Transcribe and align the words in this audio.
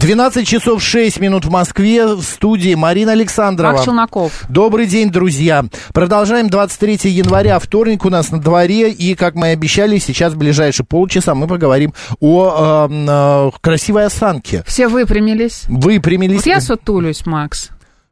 12 0.00 0.48
часов 0.48 0.82
6 0.82 1.20
минут 1.20 1.44
в 1.44 1.50
Москве. 1.50 2.06
В 2.06 2.22
студии 2.22 2.74
Марина 2.74 3.12
Александрова. 3.12 3.72
Марк 3.72 3.84
Челноков. 3.84 4.44
Добрый 4.48 4.86
день, 4.86 5.10
друзья. 5.10 5.66
Продолжаем 5.92 6.48
23 6.48 7.10
января. 7.10 7.58
Вторник 7.58 8.06
у 8.06 8.08
нас 8.08 8.30
на 8.30 8.40
дворе. 8.40 8.90
И, 8.90 9.14
как 9.14 9.34
мы 9.34 9.48
и 9.48 9.50
обещали, 9.50 9.98
сейчас 9.98 10.32
в 10.32 10.38
ближайшие 10.38 10.86
полчаса 10.86 11.34
мы 11.34 11.46
поговорим 11.46 11.92
о 12.18 12.88
э, 12.88 12.94
э, 13.08 13.50
красивой 13.60 14.06
осанке. 14.06 14.64
Все 14.66 14.88
выпрямились. 14.88 15.64
Выпрямились. 15.68 16.36
Вот 16.36 16.46
я 16.46 16.62
сутулюсь, 16.62 17.26
Макс. 17.26 17.68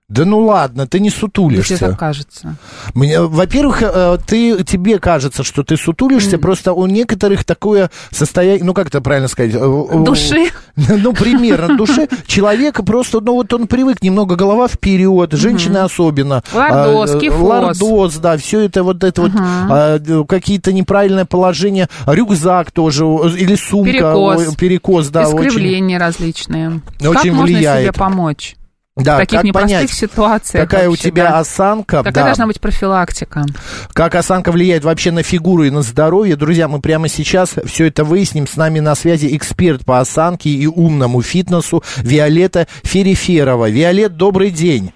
Да 0.09 0.25
ну 0.25 0.41
ладно, 0.41 0.87
ты 0.87 1.01
не 1.01 1.11
сутулишься. 1.11 1.77
Тебе 1.77 1.89
так 1.89 1.99
кажется. 1.99 2.57
Мне, 2.95 3.21
во-первых, 3.21 3.83
э, 3.83 4.17
ты, 4.27 4.65
тебе 4.65 4.99
кажется, 4.99 5.45
что 5.45 5.63
ты 5.63 5.77
сутулишься, 5.77 6.37
mm. 6.37 6.39
просто 6.39 6.73
у 6.73 6.87
некоторых 6.87 7.45
такое 7.45 7.91
состояние, 8.11 8.65
ну 8.65 8.73
как 8.73 8.87
это 8.87 9.03
правильно 9.03 9.29
сказать? 9.29 9.55
Э, 9.55 10.05
души? 10.05 10.49
Ну, 10.77 11.13
примерно, 11.13 11.77
души. 11.77 12.09
Человека 12.27 12.85
просто, 12.85 13.21
ну 13.21 13.35
вот 13.35 13.53
он 13.53 13.67
привык 13.67 14.01
немного 14.01 14.37
голова 14.37 14.69
вперед, 14.69 15.33
женщины 15.33 15.79
особенно. 15.79 16.43
Лордоз, 16.55 17.15
а, 17.17 17.19
кифоз. 17.19 17.41
Лордоз, 17.41 18.17
да, 18.17 18.37
все 18.39 18.61
это 18.61 18.85
вот 18.85 19.03
это 19.03 19.23
вот, 19.23 19.33
а, 19.35 19.99
какие-то 20.25 20.73
неправильное 20.73 21.25
положение, 21.25 21.89
рюкзак 22.07 22.71
тоже, 22.71 23.05
или 23.05 23.57
сумка. 23.57 23.91
Перекос. 23.91 24.55
Перекос, 24.55 25.09
да. 25.09 25.25
Искривления 25.25 25.99
различные. 25.99 26.81
Как 26.99 27.25
можно 27.27 27.59
себе 27.59 27.93
помочь? 27.93 28.55
Да, 28.99 29.17
в 29.17 29.19
таких 29.19 29.39
как 29.39 29.45
непростых 29.45 29.79
понять, 29.79 29.91
ситуациях. 29.91 30.65
Какая 30.69 30.89
вообще, 30.89 31.09
у 31.09 31.11
тебя 31.11 31.31
да? 31.31 31.39
осанка. 31.39 31.99
Какая 31.99 32.13
да. 32.13 32.25
должна 32.25 32.47
быть 32.47 32.61
профилактика? 32.61 33.45
Как 33.93 34.15
осанка 34.15 34.51
влияет 34.51 34.85
вообще 34.85 35.11
на 35.11 35.23
фигуру 35.23 35.65
и 35.65 35.71
на 35.71 35.83
здоровье. 35.83 36.37
Друзья, 36.37 36.69
мы 36.69 36.81
прямо 36.81 37.09
сейчас 37.09 37.55
все 37.65 37.87
это 37.87 38.05
выясним. 38.05 38.47
С 38.47 38.57
нами 38.57 38.81
на 38.81 38.95
связи 38.95 39.35
эксперт 39.37 39.85
по 39.85 40.01
осанке 40.01 40.51
и 40.51 40.67
умному 40.67 41.23
фитнесу 41.23 41.83
Виолетта 41.99 42.67
Фериферова. 42.83 43.71
Виолет, 43.71 44.17
добрый 44.17 44.51
день. 44.51 44.93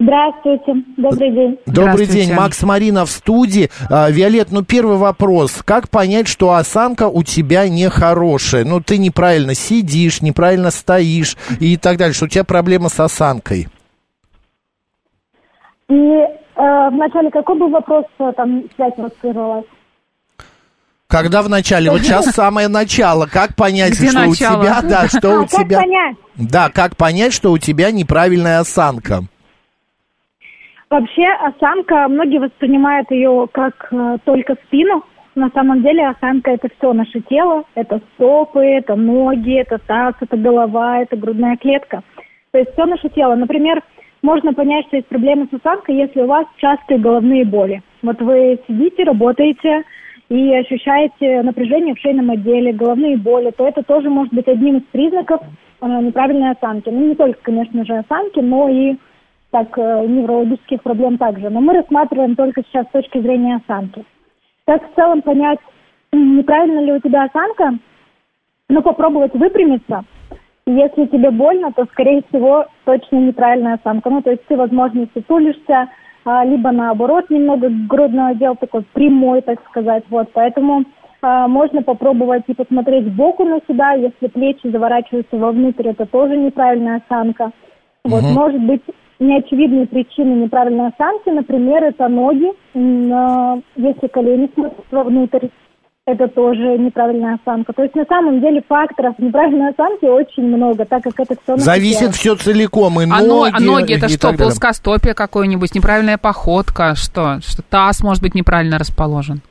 Здравствуйте, 0.00 0.74
добрый 0.96 1.32
день. 1.32 1.58
Добрый 1.66 2.06
день, 2.06 2.32
Макс 2.32 2.62
Марина 2.62 3.04
в 3.04 3.10
студии. 3.10 3.68
А, 3.90 4.08
Виолет, 4.10 4.52
ну 4.52 4.62
первый 4.62 4.96
вопрос. 4.96 5.60
Как 5.64 5.90
понять, 5.90 6.28
что 6.28 6.52
осанка 6.52 7.08
у 7.08 7.24
тебя 7.24 7.68
нехорошая? 7.68 8.64
Ну 8.64 8.80
ты 8.80 8.98
неправильно 8.98 9.54
сидишь, 9.54 10.22
неправильно 10.22 10.70
стоишь 10.70 11.36
и 11.58 11.76
так 11.76 11.96
далее, 11.96 12.14
что 12.14 12.26
у 12.26 12.28
тебя 12.28 12.44
проблема 12.44 12.90
с 12.90 13.00
осанкой. 13.00 13.66
И 15.88 15.94
э, 15.94 16.26
вначале 16.54 17.30
какой 17.32 17.58
был 17.58 17.70
вопрос, 17.70 18.04
э, 18.20 18.32
там 18.36 18.62
связь 18.76 18.92
прервалась? 19.20 19.64
Когда 21.08 21.42
в 21.42 21.48
начале? 21.48 21.90
Вот 21.90 22.02
сейчас 22.02 22.26
самое 22.26 22.68
начало. 22.68 23.26
Как 23.26 23.56
понять, 23.56 23.94
Где 23.98 24.10
что 24.10 24.26
начало? 24.26 24.60
у 24.60 24.62
тебя, 24.62 24.82
да, 24.82 25.08
что 25.08 25.32
А, 25.32 25.40
у 25.40 25.46
как 25.46 25.50
тебя... 25.50 25.78
понять? 25.78 26.16
Да, 26.36 26.70
как 26.70 26.96
понять, 26.96 27.32
что 27.32 27.50
у 27.50 27.58
тебя 27.58 27.90
неправильная 27.90 28.60
осанка? 28.60 29.24
Вообще 30.90 31.26
осанка, 31.26 32.08
многие 32.08 32.38
воспринимают 32.38 33.10
ее 33.10 33.46
как 33.52 33.88
э, 33.90 34.16
только 34.24 34.54
спину. 34.66 35.04
На 35.34 35.50
самом 35.50 35.82
деле 35.82 36.08
осанка 36.08 36.50
это 36.50 36.68
все 36.78 36.94
наше 36.94 37.20
тело, 37.20 37.64
это 37.74 38.00
стопы, 38.14 38.60
это 38.60 38.96
ноги, 38.96 39.52
это 39.52 39.78
таз, 39.78 40.14
это 40.20 40.36
голова, 40.38 41.00
это 41.02 41.16
грудная 41.16 41.58
клетка. 41.58 42.02
То 42.52 42.58
есть 42.58 42.72
все 42.72 42.86
наше 42.86 43.10
тело. 43.10 43.34
Например, 43.34 43.82
можно 44.22 44.54
понять, 44.54 44.86
что 44.86 44.96
есть 44.96 45.08
проблемы 45.08 45.46
с 45.50 45.54
осанкой, 45.54 45.96
если 45.96 46.22
у 46.22 46.26
вас 46.26 46.46
частые 46.56 46.98
головные 46.98 47.44
боли. 47.44 47.82
Вот 48.02 48.20
вы 48.22 48.58
сидите, 48.66 49.04
работаете 49.04 49.84
и 50.30 50.54
ощущаете 50.54 51.42
напряжение 51.42 51.94
в 51.94 52.00
шейном 52.00 52.30
отделе, 52.30 52.72
головные 52.72 53.18
боли, 53.18 53.50
то 53.50 53.68
это 53.68 53.82
тоже 53.82 54.08
может 54.08 54.32
быть 54.32 54.48
одним 54.48 54.78
из 54.78 54.84
признаков 54.84 55.42
э, 55.82 55.86
неправильной 55.86 56.52
осанки. 56.52 56.88
Ну, 56.88 57.08
не 57.08 57.14
только, 57.14 57.38
конечно 57.42 57.84
же, 57.84 57.98
осанки, 57.98 58.40
но 58.40 58.70
и 58.70 58.96
так 59.50 59.78
э, 59.78 60.06
неврологических 60.06 60.82
проблем 60.82 61.18
также. 61.18 61.48
Но 61.48 61.60
мы 61.60 61.74
рассматриваем 61.74 62.36
только 62.36 62.62
сейчас 62.62 62.86
с 62.86 62.90
точки 62.90 63.18
зрения 63.20 63.56
осанки. 63.56 64.04
Как 64.66 64.82
в 64.82 64.94
целом 64.94 65.22
понять, 65.22 65.58
неправильно 66.12 66.80
ли 66.80 66.92
у 66.92 67.00
тебя 67.00 67.24
осанка? 67.24 67.78
Ну, 68.68 68.82
попробовать 68.82 69.34
выпрямиться. 69.34 70.04
Если 70.66 71.06
тебе 71.06 71.30
больно, 71.30 71.72
то, 71.72 71.86
скорее 71.86 72.22
всего, 72.28 72.66
точно 72.84 73.16
неправильная 73.16 73.74
осанка. 73.74 74.10
Ну, 74.10 74.20
то 74.20 74.30
есть 74.30 74.44
ты, 74.46 74.56
возможно, 74.56 75.08
сутулишься, 75.14 75.88
а, 76.26 76.44
либо 76.44 76.70
наоборот, 76.70 77.30
немного 77.30 77.70
грудное 77.70 78.32
отдел 78.32 78.54
такой 78.56 78.82
прямой, 78.92 79.40
так 79.40 79.64
сказать. 79.70 80.04
Вот, 80.10 80.28
поэтому 80.34 80.84
а, 81.22 81.48
можно 81.48 81.82
попробовать 81.82 82.44
и 82.48 82.54
посмотреть 82.54 83.06
сбоку 83.06 83.44
на 83.44 83.60
себя. 83.66 83.92
Если 83.92 84.26
плечи 84.26 84.68
заворачиваются 84.68 85.38
вовнутрь, 85.38 85.88
это 85.88 86.04
тоже 86.04 86.36
неправильная 86.36 87.00
осанка. 87.02 87.52
Вот, 88.04 88.22
Мгм. 88.22 88.34
может 88.34 88.60
быть, 88.60 88.82
неочевидные 89.18 89.86
причины 89.86 90.44
неправильной 90.44 90.88
осанки, 90.88 91.28
например, 91.28 91.84
это 91.84 92.08
ноги, 92.08 92.52
а, 93.12 93.58
если 93.76 94.06
колени 94.06 94.50
смотрят 94.54 94.84
вовнутрь, 94.90 95.48
это 96.06 96.26
тоже 96.28 96.78
неправильная 96.78 97.34
осанка. 97.34 97.72
То 97.74 97.82
есть 97.82 97.94
на 97.94 98.04
самом 98.06 98.40
деле 98.40 98.62
факторов 98.66 99.18
неправильной 99.18 99.70
осанки 99.70 100.06
очень 100.06 100.44
много, 100.44 100.86
так 100.86 101.02
как 101.02 101.20
это 101.20 101.34
все 101.42 101.56
Зависит 101.58 102.14
все 102.14 102.34
целиком, 102.34 102.98
и 103.00 103.04
А, 103.04 103.20
но- 103.22 103.44
ноги, 103.44 103.52
а 103.54 103.60
ноги 103.60 103.96
это 103.96 104.08
что, 104.08 104.32
плоскостопие 104.32 105.14
какое-нибудь, 105.14 105.74
неправильная 105.74 106.16
походка, 106.16 106.94
что? 106.94 107.40
Что 107.40 107.62
таз 107.62 108.02
может 108.02 108.22
быть 108.22 108.34
неправильно 108.34 108.78
расположен? 108.78 109.42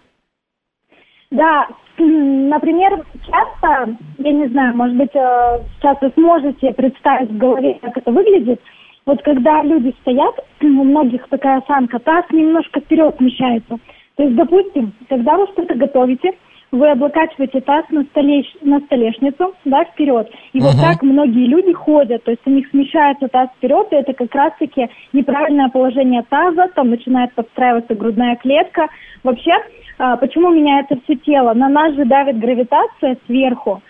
Да, 1.30 1.68
например, 1.98 3.04
часто, 3.26 3.96
я 4.18 4.32
не 4.32 4.48
знаю, 4.48 4.76
может 4.76 4.96
быть, 4.96 5.14
э, 5.14 5.60
сейчас 5.78 5.98
вы 6.02 6.12
сможете 6.16 6.72
представить 6.74 7.30
в 7.30 7.38
голове, 7.38 7.78
как 7.82 7.98
это 7.98 8.12
выглядит. 8.12 8.60
Вот 9.08 9.24
когда 9.24 9.64
люди 9.64 9.96
стоят, 10.02 10.36
у 10.62 10.68
многих 10.68 11.28
такая 11.30 11.60
осанка, 11.60 11.98
таз 11.98 12.26
немножко 12.30 12.82
вперед 12.82 13.16
смещается. 13.18 13.78
То 14.18 14.24
есть, 14.24 14.36
допустим, 14.36 14.94
когда 15.10 15.38
вы 15.38 15.48
что-то 15.48 15.76
готовите, 15.76 16.34
вы 16.72 16.90
облокачиваете 16.90 17.62
таз 17.62 17.86
на, 17.90 18.02
столеш- 18.02 18.58
на 18.62 18.82
столешницу, 18.82 19.54
да, 19.64 19.86
вперед. 19.86 20.30
И 20.52 20.60
вот 20.60 20.74
Мгм. 20.74 20.82
так 20.82 21.02
многие 21.02 21.46
люди 21.48 21.72
ходят, 21.72 22.24
то 22.26 22.32
есть 22.32 22.42
у 22.46 22.50
них 22.50 22.68
смещается 22.70 23.30
таз 23.30 23.48
вперед, 23.56 23.88
и 23.92 23.96
это 23.96 24.12
как 24.12 24.36
раз-таки 24.36 24.90
неправильное 25.14 25.70
положение 25.70 26.24
таза, 26.30 26.68
там 26.76 26.90
начинает 26.90 27.34
подстраиваться 27.34 27.96
грудная 27.96 28.36
клетка. 28.36 28.88
Вообще, 29.24 29.54
а, 29.98 30.18
почему 30.18 30.50
меняется 30.50 30.98
все 31.06 31.16
тело? 31.16 31.54
На 31.54 31.70
нас 31.70 31.96
же 31.96 32.04
давит 32.04 32.38
гравитация 32.40 33.18
сверху. 33.26 33.82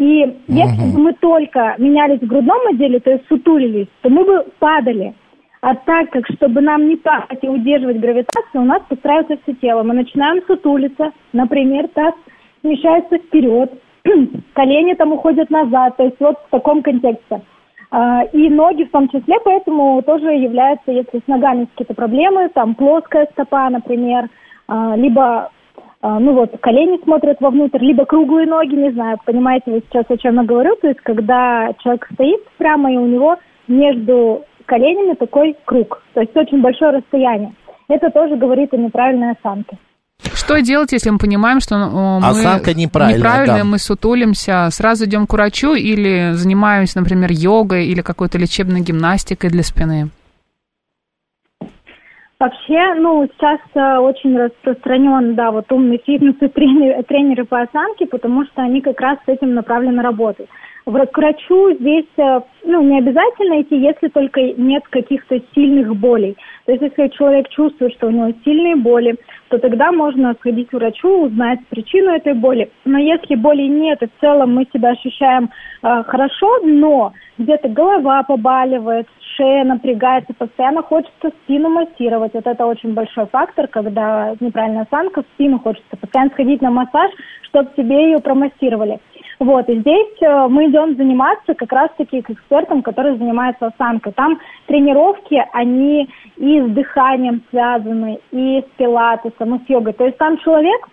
И 0.00 0.34
если 0.48 0.92
бы 0.92 0.98
мы 0.98 1.12
только 1.12 1.74
менялись 1.76 2.20
в 2.20 2.26
грудном 2.26 2.66
отделе, 2.68 3.00
то 3.00 3.10
есть 3.10 3.28
сутулились, 3.28 3.86
то 4.00 4.08
мы 4.08 4.24
бы 4.24 4.46
падали. 4.58 5.12
А 5.60 5.74
так 5.74 6.08
как, 6.08 6.26
чтобы 6.36 6.62
нам 6.62 6.88
не 6.88 6.96
падать 6.96 7.40
и 7.42 7.48
удерживать 7.48 8.00
гравитацию, 8.00 8.62
у 8.62 8.64
нас 8.64 8.80
подстраивается 8.88 9.36
все 9.42 9.52
тело. 9.56 9.82
Мы 9.82 9.92
начинаем 9.92 10.42
сутулиться, 10.46 11.12
например, 11.34 11.88
таз 11.88 12.14
смещается 12.62 13.18
вперед, 13.18 13.74
колени 14.54 14.94
там 14.94 15.12
уходят 15.12 15.50
назад, 15.50 15.98
то 15.98 16.04
есть 16.04 16.16
вот 16.18 16.38
в 16.46 16.50
таком 16.50 16.82
контексте. 16.82 17.42
А, 17.90 18.22
И 18.32 18.48
ноги 18.48 18.84
в 18.84 18.90
том 18.92 19.06
числе, 19.10 19.36
поэтому 19.44 20.00
тоже 20.00 20.30
являются, 20.30 20.92
если 20.92 21.18
с 21.18 21.26
ногами 21.26 21.66
какие-то 21.66 21.92
проблемы, 21.92 22.48
там 22.54 22.74
плоская 22.74 23.28
стопа, 23.32 23.68
например, 23.68 24.30
а, 24.66 24.96
либо 24.96 25.50
ну 26.02 26.32
вот, 26.32 26.50
колени 26.60 27.02
смотрят 27.04 27.40
вовнутрь, 27.40 27.84
либо 27.84 28.04
круглые 28.06 28.46
ноги, 28.46 28.74
не 28.74 28.90
знаю, 28.92 29.18
понимаете 29.24 29.70
вы 29.70 29.82
сейчас, 29.88 30.04
о 30.08 30.16
чем 30.16 30.36
я 30.36 30.44
говорю, 30.44 30.76
то 30.76 30.88
есть 30.88 31.00
когда 31.00 31.72
человек 31.82 32.08
стоит 32.14 32.40
прямо, 32.56 32.92
и 32.92 32.96
у 32.96 33.06
него 33.06 33.36
между 33.68 34.44
коленями 34.64 35.14
такой 35.14 35.56
круг, 35.64 36.02
то 36.14 36.20
есть 36.20 36.34
очень 36.36 36.62
большое 36.62 36.92
расстояние. 36.92 37.52
Это 37.88 38.10
тоже 38.10 38.36
говорит 38.36 38.72
о 38.72 38.76
неправильной 38.76 39.32
осанке. 39.32 39.76
Что 40.34 40.60
делать, 40.60 40.92
если 40.92 41.10
мы 41.10 41.18
понимаем, 41.18 41.60
что 41.60 41.76
э, 41.76 41.88
мы 41.88 42.26
Осанка 42.26 42.74
неправильная, 42.74 43.18
неправильная, 43.18 43.58
да. 43.58 43.64
мы 43.64 43.78
сутулимся? 43.78 44.68
Сразу 44.70 45.06
идем 45.06 45.26
к 45.26 45.32
врачу 45.32 45.74
или 45.74 46.32
занимаемся, 46.32 46.98
например, 47.00 47.30
йогой 47.32 47.86
или 47.86 48.00
какой-то 48.00 48.38
лечебной 48.38 48.80
гимнастикой 48.80 49.50
для 49.50 49.62
спины? 49.62 50.10
Вообще, 52.40 52.94
ну, 52.94 53.28
сейчас 53.36 53.60
э, 53.74 53.98
очень 53.98 54.34
распространен, 54.38 55.34
да, 55.34 55.50
вот 55.50 55.70
умные 55.70 55.98
фитнесы, 55.98 56.48
тренеры, 56.48 57.02
тренеры 57.08 57.44
по 57.44 57.60
осанке, 57.60 58.06
потому 58.06 58.46
что 58.46 58.62
они 58.62 58.80
как 58.80 58.98
раз 58.98 59.18
с 59.26 59.28
этим 59.28 59.52
направлены 59.52 60.02
работать. 60.02 60.48
В- 60.86 61.06
К 61.06 61.18
врачу 61.18 61.74
здесь, 61.74 62.06
э, 62.16 62.40
ну, 62.64 62.80
не 62.80 62.96
обязательно 62.96 63.60
идти, 63.60 63.76
если 63.76 64.08
только 64.08 64.40
нет 64.40 64.82
каких-то 64.88 65.38
сильных 65.54 65.94
болей. 65.96 66.34
То 66.64 66.72
есть, 66.72 66.82
если 66.82 67.08
человек 67.08 67.50
чувствует, 67.50 67.92
что 67.92 68.06
у 68.06 68.10
него 68.10 68.32
сильные 68.42 68.76
боли, 68.76 69.16
то 69.50 69.58
тогда 69.58 69.92
можно 69.92 70.32
сходить 70.40 70.70
к 70.70 70.72
врачу, 70.72 71.24
узнать 71.26 71.58
причину 71.68 72.12
этой 72.12 72.32
боли. 72.32 72.70
Но 72.86 72.96
если 72.96 73.34
боли 73.34 73.64
нет, 73.64 74.02
и 74.02 74.06
в 74.06 74.20
целом 74.20 74.54
мы 74.54 74.66
себя 74.72 74.90
ощущаем 74.92 75.50
э, 75.82 76.02
хорошо, 76.04 76.60
но 76.62 77.12
где-то 77.36 77.68
голова 77.68 78.22
побаливает, 78.22 79.06
шея 79.40 79.64
напрягается, 79.64 80.34
постоянно 80.34 80.82
хочется 80.82 81.30
спину 81.42 81.70
массировать. 81.70 82.34
Вот 82.34 82.46
это 82.46 82.66
очень 82.66 82.92
большой 82.92 83.26
фактор, 83.26 83.68
когда 83.68 84.34
неправильная 84.38 84.82
осанка, 84.82 85.24
спину 85.34 85.58
хочется 85.58 85.96
постоянно 85.96 86.30
сходить 86.32 86.60
на 86.60 86.70
массаж, 86.70 87.10
чтобы 87.44 87.70
себе 87.74 88.04
ее 88.04 88.18
промассировали. 88.18 89.00
Вот, 89.38 89.66
и 89.70 89.80
здесь 89.80 90.20
э, 90.20 90.48
мы 90.48 90.68
идем 90.68 90.96
заниматься 90.96 91.54
как 91.54 91.72
раз-таки 91.72 92.20
к 92.20 92.28
экспертам, 92.28 92.82
которые 92.82 93.16
занимаются 93.16 93.68
осанкой. 93.68 94.12
Там 94.12 94.38
тренировки, 94.66 95.42
они 95.54 96.10
и 96.36 96.60
с 96.60 96.66
дыханием 96.66 97.42
связаны, 97.48 98.20
и 98.32 98.60
с 98.60 98.76
пилатесом, 98.76 99.54
и 99.54 99.64
с 99.64 99.70
йогой. 99.70 99.94
То 99.94 100.04
есть 100.04 100.18
там 100.18 100.36
человек, 100.38 100.86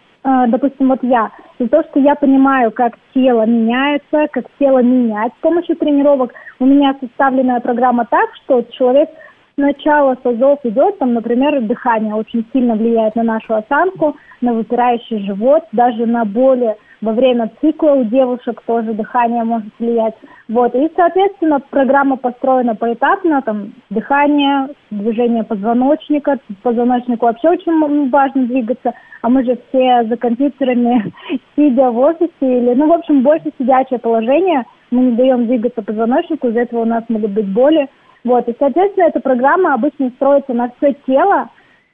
допустим, 0.48 0.90
вот 0.90 1.00
я, 1.04 1.32
из-за 1.58 1.70
того, 1.70 1.84
что 1.90 2.00
я 2.00 2.16
понимаю, 2.16 2.72
как 2.72 2.96
тело 3.14 3.46
меняется, 3.46 4.28
как 4.32 4.46
тело 4.60 4.80
менять 4.80 5.32
с 5.38 5.42
помощью 5.42 5.78
тренировок, 5.78 6.34
у 6.60 6.66
меня 6.66 6.96
составленная 7.00 7.62
программа 7.62 8.06
так, 8.06 8.30
что 8.44 8.62
человек 8.74 9.10
сначала 9.56 10.16
с 10.22 10.26
азов 10.26 10.60
идет, 10.64 11.00
там, 11.00 11.14
например, 11.14 11.62
дыхание 11.62 12.14
очень 12.14 12.46
сильно 12.52 12.76
влияет 12.76 13.16
на 13.16 13.24
нашу 13.24 13.56
осанку, 13.56 14.18
на 14.42 14.54
выпирающий 14.54 15.26
живот, 15.26 15.64
даже 15.72 16.06
на 16.06 16.26
боли 16.26 16.76
во 17.02 17.12
время 17.12 17.52
цикла 17.62 17.92
у 17.92 18.04
девушек 18.04 18.62
тоже 18.66 18.94
дыхание 18.94 19.44
может 19.44 19.72
влиять. 19.80 20.16
Вот. 20.48 20.74
И, 20.76 20.92
соответственно, 20.96 21.60
программа 21.60 22.18
построена 22.18 22.76
поэтапно, 22.76 23.42
там, 23.42 23.74
дыхание, 23.90 24.70
движение 24.90 25.44
позвоночника, 25.44 26.40
позвоночнику 26.64 27.26
вообще 27.26 27.50
очень 27.50 28.10
важно 28.10 28.48
двигаться, 28.48 28.94
а 29.22 29.30
мы 29.30 29.44
же 29.44 29.58
все 29.70 30.06
за 30.06 30.18
компьютерами, 30.18 31.14
сидя 31.56 31.92
в 31.92 31.98
офисе, 32.00 32.32
или, 32.42 32.74
ну, 32.74 32.88
в 32.88 32.94
общем, 32.94 33.22
больше 33.22 33.52
сидячее 33.60 34.00
положение, 34.00 34.64
мы 34.90 35.04
не 35.04 35.12
даем 35.12 35.48
двигаться 35.48 35.82
позвоночнику, 35.82 36.48
из-за 36.48 36.62
этого 36.62 36.82
у 36.82 36.86
нас 36.86 37.04
могут 37.10 37.32
быть 37.32 37.48
боли. 37.48 37.88
Вот, 38.24 38.48
и, 38.50 38.56
соответственно, 38.58 39.06
эта 39.06 39.20
программа 39.20 39.74
обычно 39.74 40.10
строится 40.12 40.54
на 40.54 40.72
все 40.78 40.94
тело 41.06 41.50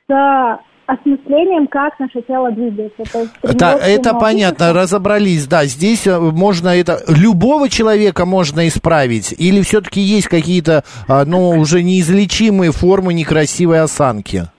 с 0.07 0.59
осмыслением, 0.85 1.67
как 1.67 1.97
наше 1.99 2.21
тело 2.21 2.51
двигается. 2.51 3.03
То 3.11 3.19
есть 3.21 3.31
Это, 3.41 3.53
тренировки 3.53 3.89
это 3.89 4.13
на 4.13 4.19
понятно, 4.19 4.73
разобрались, 4.73 5.47
да. 5.47 5.65
Здесь 5.65 6.07
э, 6.07 6.19
можно 6.19 6.69
это... 6.69 7.01
Любого 7.07 7.69
человека 7.69 8.25
можно 8.25 8.67
исправить? 8.67 9.33
Или 9.37 9.61
все-таки 9.61 10.01
есть 10.01 10.27
какие-то, 10.27 10.83
а, 11.07 11.25
ну, 11.25 11.49
уже 11.49 11.83
неизлечимые 11.83 12.71
формы 12.71 13.13
некрасивой 13.13 13.81
осанки? 13.81 14.49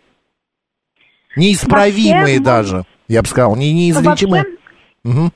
Неисправимые 1.37 2.21
Вообще, 2.21 2.39
ну, 2.39 2.45
даже, 2.45 2.85
я 3.09 3.23
бы 3.23 3.29
сказал, 3.29 3.57
не 3.57 3.73
неизлечимые. 3.73 4.43
Вообще, 4.43 4.59
Мгм. 5.05 5.33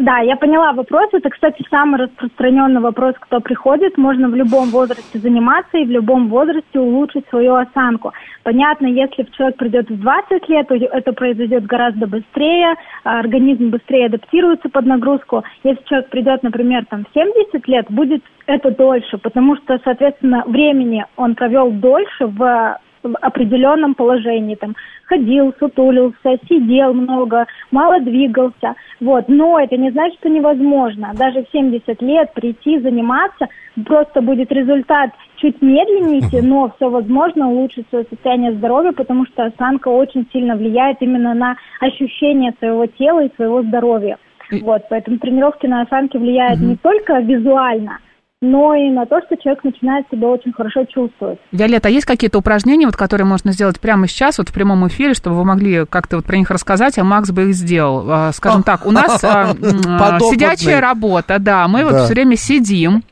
Да, 0.00 0.20
я 0.20 0.34
поняла 0.36 0.72
вопрос. 0.72 1.10
Это, 1.12 1.28
кстати, 1.28 1.62
самый 1.68 2.00
распространенный 2.00 2.80
вопрос, 2.80 3.14
кто 3.20 3.38
приходит. 3.38 3.98
Можно 3.98 4.30
в 4.30 4.34
любом 4.34 4.70
возрасте 4.70 5.18
заниматься 5.18 5.76
и 5.76 5.84
в 5.84 5.90
любом 5.90 6.30
возрасте 6.30 6.80
улучшить 6.80 7.28
свою 7.28 7.56
осанку. 7.56 8.14
Понятно, 8.42 8.86
если 8.86 9.24
человек 9.36 9.58
придет 9.58 9.90
в 9.90 10.00
20 10.00 10.48
лет, 10.48 10.68
то 10.68 10.74
это 10.74 11.12
произойдет 11.12 11.66
гораздо 11.66 12.06
быстрее, 12.06 12.76
а 13.04 13.18
организм 13.20 13.68
быстрее 13.68 14.06
адаптируется 14.06 14.70
под 14.70 14.86
нагрузку. 14.86 15.44
Если 15.64 15.84
человек 15.84 16.08
придет, 16.08 16.42
например, 16.42 16.86
там, 16.86 17.04
в 17.04 17.12
70 17.12 17.68
лет, 17.68 17.84
будет 17.90 18.24
это 18.46 18.70
дольше, 18.70 19.18
потому 19.18 19.56
что, 19.56 19.78
соответственно, 19.84 20.44
времени 20.46 21.04
он 21.16 21.34
провел 21.34 21.70
дольше 21.72 22.24
в 22.24 22.78
в 22.89 22.89
определенном 23.20 23.94
положении, 23.94 24.54
там, 24.54 24.76
ходил, 25.04 25.54
сутулился, 25.58 26.38
сидел 26.48 26.92
много, 26.92 27.46
мало 27.70 28.00
двигался, 28.00 28.74
вот, 29.00 29.28
но 29.28 29.58
это 29.58 29.76
не 29.76 29.90
значит, 29.90 30.18
что 30.20 30.28
невозможно, 30.28 31.12
даже 31.14 31.44
в 31.44 31.50
70 31.50 32.00
лет 32.02 32.32
прийти, 32.34 32.78
заниматься, 32.80 33.48
просто 33.86 34.22
будет 34.22 34.52
результат 34.52 35.10
чуть 35.36 35.60
медленнее, 35.62 36.20
но 36.42 36.72
все 36.76 36.88
возможно 36.88 37.50
улучшить 37.50 37.86
свое 37.88 38.04
состояние 38.10 38.52
здоровья, 38.52 38.92
потому 38.92 39.26
что 39.26 39.44
осанка 39.44 39.88
очень 39.88 40.26
сильно 40.32 40.56
влияет 40.56 40.98
именно 41.00 41.34
на 41.34 41.56
ощущение 41.80 42.54
своего 42.58 42.86
тела 42.86 43.24
и 43.24 43.34
своего 43.34 43.62
здоровья, 43.62 44.18
вот, 44.50 44.82
поэтому 44.90 45.18
тренировки 45.18 45.66
на 45.66 45.82
осанке 45.82 46.18
влияют 46.18 46.60
не 46.60 46.76
только 46.76 47.20
визуально, 47.20 47.98
но 48.42 48.74
и 48.74 48.90
на 48.90 49.04
то, 49.04 49.20
что 49.26 49.36
человек 49.36 49.64
начинает 49.64 50.06
себя 50.10 50.28
очень 50.28 50.52
хорошо 50.52 50.84
чувствовать. 50.86 51.38
Виолетта, 51.52 51.88
а 51.88 51.90
есть 51.90 52.06
какие-то 52.06 52.38
упражнения, 52.38 52.86
вот, 52.86 52.96
которые 52.96 53.26
можно 53.26 53.52
сделать 53.52 53.78
прямо 53.78 54.06
сейчас, 54.06 54.38
вот 54.38 54.48
в 54.48 54.54
прямом 54.54 54.88
эфире, 54.88 55.12
чтобы 55.12 55.36
вы 55.36 55.44
могли 55.44 55.84
как-то 55.84 56.16
вот 56.16 56.24
про 56.24 56.38
них 56.38 56.50
рассказать, 56.50 56.98
а 56.98 57.04
Макс 57.04 57.30
бы 57.30 57.50
их 57.50 57.54
сделал? 57.54 58.06
А, 58.08 58.32
Скажем 58.32 58.62
так, 58.62 58.86
у 58.86 58.92
нас 58.92 59.22
а, 59.24 59.50
а, 59.86 60.20
сидячая 60.20 60.80
работа, 60.80 61.38
да, 61.38 61.68
мы 61.68 61.84
вот 61.84 62.04
все 62.04 62.14
время 62.14 62.36
сидим, 62.36 63.02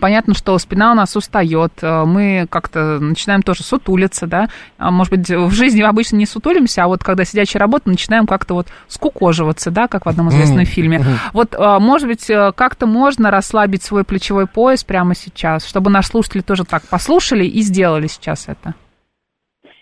Понятно, 0.00 0.34
что 0.34 0.56
спина 0.58 0.92
у 0.92 0.94
нас 0.94 1.16
устает, 1.16 1.72
а, 1.82 2.04
мы 2.04 2.46
как-то 2.48 2.98
начинаем 3.00 3.42
тоже 3.42 3.62
сутулиться, 3.62 4.26
да, 4.26 4.48
А, 4.78 4.90
может 4.90 5.12
быть, 5.12 5.28
в 5.28 5.50
жизни 5.52 5.82
обычно 5.82 6.16
не 6.16 6.26
сутулимся, 6.26 6.84
а 6.84 6.86
вот 6.86 7.02
когда 7.02 7.24
сидячая 7.24 7.60
работа, 7.60 7.88
начинаем 7.88 8.26
как-то 8.26 8.54
вот 8.54 8.68
скукоживаться, 8.88 9.70
да, 9.70 9.88
как 9.88 10.06
в 10.06 10.08
одном 10.08 10.28
известном 10.30 10.64
фильме. 10.64 11.04
Вот, 11.32 11.54
а, 11.58 11.78
может 11.78 12.08
быть, 12.08 12.28
э, 12.30 12.52
как-то 12.54 12.86
можно 12.86 13.30
расслабить 13.30 13.82
свой 13.82 14.04
плечевой 14.04 14.46
пояс 14.46 14.84
прямо 14.84 15.14
сейчас, 15.14 15.66
чтобы 15.66 15.90
наши 15.90 16.08
слушатели 16.08 16.42
тоже 16.42 16.64
так 16.64 16.82
послушали 16.84 17.44
и 17.44 17.60
сделали 17.62 18.06
сейчас 18.06 18.44
это 18.48 18.74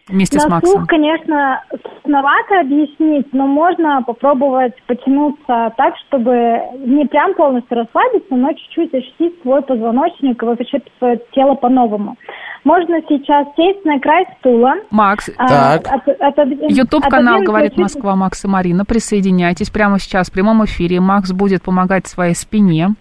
вместе 0.09 0.39
с 0.39 0.45
На 0.45 0.51
Максом. 0.57 0.73
слух, 0.77 0.87
конечно, 0.89 1.63
сложновато 2.03 2.61
объяснить, 2.61 3.33
но 3.33 3.47
можно 3.47 4.03
попробовать 4.03 4.75
потянуться 4.87 5.73
так, 5.77 5.95
чтобы 6.07 6.59
не 6.85 7.07
прям 7.07 7.35
полностью 7.35 7.79
расслабиться, 7.79 8.35
но 8.35 8.53
чуть-чуть 8.53 8.95
ощутить 8.95 9.41
свой 9.43 9.63
позвоночник 9.63 10.43
и 10.43 10.47
вообще 10.47 10.81
свое 10.99 11.21
тело 11.33 11.55
по-новому. 11.55 12.17
Можно 12.65 13.01
сейчас 13.09 13.47
сесть 13.57 13.85
на 13.85 14.01
край 14.01 14.27
стула. 14.39 14.75
Макс, 14.91 15.29
а, 15.37 15.79
Так. 15.79 15.87
от- 15.87 16.21
отодвинуть 16.21 17.45
«Говорит 17.45 17.77
Москва» 17.77 18.17
Макс 18.17 18.43
и 18.45 18.49
Марина. 18.49 18.85
Присоединяйтесь 18.87 19.69
прямо 19.71 19.99
сейчас 19.99 20.31
в 20.31 20.33
прямом 20.33 20.65
эфире. 20.65 21.01
Макс 21.01 21.33
будет 21.33 21.63
помогать 21.63 22.07
своей 22.07 22.35
спине. 22.35 22.95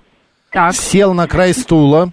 Так, 0.51 0.74
Сел 0.74 1.13
на 1.13 1.27
край 1.27 1.54
стула. 1.54 2.10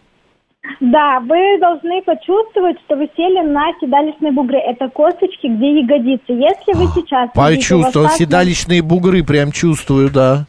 Да, 0.81 1.21
вы 1.21 1.59
должны 1.59 2.02
почувствовать, 2.02 2.79
что 2.85 2.97
вы 2.97 3.09
сели 3.17 3.40
на 3.47 3.73
седалищные 3.81 4.33
бугры. 4.33 4.59
Это 4.59 4.88
косточки, 4.88 5.47
где 5.47 5.81
ягодицы. 5.81 6.25
Если 6.29 6.75
вы 6.75 6.87
сейчас... 6.95 7.31
вас 7.35 7.50
Почувствовал, 7.50 8.07
таз 8.07 8.19
на- 8.19 8.25
седалищные 8.26 8.83
бугры 8.83 9.25
прям 9.25 9.52
чувствую, 9.52 10.11
да. 10.11 10.45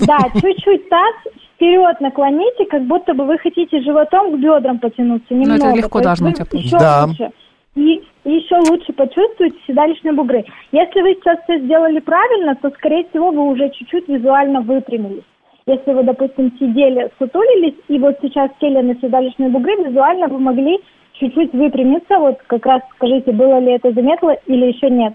Да, 0.00 0.18
чуть-чуть 0.40 0.88
таз 0.88 1.14
вперед 1.54 2.00
наклоните, 2.00 2.66
как 2.66 2.82
будто 2.84 3.14
бы 3.14 3.24
вы 3.24 3.38
хотите 3.38 3.80
животом 3.80 4.32
к 4.32 4.38
бедрам 4.38 4.78
потянуться 4.78 5.32
немного. 5.32 5.64
Ну, 5.68 5.76
легко 5.76 6.00
То 6.00 6.08
есть 6.10 6.20
должно 6.20 6.26
вы 6.26 6.30
у 6.32 6.34
тебя 6.34 6.44
получиться. 6.46 6.76
еще 6.76 6.78
Да. 6.84 7.04
лучше. 7.06 7.30
И 7.76 8.02
еще 8.24 8.56
лучше 8.70 8.92
почувствуйте 8.92 9.56
седалищные 9.66 10.12
бугры. 10.12 10.44
Если 10.72 11.00
вы 11.00 11.14
сейчас 11.14 11.38
все 11.44 11.58
сделали 11.60 12.00
правильно, 12.00 12.54
то, 12.56 12.70
скорее 12.70 13.06
всего, 13.10 13.30
вы 13.30 13.44
уже 13.50 13.70
чуть-чуть 13.70 14.08
визуально 14.08 14.60
выпрямились. 14.62 15.24
Если 15.68 15.92
вы, 15.92 16.04
допустим, 16.04 16.52
сидели, 16.60 17.10
сутулились, 17.18 17.74
и 17.88 17.98
вот 17.98 18.16
сейчас 18.22 18.52
сели 18.60 18.80
на 18.82 18.94
седалищные 19.00 19.48
бугры, 19.48 19.74
визуально 19.82 20.28
вы 20.28 20.38
могли 20.38 20.78
чуть-чуть 21.14 21.52
выпрямиться. 21.54 22.20
Вот 22.20 22.38
как 22.46 22.64
раз 22.66 22.82
скажите, 22.94 23.32
было 23.32 23.58
ли 23.58 23.72
это 23.72 23.90
заметно 23.90 24.36
или 24.46 24.66
еще 24.66 24.88
нет. 24.88 25.14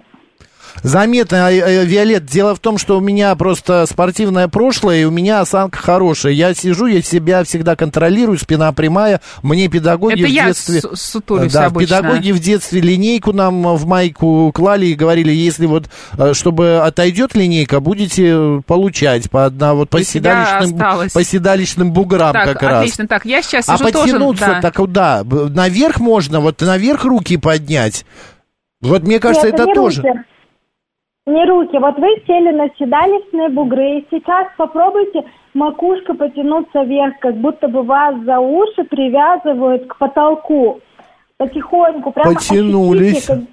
Заметно, 0.84 1.52
э, 1.52 1.60
э, 1.60 1.86
Виолет, 1.86 2.26
дело 2.26 2.56
в 2.56 2.60
том, 2.60 2.78
что 2.78 2.98
у 2.98 3.02
меня 3.02 3.36
просто 3.36 3.86
спортивное 3.86 4.48
прошлое, 4.48 5.02
и 5.02 5.04
у 5.04 5.12
меня 5.12 5.42
осанка 5.42 5.80
хорошая. 5.80 6.34
Я 6.34 6.54
сижу, 6.54 6.86
я 6.88 7.02
себя 7.02 7.44
всегда 7.44 7.76
контролирую, 7.76 8.38
спина 8.38 8.72
прямая. 8.74 9.22
Мне 9.44 9.68
педагоги 9.68 10.20
это 10.20 10.28
в 10.28 10.32
я 10.32 10.48
детстве... 10.48 10.82
сутулюсь 10.94 11.54
да, 11.54 11.66
обычно. 11.66 11.98
педагоги 11.98 12.32
в 12.32 12.40
детстве 12.40 12.82
линейку 12.82 13.34
нам 13.34 13.76
в 13.76 13.86
майку 13.86 14.52
клали 14.54 14.88
и 14.88 14.94
говорили, 14.96 15.32
если 15.32 15.66
вот, 15.66 15.86
э, 16.18 16.34
чтобы 16.34 16.78
отойдет 16.78 17.36
линейка, 17.36 17.80
будете 17.80 18.62
получать 18.66 19.30
по 19.30 19.46
одна, 19.46 19.74
вот 19.74 19.90
по 19.90 20.04
седалищным, 20.04 21.10
по 21.14 21.24
седалищным 21.24 21.92
буграм 21.92 22.34
Так, 22.34 22.54
как 22.54 22.62
раз. 22.64 22.80
отлично. 22.80 23.08
Так, 23.08 23.26
я 23.26 23.42
сейчас 23.42 23.70
А 23.70 23.78
сижу 23.78 23.92
тоже... 23.92 24.40
да. 24.40 24.62
так 24.62 24.76
куда? 24.76 25.24
Наверх 25.24 26.00
можно, 26.00 26.40
вот 26.40 26.62
наверх 26.62 27.04
руки 27.04 27.38
поднять. 27.38 28.06
Вот 28.82 29.04
мне 29.04 29.20
кажется, 29.20 29.48
Нет, 29.48 29.56
это 29.56 29.66
не 29.66 29.74
тоже. 29.76 30.02
руки. 30.02 30.20
Не 31.28 31.46
руки. 31.46 31.78
Вот 31.78 32.00
вы 32.00 32.08
сели 32.26 32.52
на 32.52 32.68
седалищные 32.80 33.50
бугры, 33.50 34.00
и 34.00 34.08
сейчас 34.10 34.48
попробуйте 34.58 35.24
макушка 35.54 36.16
потянуться 36.16 36.82
вверх, 36.82 37.20
как 37.20 37.36
будто 37.36 37.68
бы 37.68 37.84
вас 37.84 38.16
за 38.22 38.40
уши 38.40 38.84
привязывают 38.86 39.86
к 39.86 39.98
потолку. 40.00 40.80
Потихоньку. 41.38 42.12
Прямо 42.12 42.34
Потянулись. 42.34 43.30
ощутите, 43.30 43.48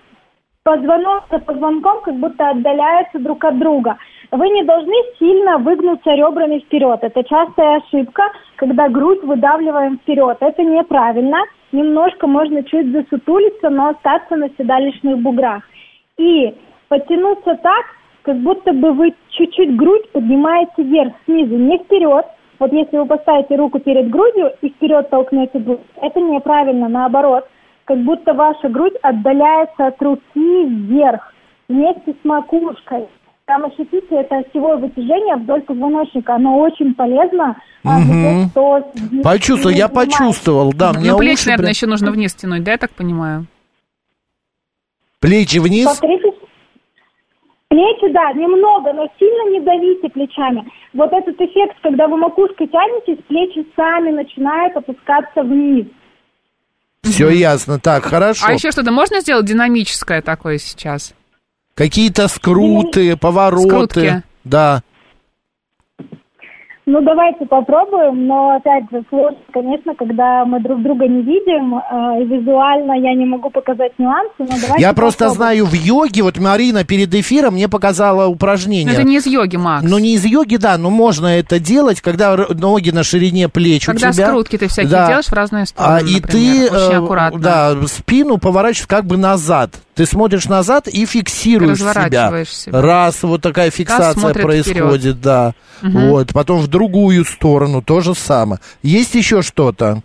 позвонок 0.62 1.24
за 1.30 1.38
позвонком 1.40 2.00
как 2.02 2.14
будто 2.14 2.50
отдаляются 2.50 3.18
друг 3.18 3.44
от 3.44 3.58
друга. 3.58 3.98
Вы 4.30 4.48
не 4.48 4.64
должны 4.64 4.94
сильно 5.18 5.58
выгнуться 5.58 6.10
ребрами 6.10 6.60
вперед. 6.60 7.00
Это 7.02 7.22
частая 7.24 7.78
ошибка, 7.78 8.22
когда 8.56 8.88
грудь 8.88 9.22
выдавливаем 9.24 9.98
вперед. 9.98 10.38
Это 10.40 10.62
неправильно. 10.62 11.38
Немножко 11.72 12.26
можно 12.26 12.62
чуть 12.64 12.92
засутулиться, 12.92 13.68
но 13.68 13.88
остаться 13.88 14.36
на 14.36 14.48
седалищных 14.50 15.18
буграх. 15.18 15.62
И 16.18 16.54
потянуться 16.88 17.54
так, 17.62 17.84
как 18.22 18.36
будто 18.40 18.72
бы 18.72 18.92
вы 18.92 19.14
чуть-чуть 19.30 19.76
грудь 19.76 20.10
поднимаете 20.12 20.82
вверх, 20.82 21.12
снизу, 21.24 21.56
не 21.56 21.78
вперед. 21.78 22.26
Вот 22.58 22.72
если 22.72 22.96
вы 22.98 23.06
поставите 23.06 23.54
руку 23.56 23.78
перед 23.78 24.10
грудью 24.10 24.52
и 24.62 24.68
вперед 24.70 25.08
толкнете 25.10 25.58
грудь, 25.58 25.80
это 26.02 26.20
неправильно, 26.20 26.88
наоборот. 26.88 27.44
Как 27.84 27.98
будто 28.04 28.34
ваша 28.34 28.68
грудь 28.68 28.94
отдаляется 29.02 29.86
от 29.86 30.02
руки 30.02 30.64
вверх, 30.66 31.32
вместе 31.68 32.12
с 32.20 32.24
макушкой. 32.24 33.06
Там 33.46 33.64
ощутите 33.64 34.08
это 34.10 34.38
осевое 34.38 34.76
вытяжение 34.76 35.36
вдоль 35.36 35.62
позвоночника. 35.62 36.34
Оно 36.34 36.58
очень 36.58 36.94
полезно. 36.94 37.56
а, 37.84 38.00
для 38.02 38.42
тех, 38.42 38.50
кто 38.50 38.92
Почувствовал, 39.22 39.74
я 39.74 39.88
почувствовал, 39.88 40.72
да, 40.74 40.92
мне 40.92 41.12
Ну, 41.12 41.18
плечи, 41.18 41.34
уши 41.34 41.46
наверное, 41.46 41.62
прям- 41.62 41.70
еще 41.70 41.86
нужно 41.86 42.10
вниз 42.10 42.34
тянуть, 42.34 42.62
да, 42.64 42.72
я 42.72 42.76
так 42.76 42.90
понимаю? 42.90 43.46
Плечи 45.20 45.58
вниз. 45.58 45.86
Повторите. 45.86 46.37
Плечи, 47.68 48.10
да, 48.12 48.32
немного, 48.32 48.94
но 48.94 49.08
сильно 49.18 49.50
не 49.50 49.60
давите 49.60 50.08
плечами. 50.08 50.64
Вот 50.94 51.12
этот 51.12 51.38
эффект, 51.38 51.76
когда 51.82 52.08
вы 52.08 52.16
макушкой 52.16 52.66
тянетесь, 52.66 53.22
плечи 53.28 53.66
сами 53.76 54.10
начинают 54.10 54.74
опускаться 54.74 55.42
вниз. 55.42 55.86
Все 57.02 57.28
ясно. 57.28 57.78
Так, 57.78 58.04
хорошо. 58.04 58.46
А 58.46 58.52
еще 58.52 58.70
что-то 58.70 58.90
можно 58.90 59.20
сделать 59.20 59.44
динамическое 59.44 60.22
такое 60.22 60.58
сейчас? 60.58 61.14
Какие-то 61.74 62.26
скруты, 62.28 63.16
повороты. 63.16 63.68
Скрутки. 63.68 64.22
Да. 64.44 64.82
Ну, 66.90 67.02
давайте 67.02 67.44
попробуем, 67.44 68.26
но, 68.26 68.56
опять 68.56 68.84
же, 68.90 69.02
сложно, 69.10 69.36
конечно, 69.52 69.94
когда 69.94 70.46
мы 70.46 70.58
друг 70.62 70.82
друга 70.82 71.06
не 71.06 71.20
видим, 71.20 71.74
э, 71.76 72.22
и 72.22 72.24
визуально 72.24 72.92
я 72.94 73.14
не 73.14 73.26
могу 73.26 73.50
показать 73.50 73.92
нюансы, 73.98 74.32
но 74.38 74.46
давайте 74.46 74.80
Я 74.80 74.94
просто 74.94 75.26
попробуем. 75.26 75.36
знаю 75.36 75.66
в 75.66 75.74
йоге, 75.74 76.22
вот 76.22 76.38
Марина 76.38 76.84
перед 76.84 77.14
эфиром 77.14 77.54
мне 77.54 77.68
показала 77.68 78.24
Ну, 78.24 78.30
упражнение. 78.32 78.94
это 78.94 79.02
не 79.02 79.16
из 79.18 79.26
йоги, 79.26 79.56
Макс. 79.56 79.84
Ну, 79.86 79.98
не 79.98 80.14
из 80.14 80.24
йоги, 80.24 80.56
да, 80.56 80.78
но 80.78 80.88
можно 80.88 81.26
это 81.26 81.58
делать, 81.60 82.00
когда 82.00 82.34
ноги 82.36 82.88
на 82.88 83.02
ширине 83.02 83.50
плеч 83.50 83.84
Когда 83.84 84.08
у 84.08 84.12
тебя. 84.12 84.26
скрутки 84.28 84.56
ты 84.56 84.68
всякие 84.68 84.90
Да. 84.90 85.06
делаешь 85.08 85.26
в 85.26 85.32
разные 85.34 85.66
стороны, 85.66 85.98
А, 85.98 86.00
и 86.00 86.14
например, 86.14 86.68
ты, 86.70 86.74
очень 86.74 86.92
э, 86.94 87.04
аккуратно. 87.04 87.38
да, 87.40 87.74
спину 87.86 88.38
поворачиваешь 88.38 88.86
как 88.86 89.04
бы 89.04 89.18
назад. 89.18 89.72
Ты 89.98 90.06
смотришь 90.06 90.48
назад 90.48 90.86
и 90.86 91.04
фиксируешь 91.06 91.78
себя. 91.78 92.44
себя. 92.44 92.80
Раз, 92.80 93.24
вот 93.24 93.42
такая 93.42 93.72
фиксация 93.72 94.32
происходит, 94.32 95.20
да. 95.20 95.54
Вот, 95.82 96.28
потом 96.32 96.58
в 96.58 96.68
другую 96.68 97.24
сторону 97.24 97.82
то 97.82 97.98
же 98.00 98.14
самое. 98.14 98.60
Есть 98.80 99.16
еще 99.16 99.42
что-то? 99.42 99.96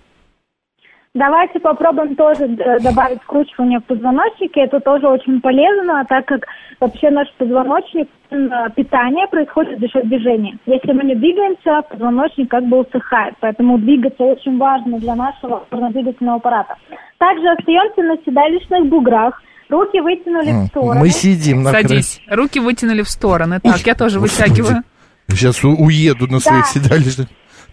Давайте 1.14 1.60
попробуем 1.60 2.16
тоже 2.16 2.46
э, 2.46 2.80
добавить 2.80 3.22
скручивание 3.22 3.80
в 3.80 3.84
позвоночнике. 3.84 4.62
Это 4.62 4.80
тоже 4.80 5.08
очень 5.08 5.42
полезно, 5.42 6.04
так 6.10 6.26
как 6.26 6.48
вообще 6.80 7.12
наш 7.12 7.32
позвоночник, 7.38 8.10
э, 8.32 8.38
питание 8.76 9.28
происходит 9.28 9.80
за 9.80 9.90
счет 9.90 10.08
движения. 10.08 10.58
Если 10.66 10.92
мы 10.92 11.04
не 11.04 11.14
двигаемся, 11.14 11.88
позвоночник 11.88 12.50
как 12.50 12.66
бы 12.66 12.80
усыхает. 12.80 13.36
Поэтому 13.42 13.78
двигаться 13.78 14.24
очень 14.24 14.58
важно 14.58 14.98
для 14.98 15.14
нашего 15.14 15.58
опорно-двигательного 15.58 16.38
аппарата. 16.38 16.78
Также 17.20 17.48
остаемся 17.48 18.02
на 18.02 18.18
седалищных 18.26 18.88
буграх. 18.88 19.40
Руки 19.70 20.00
вытянули 20.02 20.52
в 20.52 20.68
стороны. 20.68 21.00
Мы 21.00 21.10
сидим 21.10 21.64
на. 21.64 21.72
Садись. 21.72 22.22
Руки 22.30 22.60
вытянули 22.60 23.02
в 23.02 23.10
стороны. 23.10 23.60
Так, 23.62 23.80
я 23.86 23.96
тоже 23.96 24.20
Господи. 24.20 24.50
вытягиваю. 24.50 24.84
Сейчас 25.30 25.64
у- 25.64 25.76
уеду 25.76 26.28
на 26.28 26.40
своих 26.40 26.64
Да. 26.64 26.68
седалищных. 26.70 27.28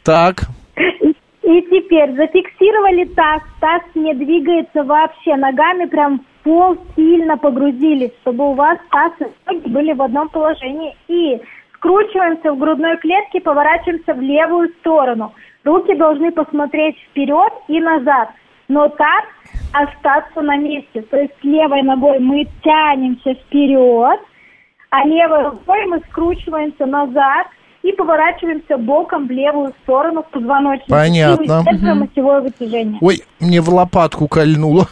Так. 0.05 0.43
И 0.77 1.63
теперь 1.63 2.15
зафиксировали 2.15 3.05
таз, 3.07 3.43
таз 3.61 3.83
не 3.97 4.15
двигается 4.15 4.85
вообще, 4.85 5.35
ногами 5.37 5.87
прям 5.87 6.21
в 6.21 6.45
пол 6.45 6.79
сильно 6.95 7.37
погрузились, 7.37 8.13
чтобы 8.23 8.51
у 8.51 8.55
вас 8.55 8.79
таз 8.91 9.13
и 9.21 9.25
ноги 9.53 9.69
были 9.69 9.93
в 9.93 10.01
одном 10.01 10.29
положении. 10.29 10.95
И 11.09 11.41
скручиваемся 11.75 12.53
в 12.53 12.59
грудной 12.59 12.97
клетке, 12.99 13.41
поворачиваемся 13.41 14.15
в 14.15 14.21
левую 14.21 14.69
сторону. 14.81 15.33
Руки 15.65 15.95
должны 15.97 16.31
посмотреть 16.31 16.97
вперед 17.11 17.53
и 17.69 17.81
назад, 17.81 18.31
но 18.71 18.89
таз 18.89 19.25
остаться 19.73 20.41
на 20.41 20.57
месте. 20.57 21.03
То 21.03 21.19
есть 21.19 21.35
левой 21.43 21.83
ногой 21.83 22.21
мы 22.21 22.47
тянемся 22.63 23.35
вперед, 23.35 24.21
а 24.91 25.05
левой 25.05 25.51
рукой 25.51 25.87
мы 25.87 26.01
скручиваемся 26.09 26.87
назад 26.87 27.49
и 27.83 27.93
поворачиваемся 27.93 28.77
боком 28.77 29.27
в 29.27 29.31
левую 29.31 29.73
сторону 29.83 30.23
в 30.23 30.31
позвоночник. 30.31 30.89
Понятно. 30.89 31.43
И 31.43 31.47
это 31.47 31.93
осевое 31.93 32.41
вытяжение. 32.43 32.99
Ой, 33.01 33.23
мне 33.41 33.61
в 33.61 33.69
лопатку 33.71 34.29
кольнуло. 34.29 34.87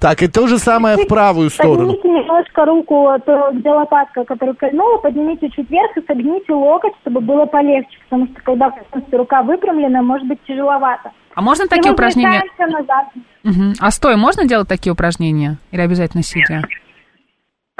Так, 0.00 0.22
и 0.22 0.28
то 0.28 0.46
же 0.46 0.58
самое 0.58 0.96
в 0.96 1.08
правую 1.08 1.50
сторону. 1.50 1.92
Поднимите 1.92 2.08
немножко 2.08 2.64
руку, 2.64 3.08
то, 3.26 3.50
где 3.52 3.70
лопатка, 3.70 4.24
которая 4.24 4.54
кольнула, 4.54 4.98
поднимите 4.98 5.50
чуть 5.50 5.68
вверх 5.68 5.96
и 5.96 6.06
согните 6.06 6.52
локоть, 6.52 6.92
чтобы 7.02 7.20
было 7.20 7.46
полегче, 7.46 7.98
потому 8.08 8.26
что 8.26 8.40
когда 8.42 8.72
рука 9.12 9.42
выпрямлена, 9.42 10.02
может 10.02 10.26
быть 10.28 10.38
тяжеловато. 10.46 11.10
А 11.34 11.42
можно 11.42 11.66
такие 11.66 11.92
упражнения? 11.92 12.42
Мгм. 13.42 13.74
А 13.80 13.90
стоя 13.90 14.16
можно 14.16 14.46
делать 14.46 14.68
такие 14.68 14.92
упражнения? 14.92 15.58
Или 15.72 15.80
обязательно 15.80 16.22
сидя? 16.22 16.62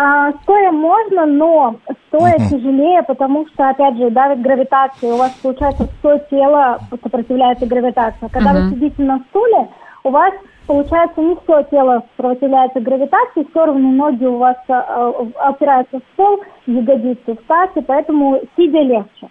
А, 0.02 0.32
стоя 0.44 0.72
можно, 0.72 1.26
но 1.26 1.76
стоя 2.08 2.38
тяжелее, 2.48 3.02
потому 3.02 3.46
что, 3.48 3.68
опять 3.68 3.98
же, 3.98 4.08
давит 4.10 4.40
гравитация. 4.40 5.12
У 5.12 5.18
вас, 5.18 5.30
получается, 5.42 5.86
все 5.98 6.18
тело 6.30 6.78
сопротивляется 6.90 7.66
гравитации. 7.66 8.28
Когда 8.32 8.54
вы 8.54 8.70
сидите 8.70 9.02
на 9.02 9.18
стуле, 9.28 9.68
у 10.04 10.08
вас, 10.08 10.32
получается, 10.66 11.20
не 11.20 11.36
все 11.42 11.64
тело 11.64 12.02
сопротивляется 12.16 12.80
гравитации, 12.80 13.46
все 13.50 13.66
равно 13.66 13.90
ноги 13.90 14.24
у 14.24 14.38
вас 14.38 14.56
а, 14.68 15.10
опираются 15.50 15.98
в 15.98 16.16
пол, 16.16 16.40
ягодицы 16.64 17.36
в 17.36 17.78
и 17.78 17.82
поэтому 17.82 18.40
сидя 18.56 18.80
легче. 18.80 19.28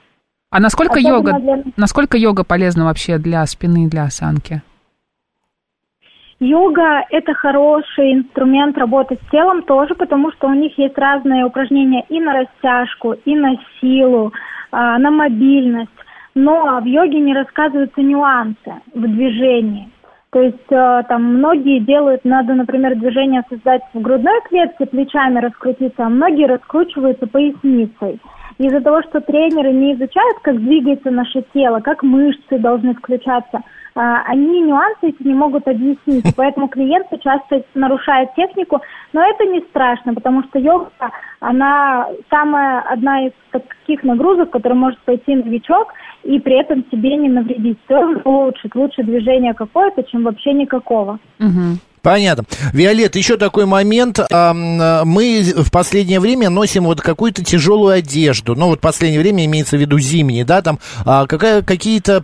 А 0.52 0.60
насколько 0.60 1.00
Особенно 1.00 1.16
йога, 1.16 1.40
для- 1.40 1.64
насколько 1.78 2.16
йога 2.16 2.44
полезна 2.44 2.86
вообще 2.86 3.18
для 3.18 3.44
спины 3.48 3.86
и 3.86 3.90
для 3.90 4.04
осанки? 4.04 4.62
Йога– 6.40 7.04
это 7.10 7.34
хороший 7.34 8.14
инструмент 8.14 8.78
работы 8.78 9.16
с 9.16 9.30
телом 9.30 9.62
тоже, 9.64 9.94
потому 9.96 10.32
что 10.32 10.48
у 10.48 10.54
них 10.54 10.78
есть 10.78 10.98
разные 10.98 11.46
упражнения 11.46 12.06
и 12.08 12.22
на 12.22 12.34
растяжку, 12.34 13.12
и 13.12 13.36
на 13.36 13.58
силу, 13.80 14.32
а, 14.72 14.98
на 15.00 15.12
мобильность. 15.12 15.90
Но 16.36 16.80
в 16.80 16.86
йоге 16.86 17.20
не 17.20 17.34
рассказываются 17.34 18.02
нюансы 18.02 18.74
в 18.94 19.02
движении. 19.02 19.90
То 20.32 20.42
есть 20.42 20.72
э, 20.72 21.04
там 21.10 21.24
многие 21.24 21.80
делают, 21.80 22.24
надо, 22.24 22.54
например, 22.54 22.96
движение 22.96 23.44
создать 23.50 23.82
в 23.94 24.00
грудной 24.00 24.40
клетке, 24.48 24.86
плечами 24.86 25.40
раскрутиться, 25.40 26.06
а 26.06 26.10
многие 26.10 26.46
раскручиваются 26.46 27.26
поясницей. 27.26 28.22
Из-за 28.60 28.80
того, 28.82 29.02
что 29.02 29.22
тренеры 29.22 29.72
не 29.72 29.96
изучают, 29.96 30.38
как 30.44 30.58
двигается 30.58 31.10
наше 31.10 31.44
тело, 31.52 31.80
как 31.80 32.04
мышцы 32.04 32.60
должны 32.60 32.94
включаться, 32.94 33.58
а, 33.58 33.79
они 33.96 34.62
нюансы 34.62 35.10
эти 35.10 35.24
не 35.24 35.34
могут 35.34 35.68
объяснить. 35.68 36.26
Поэтому 36.36 36.68
клиенты 36.68 37.18
часто 37.18 37.64
нарушают 37.74 38.34
технику, 38.36 38.82
но 39.14 39.22
это 39.22 39.46
не 39.46 39.62
страшно, 39.70 40.14
потому 40.14 40.44
что 40.44 40.60
йога, 40.60 40.92
она 41.40 42.08
самая 42.30 42.82
одна 42.82 43.28
из 43.28 43.32
таких 43.52 44.04
нагрузок, 44.04 44.52
которая 44.52 44.78
может 44.78 45.00
пойти 45.00 45.36
новичок 45.36 45.94
и 46.24 46.40
при 46.40 46.60
этом 46.60 46.86
себе 46.92 47.16
не 47.18 47.30
навредить. 47.30 47.78
Все 47.86 47.96
равно 47.96 48.22
улучшить. 48.24 48.76
Лучше 48.76 49.04
движение 49.04 49.54
какое-то, 49.54 50.04
чем 50.04 50.24
вообще 50.24 50.54
никакого. 50.54 51.20
Мгм. 51.40 51.80
Понятно. 52.02 52.46
Виолет, 52.74 53.16
еще 53.16 53.38
такой 53.38 53.66
момент. 53.66 54.20
Мы 54.32 55.54
в 55.56 55.72
последнее 55.72 56.20
время 56.20 56.50
носим 56.50 56.86
вот 56.86 57.02
какую-то 57.02 57.44
тяжелую 57.44 57.94
одежду. 57.94 58.56
Ну, 58.56 58.68
вот 58.68 58.80
в 58.80 58.82
последнее 58.82 59.20
время 59.22 59.46
имеется 59.46 59.78
в 59.78 59.80
виду 59.82 60.00
зимний, 60.00 60.44
да, 60.44 60.62
там 60.62 60.80
а, 61.06 61.26
какая, 61.28 61.62
какие-то 61.62 62.22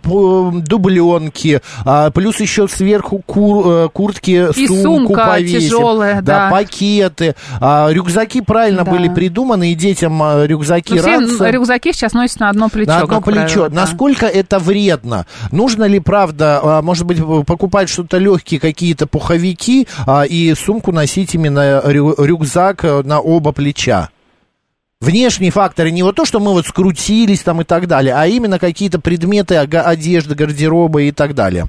дубленки, 0.52 1.60
а, 1.84 2.10
плюс 2.10 2.40
еще 2.40 2.68
сверху 2.68 3.22
кур- 3.26 3.64
э, 3.66 3.88
куртки 3.92 4.48
И 4.56 4.66
сумку 4.66 4.82
сумка 4.82 5.26
повесим. 5.26 5.60
тяжелая, 5.60 6.22
да. 6.22 6.50
пакеты. 6.50 7.34
А, 7.60 7.88
рюкзаки 7.90 8.40
правильно 8.40 8.84
Да. 8.84 8.90
были 8.90 9.08
придуманы, 9.08 9.72
и 9.72 9.74
детям 9.74 10.22
рюкзаки 10.44 10.94
Ну, 10.94 11.26
все 11.28 11.50
рюкзаки 11.50 11.92
сейчас 11.92 12.12
носят 12.12 12.40
на 12.40 12.50
одно 12.50 12.68
плечо. 12.68 12.90
На 12.90 12.98
одно 13.00 13.20
плечо. 13.20 13.38
правило, 13.38 13.68
да. 13.68 13.74
Насколько 13.82 14.26
это 14.26 14.58
вредно? 14.58 15.26
Нужно 15.50 15.84
ли, 15.84 16.00
правда, 16.00 16.80
может 16.82 17.06
быть, 17.06 17.18
покупать 17.46 17.88
что-то 17.88 18.18
легкие, 18.18 18.60
какие-то 18.60 19.06
пуховики, 19.06 19.65
а, 20.06 20.24
и 20.24 20.54
сумку 20.54 20.92
носить 20.92 21.34
именно 21.34 21.82
рю- 21.84 22.14
рюкзак 22.16 22.84
э, 22.84 23.02
на 23.02 23.20
оба 23.20 23.52
плеча? 23.52 24.10
Внешние 25.00 25.50
факторы, 25.50 25.90
не 25.90 26.02
вот 26.02 26.16
то, 26.16 26.24
что 26.24 26.40
мы 26.40 26.52
вот 26.52 26.66
скрутились 26.66 27.42
там 27.42 27.60
и 27.60 27.64
так 27.64 27.86
далее, 27.86 28.14
а 28.14 28.26
именно 28.26 28.58
какие-то 28.58 28.98
предметы 28.98 29.56
одежды, 29.56 30.34
гардероба 30.34 31.02
и 31.02 31.12
так 31.12 31.34
далее. 31.34 31.66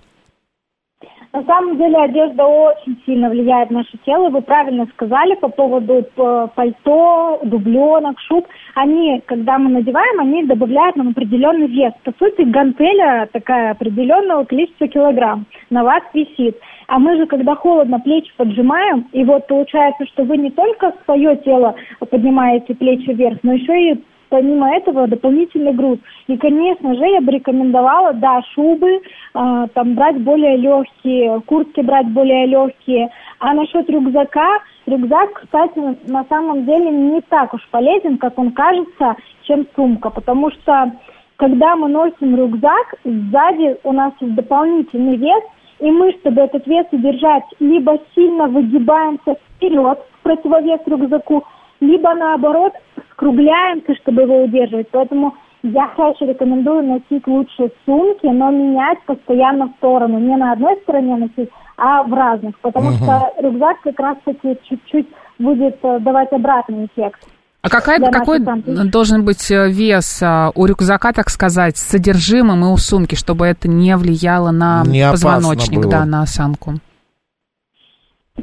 На 1.38 1.44
самом 1.44 1.78
деле 1.78 1.96
одежда 1.98 2.46
очень 2.46 3.00
сильно 3.06 3.30
влияет 3.30 3.70
на 3.70 3.80
наше 3.80 3.96
тело. 4.04 4.30
Вы 4.30 4.42
правильно 4.42 4.88
сказали 4.88 5.36
по 5.36 5.50
поводу 5.50 6.04
п- 6.16 6.48
пальто, 6.56 7.40
дубленок, 7.44 8.20
шуб. 8.22 8.48
Они, 8.74 9.22
когда 9.28 9.60
мы 9.60 9.70
надеваем, 9.70 10.20
они 10.20 10.46
добавляют 10.46 10.96
нам 10.96 11.10
определенный 11.10 11.68
вес. 11.68 11.94
По 12.04 12.12
сути, 12.18 12.42
гантеля 12.42 13.30
такая 13.32 13.70
определенного 13.70 14.46
количества 14.46 14.88
килограмм 14.88 15.46
на 15.70 15.84
вас 15.84 16.02
висит. 16.12 16.58
А 16.88 16.98
мы 16.98 17.18
же, 17.18 17.28
когда 17.28 17.54
холодно, 17.54 18.00
плечи 18.00 18.32
поджимаем, 18.36 19.06
и 19.12 19.24
вот 19.24 19.46
получается, 19.46 20.08
что 20.08 20.24
вы 20.24 20.38
не 20.38 20.50
только 20.50 20.92
свое 21.06 21.36
тело 21.46 21.76
поднимаете 22.10 22.74
плечи 22.74 23.12
вверх, 23.12 23.38
но 23.44 23.54
еще 23.54 23.92
и 23.92 24.04
помимо 24.30 24.76
этого 24.76 25.08
дополнительный 25.08 25.74
груз. 25.74 26.00
И, 26.28 26.38
конечно 26.38 26.96
же, 26.96 27.06
я 27.06 27.22
бы 27.22 27.32
рекомендовала, 27.32 28.14
да, 28.14 28.42
шубы, 28.54 29.02
а, 29.34 29.68
там 29.68 29.96
брать 29.96 30.18
более 30.22 30.58
легкие, 30.58 31.42
куртки 31.42 31.82
брать 31.82 32.08
более 32.08 32.46
легкие. 32.48 33.10
А 33.40 33.54
насчет 33.54 33.90
рюкзака, 33.90 34.60
рюкзак, 34.86 35.34
кстати, 35.34 35.98
на 36.08 36.26
самом 36.26 36.66
деле 36.66 36.90
не 36.90 37.22
так 37.22 37.54
уж 37.54 37.68
полезен, 37.70 38.18
как 38.18 38.38
он 38.38 38.52
кажется, 38.52 39.16
чем 39.44 39.66
сумка, 39.76 40.10
потому 40.10 40.52
что 40.52 40.92
когда 41.38 41.76
мы 41.76 41.88
носим 41.88 42.36
рюкзак, 42.36 42.96
сзади 43.04 43.78
у 43.84 43.92
нас 43.92 44.12
есть 44.20 44.36
дополнительный 44.36 45.18
вес, 45.18 45.44
и 45.80 45.92
мы, 45.92 46.12
чтобы 46.14 46.42
этот 46.42 46.66
вес 46.66 46.88
удержать, 46.92 47.44
либо 47.60 48.00
сильно 48.16 48.48
выгибаемся 48.48 49.36
вперед 49.36 50.00
в 50.20 50.24
противовес 50.24 50.80
рюкзаку, 50.88 51.44
либо 51.80 52.14
наоборот 52.14 52.74
скругляемся, 53.12 53.96
чтобы 54.02 54.24
его 54.24 54.44
удерживать. 54.44 54.88
Поэтому 54.92 55.36
я 55.64 55.90
чаще 55.98 56.28
рекомендую 56.28 56.84
носить 56.84 57.26
лучше 57.28 57.72
сумки, 57.86 58.26
но 58.28 58.52
менять 58.52 59.04
постоянно 59.06 59.68
в 59.68 59.72
сторону. 59.78 60.20
Не 60.20 60.38
на 60.38 60.54
одной 60.54 60.78
стороне 60.84 61.16
носить, 61.16 61.50
а 61.78 62.04
в 62.04 62.14
разных. 62.14 62.58
Потому 62.60 62.92
что 62.92 63.34
рюкзак 63.40 63.82
как 63.84 64.00
раз-таки 64.00 64.58
чуть-чуть 64.70 65.08
будет 65.40 65.78
э, 65.84 66.00
давать 66.00 66.32
обратный 66.32 66.86
эффект. 66.86 67.28
А 67.62 67.70
какая, 67.70 68.00
какой 68.00 68.40
самки. 68.44 68.70
должен 68.90 69.26
быть 69.26 69.52
э, 69.52 69.70
вес 69.70 70.22
а, 70.24 70.52
у 70.56 70.66
рюкзака, 70.66 71.12
так 71.12 71.30
сказать, 71.30 71.76
с 71.78 71.82
содержимым 71.82 72.64
и 72.64 72.68
у 72.68 72.78
сумки, 72.78 73.16
чтобы 73.16 73.46
это 73.46 73.68
не 73.68 73.96
влияло 73.98 74.52
на 74.52 74.84
Не 74.86 75.10
позвоночник, 75.10 75.82
было. 75.82 75.92
да, 75.92 76.06
на 76.06 76.22
осанку? 76.22 76.76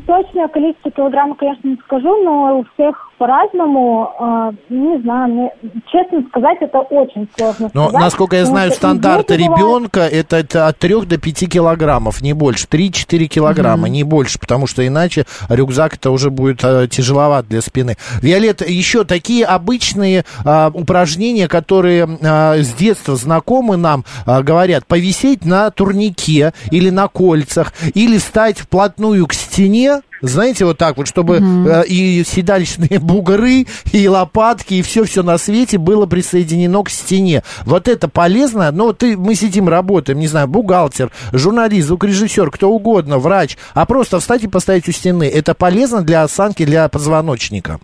Точное 0.06 0.48
количество 0.48 0.90
килограммов, 0.90 1.38
конечно, 1.38 1.68
не 1.68 1.76
скажу, 1.76 2.22
но 2.24 2.58
у 2.58 2.64
всех 2.74 3.10
по-разному. 3.18 4.11
Э, 4.18 4.50
не 4.68 5.00
знаю, 5.02 5.33
мне, 5.33 5.50
честно 5.90 6.23
сказать, 6.28 6.59
это 6.61 6.78
очень 6.80 7.28
сложно 7.37 7.71
Но, 7.75 7.88
сказать, 7.88 8.00
насколько 8.00 8.37
я 8.37 8.44
знаю, 8.44 8.71
что 8.71 8.78
стандарт 8.78 9.30
и 9.30 9.37
дети 9.37 9.49
бывают- 9.49 9.59
ребенка 9.59 10.00
это, 10.00 10.37
это 10.37 10.68
от 10.68 10.78
3 10.78 11.06
до 11.06 11.18
5 11.18 11.47
килограммов, 11.47 12.21
не 12.23 12.33
больше. 12.33 12.66
3-4 12.66 13.26
килограмма, 13.26 13.88
не 13.88 14.04
больше, 14.04 14.38
потому 14.38 14.66
что 14.66 14.87
иначе 14.87 15.25
рюкзак 15.49 15.94
это 15.94 16.11
уже 16.11 16.30
будет 16.30 16.62
э, 16.64 16.88
тяжеловат 16.90 17.49
для 17.49 17.61
спины. 17.61 17.97
Виолетта, 18.21 18.64
еще 18.64 19.04
такие 19.04 19.44
обычные 19.44 20.25
а, 20.44 20.71
упражнения, 20.73 21.49
которые 21.49 22.09
а, 22.23 22.56
с 22.56 22.73
детства 22.73 23.16
знакомы 23.16 23.76
нам, 23.76 24.04
а, 24.26 24.42
говорят, 24.42 24.87
повисеть 24.87 25.44
на 25.44 25.71
турнике 25.71 26.52
или 26.71 26.90
на 26.90 27.09
кольцах, 27.09 27.73
или 27.94 28.18
встать 28.18 28.59
вплотную 28.59 29.26
к 29.26 29.33
стене, 29.35 30.00
знаете, 30.21 30.64
вот 30.64 30.78
так 30.78 30.97
вот, 30.97 31.09
чтобы 31.09 31.37
э, 31.37 31.85
и 31.87 32.23
седалищные 32.25 32.99
бугры, 33.00 33.66
и 33.92 34.09
лопатки, 34.09 34.75
и 34.75 34.83
все-все 34.83 35.23
на 35.23 35.38
свете 35.38 35.78
было 35.78 36.06
присоединено 36.06 36.83
к 36.83 36.90
стене. 36.90 37.42
Вот 37.64 37.88
это 37.88 38.09
полезно, 38.09 38.71
но 38.73 38.92
ты, 38.92 39.16
мы 39.16 39.35
сидим, 39.35 39.68
работаем, 39.68 40.18
не 40.18 40.26
знаю, 40.26 40.49
бухгалтер, 40.49 41.11
журналист, 41.33 41.88
звукорежиссер, 41.88 42.50
кто 42.50 42.71
угодно, 42.71 43.18
врач, 43.18 43.56
а 43.75 43.87
просто 43.87 44.18
встать 44.18 44.44
и 44.44 44.49
поставить 44.49 44.88
у 44.88 44.92
стены. 44.92 45.24
Это 45.24 45.55
полезно 45.55 46.03
для 46.03 46.22
осанки, 46.22 46.64
для 46.64 46.88
позвоночника. 46.88 47.79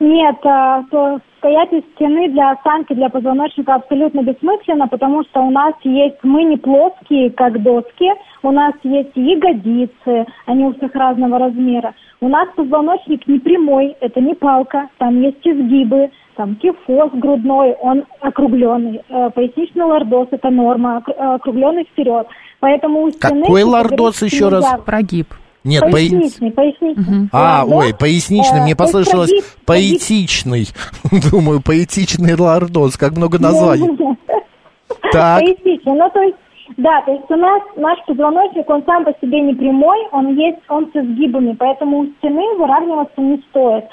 Нет, 0.00 0.36
а, 0.44 0.82
то 0.90 1.20
стоять 1.38 1.72
у 1.72 1.80
стены 1.94 2.28
для 2.30 2.52
осанки, 2.52 2.94
для 2.94 3.08
позвоночника 3.08 3.74
абсолютно 3.74 4.22
бессмысленно, 4.22 4.88
потому 4.88 5.24
что 5.24 5.40
у 5.40 5.50
нас 5.50 5.74
есть, 5.84 6.16
мы 6.22 6.44
не 6.44 6.56
плоские, 6.56 7.30
как 7.30 7.62
доски, 7.62 8.10
у 8.42 8.50
нас 8.50 8.74
есть 8.82 9.10
ягодицы, 9.14 10.26
они 10.46 10.64
у 10.64 10.74
всех 10.74 10.94
разного 10.94 11.38
размера. 11.38 11.94
У 12.20 12.28
нас 12.28 12.48
позвоночник 12.56 13.26
не 13.26 13.38
прямой, 13.38 13.96
это 14.00 14.20
не 14.20 14.34
палка, 14.34 14.88
там 14.98 15.20
есть 15.20 15.38
изгибы, 15.44 16.10
там 16.36 16.56
кифоз 16.56 17.10
грудной, 17.14 17.74
он 17.80 18.04
округленный, 18.20 19.00
э, 19.08 19.30
поясничный 19.34 19.84
лордоз, 19.84 20.28
это 20.30 20.50
норма, 20.50 21.02
округленный 21.06 21.84
вперед. 21.84 22.26
Поэтому 22.60 23.02
у 23.02 23.10
стены... 23.10 23.42
Какой 23.42 23.62
лордоз 23.64 24.22
еще 24.22 24.48
раз? 24.48 24.66
Прогиб. 24.84 25.28
Нет, 25.64 25.82
Поясничный, 25.90 26.52
поясничный. 26.52 27.28
А, 27.32 27.64
Лордоз, 27.64 27.84
ой, 27.86 27.94
поясничный, 27.98 28.60
э, 28.60 28.62
мне 28.62 28.76
послышалось 28.76 29.32
прогиб- 29.32 29.42
прогиб- 29.42 29.64
поэтичный. 29.66 30.68
Думаю, 31.32 31.60
поэтичный 31.60 32.36
лордоз, 32.36 32.96
как 32.96 33.16
много 33.16 33.38
названий. 33.40 33.88
Так. 35.12 35.40
Поясничный. 35.40 35.92
Ну, 35.94 36.10
то 36.10 36.20
есть, 36.22 36.36
да, 36.76 37.02
то 37.02 37.12
есть 37.12 37.30
у 37.30 37.36
нас 37.36 37.62
наш 37.76 38.04
позвоночник, 38.06 38.68
он 38.68 38.82
сам 38.84 39.04
по 39.04 39.12
себе 39.20 39.40
не 39.40 39.54
прямой, 39.54 39.98
он 40.12 40.34
есть, 40.34 40.58
он 40.68 40.90
с 40.92 40.96
изгибами, 40.96 41.54
поэтому 41.58 41.98
у 41.98 42.06
стены 42.06 42.42
выравниваться 42.56 43.20
не 43.20 43.38
стоит. 43.48 43.84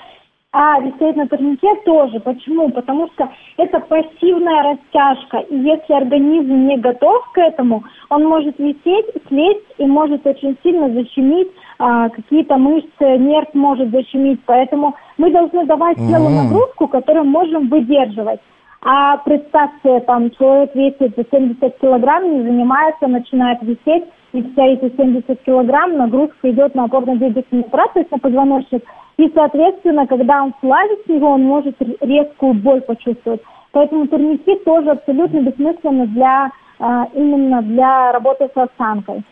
А 0.55 0.79
висеть 0.79 1.15
на 1.15 1.27
турнике 1.27 1.73
тоже. 1.83 2.19
Почему? 2.19 2.69
Потому 2.69 3.07
что 3.13 3.27
это 3.57 3.79
пассивная 3.79 4.63
растяжка. 4.73 5.39
И 5.49 5.57
если 5.57 5.93
организм 5.93 6.67
не 6.67 6.77
готов 6.77 7.27
к 7.31 7.39
этому, 7.39 7.83
он 8.09 8.25
может 8.25 8.59
висеть, 8.59 9.07
слезть 9.27 9.65
и 9.79 9.85
может 9.87 10.27
очень 10.27 10.55
сильно 10.61 10.89
защемить 10.91 11.47
а, 11.79 12.09
какие-то 12.09 12.57
мышцы, 12.57 13.17
нерв 13.17 13.47
может 13.55 13.89
защемить. 13.89 14.41
Поэтому 14.45 14.93
мы 15.17 15.31
должны 15.31 15.65
давать 15.65 15.97
телу 15.97 16.29
нагрузку, 16.29 16.87
которую 16.87 17.25
можем 17.25 17.67
выдерживать. 17.69 18.39
А 18.85 19.17
представьте, 19.17 20.01
там 20.01 20.29
человек 20.31 20.75
весит 20.75 21.15
за 21.15 21.23
70 21.31 21.77
килограмм, 21.79 22.33
не 22.33 22.43
занимается, 22.43 23.07
начинает 23.07 23.61
висеть, 23.61 24.03
и 24.33 24.43
вся 24.43 24.65
эти 24.65 24.93
70 24.97 25.41
килограмм 25.43 25.95
нагрузка 25.95 26.51
идет 26.51 26.75
на 26.75 26.85
опорно-двигательный 26.85 27.63
аппарат, 27.63 27.93
то 27.93 27.99
есть 27.99 28.11
на 28.11 28.19
позвоночник. 28.19 28.83
И, 29.17 29.31
соответственно, 29.33 30.05
когда 30.05 30.43
он 30.43 30.53
слазит 30.59 30.99
с 31.05 31.07
него, 31.07 31.29
он 31.29 31.43
может 31.43 31.75
резкую 32.01 32.55
боль 32.55 32.81
почувствовать. 32.81 33.41
Поэтому 33.71 34.07
турники 34.07 34.55
тоже 34.65 34.89
абсолютно 34.89 35.39
бессмысленны 35.39 36.07
для 36.07 36.51
а, 36.79 37.07
именно 37.13 37.61
для 37.61 38.11
работы 38.11 38.49
с 38.53 38.57
осанкой. 38.57 39.23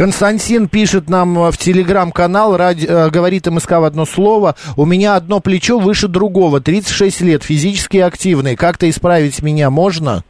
Константин 0.00 0.66
пишет 0.66 1.10
нам 1.10 1.38
э, 1.38 1.50
в 1.50 1.58
телеграм-канал, 1.58 2.56
ради- 2.56 2.86
э, 2.86 3.10
говорит 3.10 3.46
МСК 3.46 3.72
в 3.72 3.84
одно 3.84 4.06
слово. 4.06 4.54
У 4.78 4.86
меня 4.86 5.14
одно 5.14 5.40
плечо 5.40 5.78
выше 5.78 6.08
другого, 6.08 6.62
36 6.62 7.20
лет, 7.20 7.42
физически 7.42 7.98
активный. 7.98 8.56
Как-то 8.56 8.88
исправить 8.88 9.42
меня 9.42 9.68
можно? 9.68 10.22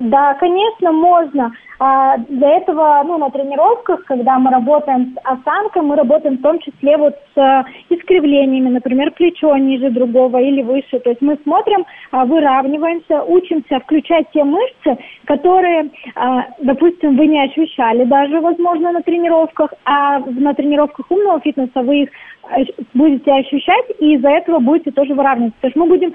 Да, 0.00 0.34
конечно, 0.40 0.90
можно. 0.90 1.52
А, 1.78 2.16
для 2.16 2.56
этого, 2.56 3.02
ну, 3.04 3.18
на 3.18 3.30
тренировках, 3.30 4.04
когда 4.04 4.38
мы 4.38 4.50
работаем 4.50 5.14
с 5.14 5.18
осанкой, 5.24 5.82
мы 5.82 5.96
работаем 5.96 6.38
в 6.38 6.42
том 6.42 6.58
числе 6.60 6.96
вот 6.96 7.14
с 7.34 7.64
искривлениями, 7.90 8.70
например, 8.70 9.12
плечо 9.12 9.56
ниже 9.56 9.90
другого 9.90 10.38
или 10.38 10.62
выше. 10.62 10.98
То 11.00 11.10
есть 11.10 11.20
мы 11.20 11.36
смотрим, 11.42 11.84
а, 12.12 12.24
выравниваемся, 12.24 13.22
учимся 13.24 13.80
включать 13.80 14.26
те 14.32 14.44
мышцы, 14.44 14.98
которые, 15.26 15.90
а, 16.14 16.46
допустим, 16.60 17.16
вы 17.16 17.26
не 17.26 17.42
ощущали 17.42 18.04
даже, 18.04 18.40
возможно, 18.40 18.92
на 18.92 19.02
тренировках, 19.02 19.74
а 19.84 20.20
на 20.20 20.54
тренировках 20.54 21.10
умного 21.10 21.40
фитнеса 21.40 21.82
вы 21.82 22.04
их 22.04 22.10
ощ- 22.50 22.74
будете 22.94 23.32
ощущать, 23.32 23.84
и 23.98 24.14
из-за 24.14 24.30
этого 24.30 24.60
будете 24.60 24.92
тоже 24.92 25.14
выравниваться. 25.14 25.60
То 25.60 25.66
есть 25.66 25.76
мы 25.76 25.86
будем... 25.86 26.14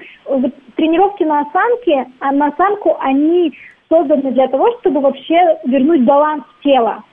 тренировки 0.76 1.24
на 1.24 1.42
осанке, 1.42 2.08
а 2.20 2.32
на 2.32 2.48
осанку, 2.48 2.98
они 3.00 3.54
созданы 3.92 4.32
для 4.32 4.48
того, 4.48 4.72
чтобы 4.80 5.02
вообще 5.02 5.58
вернуть 5.66 6.04
баланс 6.06 6.44
тела, 6.64 7.04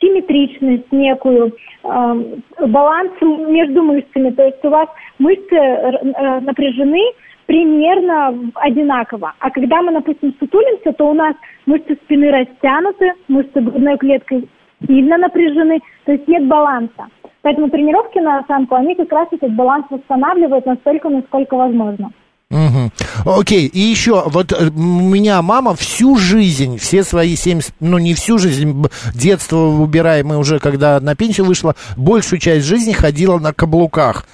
симметричность 0.00 0.90
некую, 0.92 1.52
эм, 1.82 2.42
баланс 2.68 3.10
между 3.20 3.82
мышцами. 3.82 4.30
То 4.30 4.44
есть 4.44 4.64
у 4.64 4.70
вас 4.70 4.88
мышцы 5.18 5.56
р- 5.56 6.00
э, 6.04 6.40
напряжены 6.40 7.02
примерно 7.46 8.52
одинаково. 8.54 9.32
А 9.40 9.50
когда 9.50 9.82
мы, 9.82 9.92
допустим, 9.92 10.34
сутулимся, 10.38 10.92
то 10.92 11.10
у 11.10 11.14
нас 11.14 11.34
мышцы 11.66 11.96
спины 12.04 12.30
растянуты, 12.30 13.14
мышцы 13.26 13.60
грудной 13.60 13.96
клетки 13.98 14.48
сильно 14.86 15.18
напряжены, 15.18 15.80
то 16.04 16.12
есть 16.12 16.28
нет 16.28 16.46
баланса. 16.46 17.08
Поэтому 17.42 17.68
тренировки 17.70 18.18
на 18.18 18.38
осанку, 18.38 18.76
они 18.76 18.94
как 18.94 19.10
раз 19.10 19.28
этот 19.32 19.52
баланс 19.56 19.86
восстанавливают 19.90 20.66
настолько, 20.66 21.08
насколько 21.08 21.56
возможно. 21.56 22.10
Мгм. 22.50 22.90
Окей, 23.26 23.66
и 23.66 23.78
еще, 23.78 24.22
вот 24.26 24.52
э, 24.52 24.68
у 24.68 24.70
меня 24.70 25.42
мама 25.42 25.74
всю 25.76 26.16
жизнь, 26.16 26.78
все 26.78 27.04
свои 27.04 27.36
70, 27.36 27.74
ну 27.80 27.98
не 27.98 28.14
всю 28.14 28.38
жизнь, 28.38 28.86
детство 29.14 29.58
убираем, 29.58 30.28
мы 30.28 30.38
уже 30.38 30.58
когда 30.58 30.98
на 30.98 31.14
пенсию 31.14 31.44
вышла, 31.44 31.76
большую 31.96 32.40
часть 32.40 32.64
жизни 32.66 32.92
ходила 32.92 33.38
на 33.38 33.52
каблуках. 33.52 34.24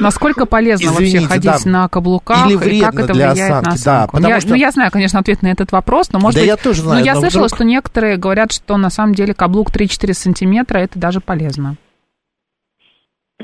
Насколько 0.00 0.46
полезно 0.46 0.86
Извините, 0.86 1.18
вообще 1.20 1.28
ходить 1.28 1.64
да. 1.64 1.70
на 1.70 1.88
каблуках 1.88 2.50
Или 2.50 2.76
и 2.76 2.80
как 2.80 2.94
это 2.94 3.12
для 3.12 3.32
влияет 3.32 3.50
на 3.50 3.58
осанки, 3.58 3.84
да, 3.84 3.92
осанку? 3.98 4.12
потому 4.16 4.32
я, 4.34 4.40
что- 4.40 4.48
Ну, 4.48 4.54
я 4.54 4.70
знаю, 4.70 4.90
конечно, 4.90 5.20
ответ 5.20 5.42
на 5.42 5.48
этот 5.48 5.70
вопрос, 5.70 6.08
но, 6.12 6.18
может 6.18 6.36
Да 6.36 6.40
быть... 6.40 6.48
я 6.48 6.56
тоже 6.56 6.80
знаю, 6.80 7.00
Ну, 7.00 7.04
я 7.04 7.14
слышала, 7.14 7.44
вдруг- 7.44 7.56
что 7.58 7.64
некоторые 7.66 8.16
говорят, 8.16 8.52
что 8.52 8.78
на 8.78 8.88
самом 8.88 9.14
деле 9.14 9.34
каблук 9.34 9.70
3-4 9.70 10.14
сантиметра, 10.14 10.78
это 10.78 10.98
даже 10.98 11.20
полезно. 11.20 11.76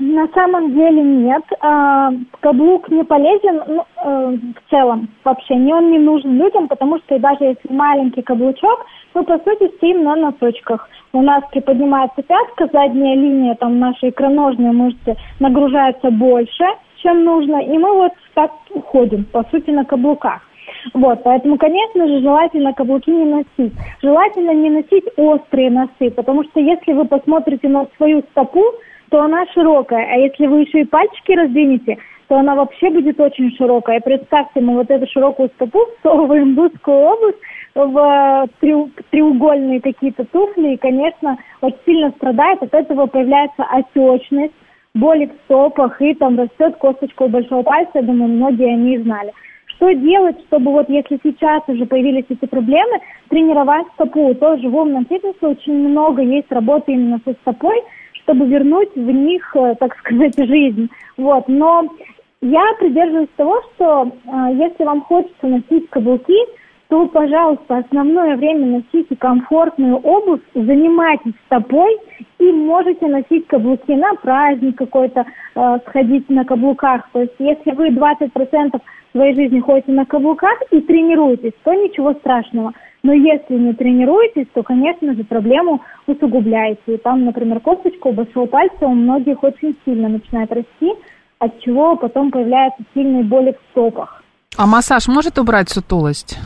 На 0.01 0.29
самом 0.29 0.75
деле 0.75 1.03
нет. 1.03 1.43
А, 1.61 2.13
каблук 2.41 2.89
не 2.89 3.05
полезен 3.05 3.63
ну, 3.67 3.85
э, 4.05 4.37
в 4.55 4.71
целом 4.71 5.09
вообще. 5.25 5.57
Не 5.57 5.73
он 5.75 5.91
не 5.91 5.99
нужен 5.99 6.37
людям, 6.37 6.69
потому 6.69 6.99
что 6.99 7.17
и 7.17 7.19
даже 7.19 7.45
если 7.45 7.73
маленький 7.73 8.23
каблучок, 8.23 8.87
мы 9.15 9.25
по 9.25 9.39
сути 9.39 9.75
стоим 9.77 10.05
на 10.05 10.15
носочках. 10.17 10.89
У 11.13 11.23
нас 11.23 11.43
приподнимается 11.51 12.23
пятка, 12.23 12.69
задняя 12.73 13.17
линия 13.17 13.55
там 13.55 13.79
нашей 13.79 14.11
икроножной 14.11 14.73
мышцы 14.73 15.17
нагружается 15.41 16.11
больше, 16.11 16.65
чем 17.03 17.25
нужно, 17.25 17.57
и 17.57 17.79
мы 17.79 17.93
вот 17.95 18.13
так 18.35 18.53
уходим, 18.71 19.25
по 19.25 19.43
сути, 19.51 19.71
на 19.71 19.85
каблуках. 19.85 20.43
Вот, 20.95 21.23
поэтому, 21.25 21.57
конечно 21.57 22.07
же, 22.07 22.21
желательно 22.21 22.73
каблуки 22.73 23.11
не 23.11 23.25
носить. 23.25 23.73
Желательно 24.03 24.53
не 24.53 24.71
носить 24.71 25.05
острые 25.17 25.71
носы, 25.71 26.11
потому 26.15 26.45
что 26.45 26.61
если 26.61 26.93
вы 26.93 27.05
посмотрите 27.07 27.69
на 27.69 27.87
свою 27.97 28.21
стопу, 28.31 28.63
то 29.11 29.23
она 29.23 29.47
широкая, 29.55 30.07
а 30.13 30.17
если 30.17 30.47
вы 30.47 30.61
еще 30.61 30.81
и 30.83 30.85
пальчики 30.85 31.33
раздвинете, 31.33 31.99
то 32.29 32.37
она 32.37 32.55
вообще 32.55 32.91
будет 32.91 33.19
очень 33.21 33.51
широкая. 33.57 34.01
Представьте, 34.01 34.61
мы 34.61 34.75
вот 34.75 34.91
эту 34.91 35.07
широкую 35.11 35.49
стопу 35.51 35.81
всовываем 36.01 36.55
в 36.55 36.61
узкую 36.61 36.97
обувь, 36.99 37.37
в 37.75 37.99
э, 37.99 38.47
треу- 38.61 38.91
треугольные 39.11 39.81
какие-то 39.81 40.25
туфли, 40.27 40.75
и, 40.75 40.77
конечно, 40.77 41.39
очень 41.63 41.79
сильно 41.87 42.11
страдает. 42.11 42.63
От 42.63 42.75
этого 42.75 43.07
появляется 43.07 43.65
отечность, 43.65 44.55
боли 44.95 45.27
в 45.27 45.45
стопах, 45.45 46.01
и 46.03 46.15
там 46.15 46.39
растет 46.39 46.77
косточка 46.77 47.23
у 47.23 47.29
большого 47.29 47.63
пальца, 47.63 47.93
я 47.95 48.03
думаю, 48.03 48.31
многие 48.31 48.75
они 48.75 48.99
знали. 48.99 49.33
Что 49.67 49.93
делать, 49.93 50.37
чтобы 50.49 50.73
вот 50.73 50.89
если 50.89 51.21
сейчас 51.23 51.63
уже 51.69 51.87
появились 51.87 52.25
эти 52.29 52.47
проблемы, 52.47 52.99
тренировать 53.29 53.87
стопу? 53.95 54.35
Тоже 54.35 54.69
в 54.69 54.77
умном 54.77 55.07
фитнесе 55.07 55.47
очень 55.47 55.89
много 55.89 56.21
есть 56.21 56.51
работы 56.51 56.93
именно 56.93 57.21
со 57.25 57.33
стопой, 57.35 57.81
чтобы 58.29 58.47
вернуть 58.47 58.95
в 58.95 59.11
них, 59.11 59.57
э, 59.57 59.75
так 59.81 59.97
сказать, 59.99 60.35
жизнь. 60.39 60.91
Вот. 61.17 61.49
Но 61.49 61.89
я 62.43 62.63
придерживаюсь 62.79 63.31
того, 63.37 63.63
что 63.75 64.05
э, 64.05 64.31
если 64.55 64.85
вам 64.85 65.01
хочется 65.03 65.47
носить 65.47 65.89
каблуки, 65.89 66.37
то, 66.89 67.07
пожалуйста, 67.07 67.79
основное 67.79 68.37
время 68.37 68.67
носите 68.67 69.15
комфортную 69.17 69.97
обувь, 69.97 70.41
занимайтесь 70.55 71.35
стопой 71.47 71.99
и 72.39 72.51
можете 72.51 73.07
носить 73.07 73.47
каблуки 73.47 73.93
на 73.93 74.15
праздник 74.15 74.77
какой-то, 74.77 75.25
э, 75.55 75.79
сходить 75.87 76.29
на 76.29 76.45
каблуках. 76.45 77.09
То 77.13 77.23
есть 77.23 77.35
если 77.39 77.73
вы 77.73 77.89
20% 77.89 78.81
своей 79.13 79.35
жизни 79.35 79.61
ходите 79.61 79.93
на 79.93 80.05
каблуках 80.05 80.59
и 80.71 80.81
тренируетесь, 80.81 81.53
то 81.65 81.73
ничего 81.73 82.13
страшного. 82.15 82.73
Но 83.03 83.13
если 83.13 83.55
не 83.55 83.75
тренируетесь, 83.75 84.47
то, 84.55 84.63
конечно 84.63 85.15
же, 85.15 85.25
проблему 85.25 85.81
усугубляете. 86.07 86.81
И 86.87 86.97
там, 86.97 87.25
например, 87.25 87.61
косточка 87.61 88.09
у 88.09 88.13
большого 88.13 88.47
пальца 88.47 88.87
у 88.87 88.95
многих 88.95 89.43
очень 89.43 89.77
сильно 89.85 90.09
начинает 90.09 90.51
расти, 90.53 90.93
от 91.39 91.61
чего 91.61 91.97
потом 91.97 92.31
появляются 92.31 92.83
сильные 92.95 93.23
боли 93.23 93.53
в 93.53 93.71
стопах. 93.71 94.23
А 94.57 94.67
массаж 94.67 95.07
может 95.07 95.39
убрать 95.39 95.69
сутулость? 95.69 96.39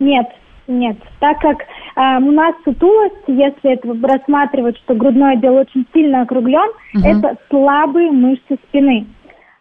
Нет, 0.00 0.26
нет. 0.66 0.96
Так 1.20 1.38
как 1.40 1.60
э, 1.60 2.18
у 2.18 2.32
нас 2.32 2.54
сутулость, 2.64 3.14
если 3.28 3.74
это 3.74 3.88
рассматривать, 4.02 4.76
что 4.78 4.94
грудной 4.94 5.34
отдел 5.34 5.54
очень 5.54 5.86
сильно 5.92 6.22
округлен, 6.22 6.70
это 7.04 7.36
слабые 7.48 8.10
мышцы 8.10 8.58
спины. 8.68 9.06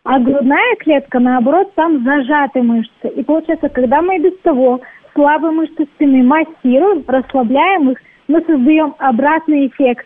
А 0.04 0.20
грудная 0.20 0.76
клетка, 0.80 1.20
наоборот, 1.20 1.74
там 1.76 2.04
зажаты 2.04 2.62
мышцы. 2.62 3.08
И 3.16 3.24
получается, 3.24 3.70
когда 3.70 4.02
мы 4.02 4.18
и 4.18 4.22
без 4.22 4.38
того 4.40 4.82
слабые 5.14 5.52
мышцы 5.52 5.86
спины 5.96 6.24
массируем, 6.24 7.04
расслабляем 7.08 7.92
их, 7.92 8.00
мы 8.28 8.42
создаем 8.42 8.96
обратный 9.00 9.68
эффект. 9.68 10.06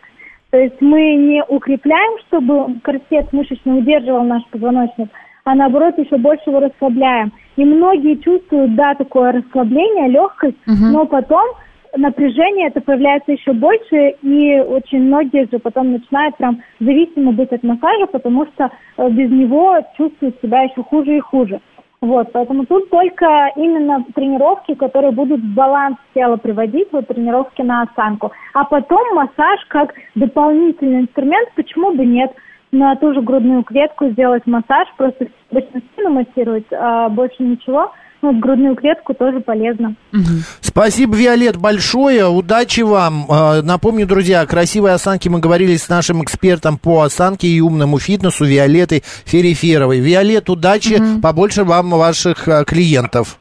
То 0.52 0.58
есть 0.58 0.80
мы 0.80 1.16
не 1.16 1.44
укрепляем, 1.44 2.20
чтобы 2.28 2.80
корсет 2.82 3.32
мышечный 3.34 3.80
удерживал 3.80 4.24
наш 4.24 4.44
позвоночник, 4.50 5.10
а 5.44 5.56
наоборот 5.56 5.98
еще 5.98 6.18
больше 6.18 6.44
его 6.50 6.60
расслабляем. 6.60 7.32
И 7.58 7.66
многие 7.66 8.16
чувствуют, 8.16 8.76
да, 8.76 8.96
такое 8.96 9.34
расслабление, 9.34 10.10
легкость, 10.10 10.58
но 10.66 11.06
потом 11.06 11.46
напряжение 11.96 12.68
это 12.68 12.82
появляется 12.82 13.32
еще 13.32 13.54
больше, 13.54 14.16
и 14.22 14.60
очень 14.60 15.04
многие 15.04 15.48
же 15.52 15.60
потом 15.60 15.94
начинают 15.94 16.38
прям 16.38 16.62
зависимо 16.80 17.32
быть 17.32 17.52
от 17.52 17.64
массажа, 17.64 18.06
потому 18.08 18.46
что 18.48 18.70
э, 18.98 19.10
без 19.10 19.30
него 19.30 19.78
чувствуют 19.98 20.40
себя 20.42 20.62
еще 20.64 20.84
хуже 20.84 21.18
и 21.18 21.20
хуже. 21.20 21.60
Вот, 22.00 22.32
поэтому 22.32 22.66
тут 22.66 22.90
только 22.92 23.52
именно 23.56 24.06
тренировки, 24.14 24.76
которые 24.76 25.12
будут 25.12 25.42
в 25.42 25.56
баланс 25.56 25.98
тела 26.14 26.38
приводить, 26.38 26.90
вот 26.92 27.08
тренировки 27.08 27.64
на 27.64 27.84
осанку. 27.84 28.32
А 28.54 28.66
потом 28.66 29.16
массаж 29.16 29.66
как 29.68 29.94
дополнительный 30.14 31.02
инструмент, 31.02 31.50
почему 31.56 31.94
бы 31.94 32.06
нет, 32.06 32.32
на 32.72 32.96
ту 32.98 33.14
же 33.14 33.22
грудную 33.22 33.64
клетку 33.64 34.10
сделать 34.10 34.46
массаж, 34.46 34.88
просто 34.98 35.28
обычно 35.50 35.80
спину 35.80 36.10
массировать, 36.12 36.66
а 36.72 37.10
больше 37.10 37.42
ничего. 37.42 37.92
Ну, 38.22 38.32
вот 38.34 38.42
грудную 38.42 38.76
клетку 38.76 39.14
тоже 39.14 39.40
полезно. 39.42 39.96
Спасибо, 40.62 41.16
Виолет, 41.16 41.58
большое. 41.58 42.28
Удачи 42.28 42.82
вам. 42.82 43.26
Э, 43.30 43.62
Напомню, 43.62 44.08
друзья, 44.08 44.42
о 44.42 44.48
красивой 44.48 44.94
осанке 44.94 45.30
мы 45.30 45.40
говорили 45.40 45.76
с 45.76 45.88
нашим 45.88 46.24
экспертом 46.24 46.78
по 46.78 47.02
осанке 47.02 47.48
и 47.48 47.62
умному 47.62 48.00
фитнесу 48.00 48.46
Виолетой 48.46 49.04
Фериферовой. 49.26 50.00
Виолет, 50.00 50.50
удачи, 50.50 51.02
побольше 51.22 51.64
вам 51.64 51.92
ваших 51.92 52.48
э, 52.48 52.64
клиентов. 52.66 53.38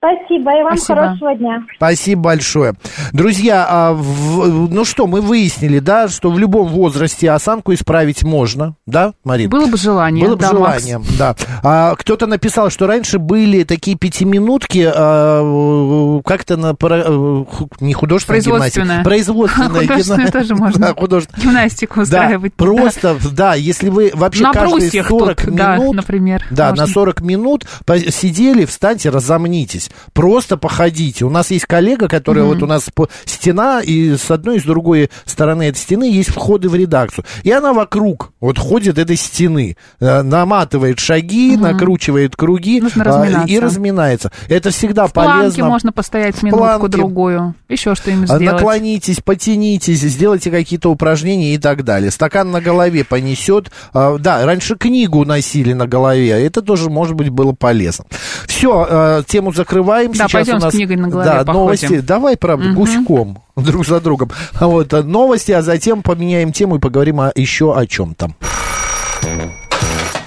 Спасибо, 0.00 0.52
и 0.52 0.62
вам 0.62 0.76
Спасибо. 0.76 1.00
хорошего 1.00 1.34
дня. 1.34 1.62
Спасибо 1.74 2.20
большое. 2.22 2.74
Друзья, 3.12 3.66
а 3.68 3.94
ну 3.96 4.84
что, 4.84 5.08
мы 5.08 5.20
выяснили, 5.20 5.80
да, 5.80 6.06
что 6.06 6.30
в 6.30 6.38
любом 6.38 6.68
возрасте 6.68 7.28
осанку 7.32 7.74
исправить 7.74 8.22
можно, 8.22 8.76
да, 8.86 9.14
Марина? 9.24 9.50
Было 9.50 9.66
бы 9.66 9.76
желание. 9.76 10.24
Было 10.24 10.36
бы 10.36 10.42
да, 10.42 10.52
Макс? 10.52 10.84
желание, 10.84 11.08
да. 11.18 11.34
А, 11.64 11.96
кто-то 11.96 12.28
написал, 12.28 12.70
что 12.70 12.86
раньше 12.86 13.18
были 13.18 13.64
такие 13.64 13.96
пятиминутки, 13.98 14.88
а, 14.88 16.20
как-то 16.24 16.56
на 16.56 16.76
э, 16.80 17.44
не 17.80 17.92
художественная 17.92 18.40
Производственная. 18.40 18.86
гимнастика, 18.98 19.04
производственная 19.04 19.68
Художественную 19.80 20.28
гимна- 20.28 20.32
тоже 20.40 20.54
можно. 20.54 20.94
Художественная. 20.94 21.42
Гимнастику 21.44 21.94
Да, 21.96 22.02
устраивать. 22.02 22.54
просто, 22.54 23.16
да, 23.32 23.54
если 23.56 23.88
вы 23.88 24.12
вообще 24.14 24.44
каждые 24.44 24.68
брусьях 24.78 25.08
40 25.08 25.42
тут, 25.42 25.54
да, 25.56 25.76
минут, 25.76 25.96
например, 25.96 26.44
да, 26.52 26.72
на 26.72 26.86
40 26.86 27.20
минут 27.20 27.66
сидели, 28.10 28.64
встаньте, 28.64 29.10
разомнитесь, 29.10 29.87
просто 30.12 30.56
походите. 30.56 31.24
У 31.24 31.30
нас 31.30 31.50
есть 31.50 31.66
коллега, 31.66 32.08
которая 32.08 32.44
вот 32.44 32.62
у 32.62 32.66
нас 32.66 32.86
стена, 33.24 33.80
и 33.82 34.16
с 34.16 34.30
одной 34.30 34.56
и 34.56 34.60
с 34.60 34.64
другой 34.64 35.10
стороны 35.24 35.64
этой 35.64 35.78
стены 35.78 36.04
есть 36.04 36.30
входы 36.30 36.68
в 36.68 36.74
редакцию. 36.74 37.24
И 37.42 37.50
она 37.50 37.72
вокруг 37.72 38.32
вот 38.40 38.58
ходит 38.58 38.98
этой 38.98 39.16
стены, 39.16 39.76
э, 40.00 40.22
наматывает 40.22 40.98
шаги, 40.98 41.56
накручивает 41.56 42.36
круги 42.36 42.82
а, 43.04 43.44
и 43.46 43.58
разминается. 43.58 44.30
Это 44.48 44.70
всегда 44.70 45.06
В 45.06 45.12
планке 45.12 45.32
полезно. 45.38 45.68
можно 45.68 45.92
постоять 45.92 46.36
планке. 46.36 46.56
минутку-другую. 46.56 47.54
Еще 47.68 47.94
что-нибудь 47.94 48.28
сделать. 48.28 48.44
Наклонитесь, 48.44 49.20
потянитесь, 49.20 50.00
сделайте 50.00 50.50
какие-то 50.50 50.90
упражнения 50.90 51.54
и 51.54 51.58
так 51.58 51.84
далее. 51.84 52.10
Стакан 52.10 52.50
на 52.50 52.60
голове 52.60 53.04
понесет. 53.04 53.70
А, 53.92 54.18
Да, 54.18 54.44
раньше 54.44 54.76
книгу 54.76 55.24
носили 55.24 55.72
на 55.72 55.86
голове. 55.86 56.30
Это 56.30 56.62
тоже, 56.62 56.90
может 56.90 57.14
быть, 57.14 57.28
было 57.28 57.52
полезно. 57.52 58.04
Все, 58.46 59.22
тему 59.26 59.52
закрываем. 59.52 59.77
Да, 59.84 60.12
Сейчас 60.14 60.32
пойдем 60.32 60.56
у 60.56 60.60
с 60.60 60.62
нас 60.64 60.74
книгой 60.74 60.96
на 60.96 61.08
голове 61.08 61.28
да, 61.30 61.38
походим. 61.44 61.60
новости. 61.60 62.00
Давай, 62.00 62.36
правда, 62.36 62.72
гуськом 62.72 63.42
друг 63.56 63.86
за 63.86 64.00
другом. 64.00 64.30
А 64.58 64.66
Вот 64.66 64.92
а, 64.94 65.02
новости, 65.02 65.52
а 65.52 65.62
затем 65.62 66.02
поменяем 66.02 66.52
тему 66.52 66.76
и 66.76 66.78
поговорим 66.78 67.20
о, 67.20 67.32
еще 67.34 67.76
о 67.76 67.86
чем 67.86 68.14
там. 68.14 68.34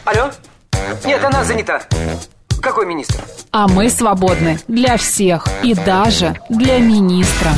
Алло? 0.05 0.31
Нет, 1.05 1.23
она 1.23 1.43
занята. 1.43 1.81
Какой 2.61 2.85
министр? 2.85 3.21
А 3.51 3.67
мы 3.67 3.89
свободны 3.89 4.59
для 4.67 4.97
всех 4.97 5.47
и 5.63 5.73
даже 5.73 6.35
для 6.49 6.77
министра. 6.79 7.51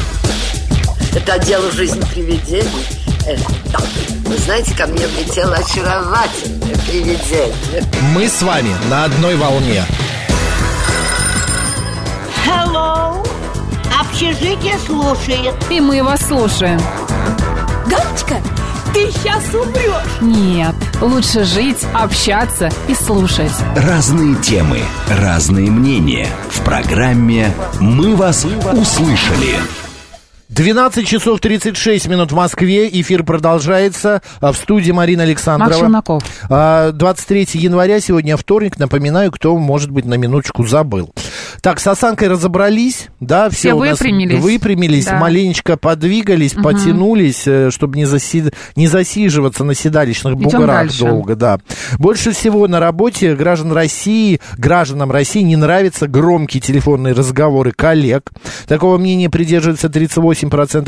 Это 1.16 1.34
отдел 1.34 1.70
жизнь 1.72 2.02
привидений. 2.14 2.88
Э, 3.28 3.36
да. 3.72 3.80
Вы 4.26 4.38
знаете, 4.38 4.76
ко 4.76 4.88
мне 4.88 5.06
влетело 5.08 5.56
очаровательное 5.56 6.76
привидение. 6.88 7.84
Мы 8.16 8.28
с 8.28 8.42
вами 8.42 8.70
на 8.90 9.06
одной 9.06 9.36
волне. 9.36 9.84
Hello. 12.54 13.26
Общежитие 14.00 14.78
слушает. 14.86 15.56
И 15.72 15.82
мы 15.82 16.04
вас 16.04 16.22
слушаем. 16.28 16.80
Галочка, 17.88 18.38
ты 18.94 19.12
сейчас 19.12 19.44
умрешь. 19.54 20.22
Нет, 20.22 20.76
лучше 21.02 21.44
жить, 21.46 21.84
общаться 21.94 22.70
и 22.88 22.94
слушать. 22.94 23.52
Разные 23.76 24.36
темы, 24.36 24.82
разные 25.10 25.72
мнения. 25.72 26.28
В 26.52 26.63
программе 26.63 27.52
«Мы 27.80 28.16
вас 28.16 28.46
услышали». 28.46 29.58
12 30.54 31.08
часов 31.08 31.39
36 31.39 32.08
минут 32.08 32.32
в 32.32 32.36
Москве. 32.36 32.88
Эфир 32.88 33.24
продолжается. 33.24 34.22
А, 34.39 34.52
В 34.52 34.58
студии 34.58 34.92
Марина 34.92 35.24
Александрова. 35.24 35.70
Макс 35.70 35.80
Челноков. 35.80 36.24
А, 36.48 36.92
23 36.92 37.48
января, 37.54 38.00
сегодня 38.00 38.38
вторник. 38.38 38.78
Напоминаю, 38.78 39.32
кто, 39.32 39.58
может 39.58 39.89
быть, 39.89 40.06
на 40.06 40.13
минуточку 40.13 40.63
забыл. 40.66 41.12
Так, 41.62 41.80
с 41.80 41.88
осанкой 41.88 42.28
разобрались, 42.28 43.08
да, 43.20 43.50
все, 43.50 43.58
Все 43.70 43.74
у 43.74 43.84
нас 43.84 44.00
выпрямились. 44.00 44.39
выпрямились, 44.42 45.06
Да. 45.06 45.18
маленечко 45.18 45.76
подвигались, 45.78 46.54
потянулись, 46.54 47.44
э, 47.48 47.72
чтобы 47.72 47.98
не, 47.98 48.04
заси- 48.06 48.54
не 48.76 48.88
засиживаться 48.88 49.63
на 49.63 49.74
седалищных 49.74 50.34
Идем 50.36 50.68
дальше. 50.68 51.00
долго, 51.06 51.36
да. 51.36 51.60
Больше 51.98 52.32
всего 52.32 52.68
на 52.68 52.80
работе 52.80 53.36
граждан 53.36 53.72
России, 53.72 54.39
гражданам 54.58 55.12
России 55.12 55.42
не 55.42 55.56
нравятся 55.56 56.08
громкие 56.08 56.62
телефонные 56.62 57.13
разговоры 57.13 57.72
коллег. 57.72 58.30
Такого 58.68 58.98
мнения 58.98 59.30
придерживается 59.30 59.88
38% 59.88 60.43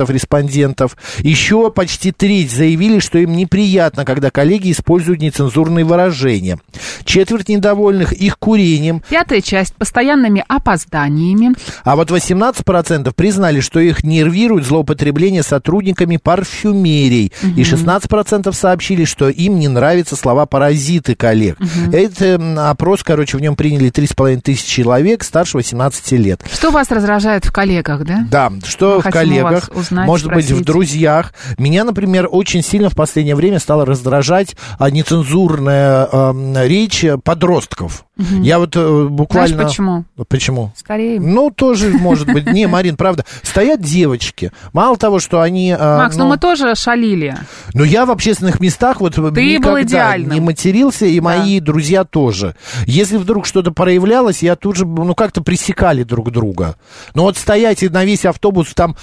респондентов. 0.10 0.98
Еще 1.20 1.72
почти 1.72 2.12
треть 2.12 2.52
заявили, 2.52 3.00
что 3.00 3.18
им 3.18 3.34
неприятно, 3.36 4.06
когда 4.06 4.30
коллеги 4.32 4.72
используют 4.72 5.22
нецензурные 5.22 5.86
выражения. 5.86 6.60
Четверть 7.04 7.50
недовольных 7.50 8.14
их 8.14 8.38
курением, 8.40 9.02
Пятая 9.10 9.42
часть. 9.42 9.74
Постоянными 9.76 10.44
опозданиями. 10.48 11.54
а 11.84 11.96
вот 11.96 12.12
18% 12.12 13.14
признали, 13.14 13.60
что 13.60 13.80
их 13.80 14.04
нервирует 14.04 14.66
злоупотребление 14.66 15.44
сотрудниками 15.44 16.18
парфюмерий. 16.18 17.32
И 17.56 17.62
16% 17.64 18.52
сообщили, 18.54 19.06
что 19.06 19.30
им 19.30 19.60
не 19.60 19.68
нравятся 19.68 20.16
слова 20.16 20.46
«паразиты» 20.46 21.16
коллег. 21.16 21.58
Это 21.92 22.26
м, 22.26 22.60
опрос, 22.60 23.04
короче, 23.04 23.38
в 23.38 23.42
нем 23.42 23.56
приняли 23.56 23.90
3,5 23.92 24.42
тысячи 24.42 24.68
человек 24.82 25.24
старше 25.24 25.58
18 25.58 26.12
лет. 26.14 26.42
Что 26.52 26.72
вас 26.72 26.90
раздражает 26.92 27.46
в 27.46 27.52
коллегах, 27.52 28.04
да? 28.06 28.26
Да, 28.30 28.52
что 28.66 28.96
Мы 28.96 29.00
в 29.00 29.04
хотим 29.04 29.20
у 29.20 29.45
коллегах, 29.50 29.70
узнать, 29.76 30.08
может 30.08 30.28
быть, 30.28 30.46
в 30.46 30.50
спросить. 30.50 30.66
друзьях. 30.66 31.34
Меня, 31.58 31.84
например, 31.84 32.28
очень 32.32 32.64
сильно 32.64 32.90
в 32.90 32.96
последнее 32.96 33.36
время 33.36 33.60
стало 33.60 33.86
раздражать 33.86 34.56
а, 34.80 34.90
нецензурная 34.90 36.08
эм, 36.12 36.58
речь 36.58 37.06
подростков. 37.24 38.06
Я 38.18 38.60
вот 38.60 38.76
э, 38.78 39.08
буквально... 39.10 39.56
Знаешь, 39.56 39.70
почему? 39.72 40.06
Почему? 40.30 40.72
Стареем. 40.78 41.34
Ну, 41.34 41.52
тоже, 41.52 41.90
может 41.90 42.28
быть. 42.28 42.46
Не, 42.48 42.66
Марин, 42.68 42.96
правда. 42.96 43.26
Стоят 43.44 43.82
девочки. 43.82 44.54
Мало 44.72 44.96
того, 44.96 45.20
что 45.20 45.42
они... 45.42 45.76
а, 45.78 45.98
Макс, 45.98 46.16
ну, 46.16 46.28
мы 46.28 46.38
тоже 46.38 46.76
шалили. 46.76 47.36
ну, 47.74 47.84
я 47.84 48.06
в 48.06 48.12
общественных 48.12 48.62
местах 48.62 49.02
вот 49.02 49.18
никогда 49.18 50.18
не 50.18 50.40
матерился, 50.40 51.06
и 51.06 51.20
мои 51.20 51.60
друзья 51.60 52.06
тоже. 52.06 52.56
Если 52.86 53.18
вдруг 53.18 53.46
что-то 53.46 53.72
проявлялось, 53.72 54.42
я 54.42 54.56
тут 54.56 54.78
же, 54.78 54.86
ну, 54.86 55.14
как-то 55.14 55.42
пресекали 55.42 56.04
друг 56.04 56.32
друга. 56.32 56.76
Но 57.16 57.24
вот 57.24 57.38
стоять 57.38 57.84
и 57.84 57.90
на 57.90 58.06
весь 58.06 58.26
автобус 58.26 58.74
там 58.74 58.96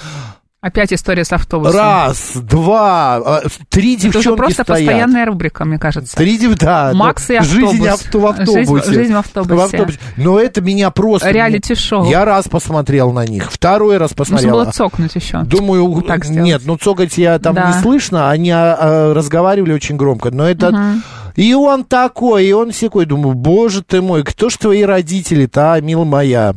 Опять 0.63 0.93
история 0.93 1.25
с 1.25 1.33
автобусом. 1.33 1.77
раз, 1.77 2.35
два, 2.37 3.17
а, 3.17 3.43
три 3.69 3.97
Это 3.97 4.07
уже 4.07 4.13
девчонки 4.19 4.37
просто 4.39 4.63
стоят. 4.63 4.79
постоянная 4.87 5.27
рубрика, 5.27 5.65
мне 5.65 5.77
кажется. 5.77 6.17
Три 6.17 6.39
да. 6.55 6.93
Макс 6.95 7.29
и 7.31 7.35
автобус. 7.35 7.73
Жизнь 7.73 7.89
авто- 7.89 8.21
в 8.21 8.27
автобусе. 8.27 8.59
Жизнь- 8.85 8.95
жизнь 8.95 9.13
в 9.13 9.19
автобусе. 9.19 9.89
Но 10.17 10.39
это 10.39 10.61
меня 10.61 10.91
просто... 10.93 11.29
Реалити-шоу. 11.31 12.05
Я 12.09 12.25
раз 12.25 12.47
посмотрел 12.47 13.11
на 13.11 13.27
них, 13.27 13.51
второй 13.51 13.97
раз 13.97 14.11
Нужно 14.13 14.17
посмотрел. 14.37 14.53
было 14.53 14.71
цокнуть 14.71 15.15
еще. 15.17 15.43
Думаю, 15.43 16.01
Так 16.03 16.25
сделать. 16.25 16.45
нет, 16.47 16.63
ну 16.65 16.77
цокать 16.77 17.19
я 17.19 17.41
там 17.41 17.57
Да. 17.57 17.67
не 17.75 17.83
слышно, 17.83 18.31
они 18.31 18.51
а, 18.53 18.77
а, 18.79 19.15
разговаривали 19.15 19.73
очень 19.73 19.97
громко, 19.97 20.31
но 20.31 20.49
это... 20.49 20.95
И 21.37 21.55
он 21.55 21.85
такой, 21.85 22.47
и 22.47 22.53
он 22.53 22.73
секой. 22.73 23.07
Думаю, 23.07 23.35
боже 23.35 23.83
ты 23.83 24.03
мой, 24.03 24.23
кто 24.25 24.49
ж 24.51 24.57
твои 24.57 24.83
родители-то, 24.83 25.75
а, 25.75 25.81
мил 25.81 26.05
моя? 26.05 26.55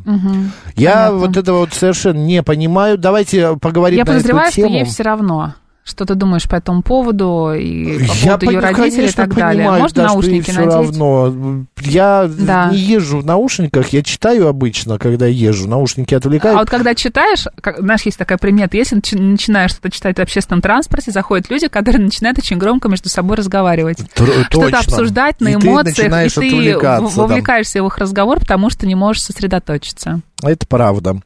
Я 0.75 0.91
Понятно. 1.09 1.17
вот 1.17 1.37
этого 1.37 1.59
вот 1.59 1.73
совершенно 1.73 2.17
не 2.17 2.43
понимаю. 2.43 2.97
Давайте 2.97 3.57
поговорим 3.57 3.97
Я 3.99 4.05
на 4.05 4.09
эту 4.09 4.17
подозреваю, 4.17 4.51
что 4.51 4.61
тему. 4.61 4.73
ей 4.75 4.83
все 4.85 5.03
равно. 5.03 5.53
Что 5.87 6.03
ты 6.03 6.15
думаешь 6.15 6.49
по 6.49 6.55
этому 6.55 6.81
поводу 6.81 7.53
и 7.55 7.99
по 7.99 8.11
Я 8.15 8.37
поводу 8.39 8.49
ее 8.53 8.59
родителей 8.59 9.07
и 9.07 9.11
так 9.11 9.35
далее? 9.35 9.61
понимаю, 9.65 9.81
Можно 9.83 10.01
да, 10.01 10.07
наушники 10.09 10.49
надеть? 10.49 10.73
равно. 10.73 11.65
Я 11.81 12.27
Да. 12.27 12.69
не 12.71 12.77
езжу 12.77 13.19
в 13.19 13.25
наушниках, 13.25 13.89
я 13.89 14.01
читаю 14.01 14.47
обычно, 14.47 14.97
когда 14.97 15.27
езжу. 15.27 15.67
Наушники 15.67 16.15
А 16.15 16.17
отвлекают. 16.17 16.57
вот 16.59 16.69
когда 16.71 16.95
читаешь, 16.95 17.45
как, 17.61 17.77
знаешь, 17.81 18.01
есть 18.01 18.17
такая 18.17 18.39
примета, 18.39 18.77
если 18.77 18.97
начи- 18.97 19.15
начинаешь 19.19 19.71
что-то 19.71 19.91
читать 19.91 20.17
в 20.17 20.21
общественном 20.23 20.61
транспорте, 20.63 21.11
заходят 21.11 21.51
люди, 21.51 21.67
которые 21.67 22.01
начинают 22.01 22.39
очень 22.39 22.57
громко 22.57 22.89
между 22.89 23.09
собой 23.09 23.37
разговаривать. 23.37 23.99
Тр- 24.15 24.45
Что-то 24.45 24.49
точно. 24.71 24.79
обсуждать 24.79 25.39
на 25.39 25.49
И 25.49 25.55
ты 25.55 25.67
эмоциях, 25.67 25.97
и 25.97 26.29
ты 26.49 26.77
в- 26.77 26.81
да. 26.81 26.99
вовлекаешься 27.01 27.83
в 27.83 27.87
их 27.87 27.99
разговор, 27.99 28.39
потому 28.39 28.71
что 28.71 28.87
не 28.87 28.95
можешь 28.95 29.21
сосредоточиться. 29.21 30.21
Это 30.43 30.67
правда. 30.67 31.17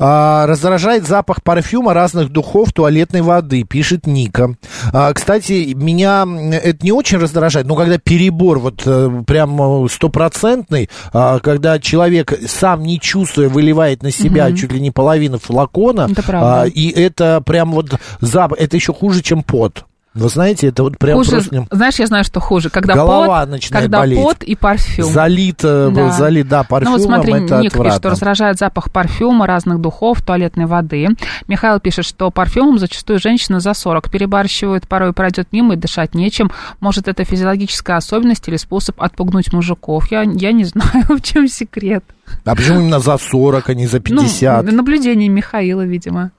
А, 0.00 0.46
раздражает 0.46 1.06
запах 1.06 1.42
парфюма 1.42 1.94
разных 1.94 2.30
духов 2.30 2.72
туалетной 2.72 3.22
воды, 3.22 3.62
пишет 3.62 4.06
Ника. 4.06 4.56
А, 4.92 5.12
кстати, 5.12 5.72
меня 5.74 6.26
это 6.52 6.84
не 6.84 6.92
очень 6.92 7.18
раздражает, 7.18 7.66
но 7.66 7.76
когда 7.76 7.98
перебор 7.98 8.58
вот 8.58 8.82
э, 8.84 9.22
прям 9.26 9.84
э, 9.84 9.88
стопроцентный, 9.88 10.90
а, 11.12 11.38
когда 11.38 11.78
человек 11.78 12.32
сам 12.48 12.82
не 12.82 12.98
чувствуя 13.00 13.48
выливает 13.48 14.02
на 14.02 14.10
себя 14.10 14.52
чуть 14.52 14.72
ли 14.72 14.80
не 14.80 14.90
половину 14.90 15.38
флакона, 15.38 16.08
Это 16.10 16.22
правда. 16.22 16.62
а, 16.62 16.66
и 16.66 16.90
это 16.90 17.40
прям 17.40 17.72
вот 17.72 17.98
запах, 18.20 18.58
это 18.60 18.76
еще 18.76 18.92
хуже, 18.92 19.22
чем 19.22 19.42
пот. 19.42 19.84
Вы 20.18 20.28
знаете, 20.28 20.68
это 20.68 20.82
вот 20.82 20.98
прям 20.98 21.18
хуже, 21.18 21.30
просто... 21.32 21.66
знаешь, 21.70 21.94
я 21.98 22.06
знаю, 22.06 22.24
что 22.24 22.40
хуже. 22.40 22.70
Когда 22.70 22.94
Голова 22.94 23.40
пот, 23.40 23.48
начинает 23.50 23.84
когда 23.84 23.98
болеть. 24.00 24.22
пот 24.22 24.42
и 24.42 24.56
парфюм. 24.56 25.04
Залит, 25.06 25.60
э, 25.64 25.90
Да. 25.94 26.10
залит, 26.10 26.48
да, 26.48 26.58
Ну 26.60 26.64
парфюмом, 26.68 26.98
вот 26.98 27.02
смотри, 27.06 27.32
это 27.34 27.58
Ник 27.60 27.72
пишет, 27.72 27.72
что 27.72 27.80
отвратно. 27.88 28.10
раздражает 28.10 28.58
запах 28.58 28.90
парфюма, 28.92 29.46
разных 29.46 29.80
духов, 29.80 30.20
туалетной 30.22 30.66
воды. 30.66 31.08
Михаил 31.46 31.80
пишет, 31.80 32.04
что 32.04 32.30
парфюмом 32.30 32.78
зачастую 32.78 33.18
женщины 33.18 33.60
за 33.60 33.74
40 33.74 34.10
перебарщивают, 34.10 34.88
порой 34.88 35.12
пройдет 35.12 35.48
мимо 35.52 35.74
и 35.74 35.76
дышать 35.76 36.14
нечем. 36.14 36.50
Может, 36.80 37.08
это 37.08 37.24
физиологическая 37.24 37.96
особенность 37.96 38.46
или 38.48 38.56
способ 38.56 39.00
отпугнуть 39.02 39.52
мужиков? 39.52 40.10
Я, 40.10 40.22
я 40.22 40.52
не 40.52 40.64
знаю, 40.64 41.04
в 41.08 41.20
чем 41.22 41.48
секрет. 41.48 42.04
А 42.44 42.54
почему 42.54 42.80
именно 42.80 42.98
за 43.00 43.16
40, 43.16 43.68
а 43.70 43.74
не 43.74 43.86
за 43.86 44.00
50? 44.00 44.64
Ну, 44.64 44.72
наблюдение 44.72 45.28
Михаила, 45.28 45.82
видимо. 45.82 46.30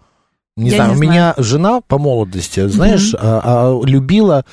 Не 0.59 0.71
Я 0.71 0.75
знаю, 0.75 0.91
не 0.91 0.97
у 0.97 0.99
меня 0.99 1.33
жена 1.37 1.81
по 1.87 1.97
молодости, 1.97 2.67
знаешь, 2.67 3.15
а, 3.17 3.41
а, 3.43 3.85
любила... 3.85 4.43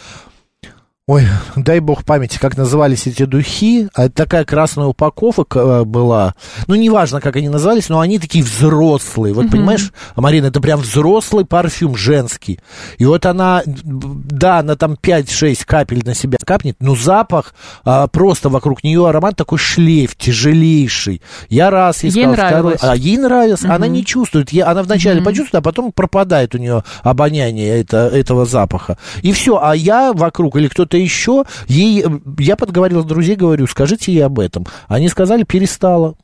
Ой, 1.09 1.23
дай 1.55 1.79
бог 1.79 2.03
памяти, 2.03 2.37
как 2.41 2.57
назывались 2.57 3.07
эти 3.07 3.27
духи. 3.27 3.89
А, 3.95 4.09
такая 4.09 4.45
красная 4.45 4.87
упаковка 4.87 5.61
э, 5.61 5.85
была. 5.85 6.35
Ну, 6.67 6.75
неважно, 6.75 7.21
как 7.21 7.37
они 7.37 7.49
назывались, 7.49 7.89
но 7.89 8.01
они 8.01 8.19
такие 8.19 8.43
взрослые. 8.43 9.33
Вот, 9.33 9.49
понимаешь, 9.49 9.93
Марина, 10.17 10.47
это 10.47 10.61
прям 10.61 10.81
взрослый 10.81 11.45
парфюм 11.45 11.95
женский. 11.95 12.59
И 12.99 13.05
вот 13.05 13.25
она, 13.25 13.63
да, 13.65 14.59
она 14.59 14.75
там 14.75 14.99
5-6 15.01 15.65
капель 15.65 16.03
на 16.05 16.13
себя 16.13 16.39
капнет, 16.45 16.79
но 16.81 16.97
запах, 16.97 17.55
а, 17.85 18.09
просто 18.09 18.49
вокруг 18.49 18.83
нее 18.83 19.09
аромат 19.09 19.37
такой 19.37 19.59
шлейф, 19.59 20.17
тяжелейший. 20.17 21.23
Я 21.49 21.71
раз 21.71 22.03
ей 22.03 22.11
Ей 22.11 22.25
сказал, 22.25 22.35
второй... 22.35 22.51
нравилось. 22.51 22.81
А 22.83 22.97
ей 22.97 23.19
нравилось, 23.19 23.63
она 23.63 23.87
не 23.87 24.05
чувствует. 24.05 24.53
Она 24.61 24.83
вначале 24.83 25.23
почувствует, 25.23 25.61
а 25.61 25.63
потом 25.63 25.93
пропадает 25.93 26.57
у 26.57 26.59
нее 26.59 26.83
обоняние 27.05 27.81
это, 27.81 28.09
этого 28.09 28.45
запаха. 28.45 28.99
И 29.23 29.31
все. 29.31 29.61
А 29.63 29.77
я 29.77 30.13
вокруг 30.13 30.57
или 30.57 30.67
кто-то 30.67 30.96
еще, 30.97 31.45
ей, 31.67 32.03
э, 32.05 32.09
я 32.39 32.57
подговорил 32.57 33.05
друзей, 33.05 33.37
говорю, 33.37 33.67
скажите 33.67 34.13
ей 34.13 34.25
об 34.25 34.39
этом. 34.39 34.67
Они 34.89 35.09
сказали, 35.09 35.45
перестала. 35.45 36.17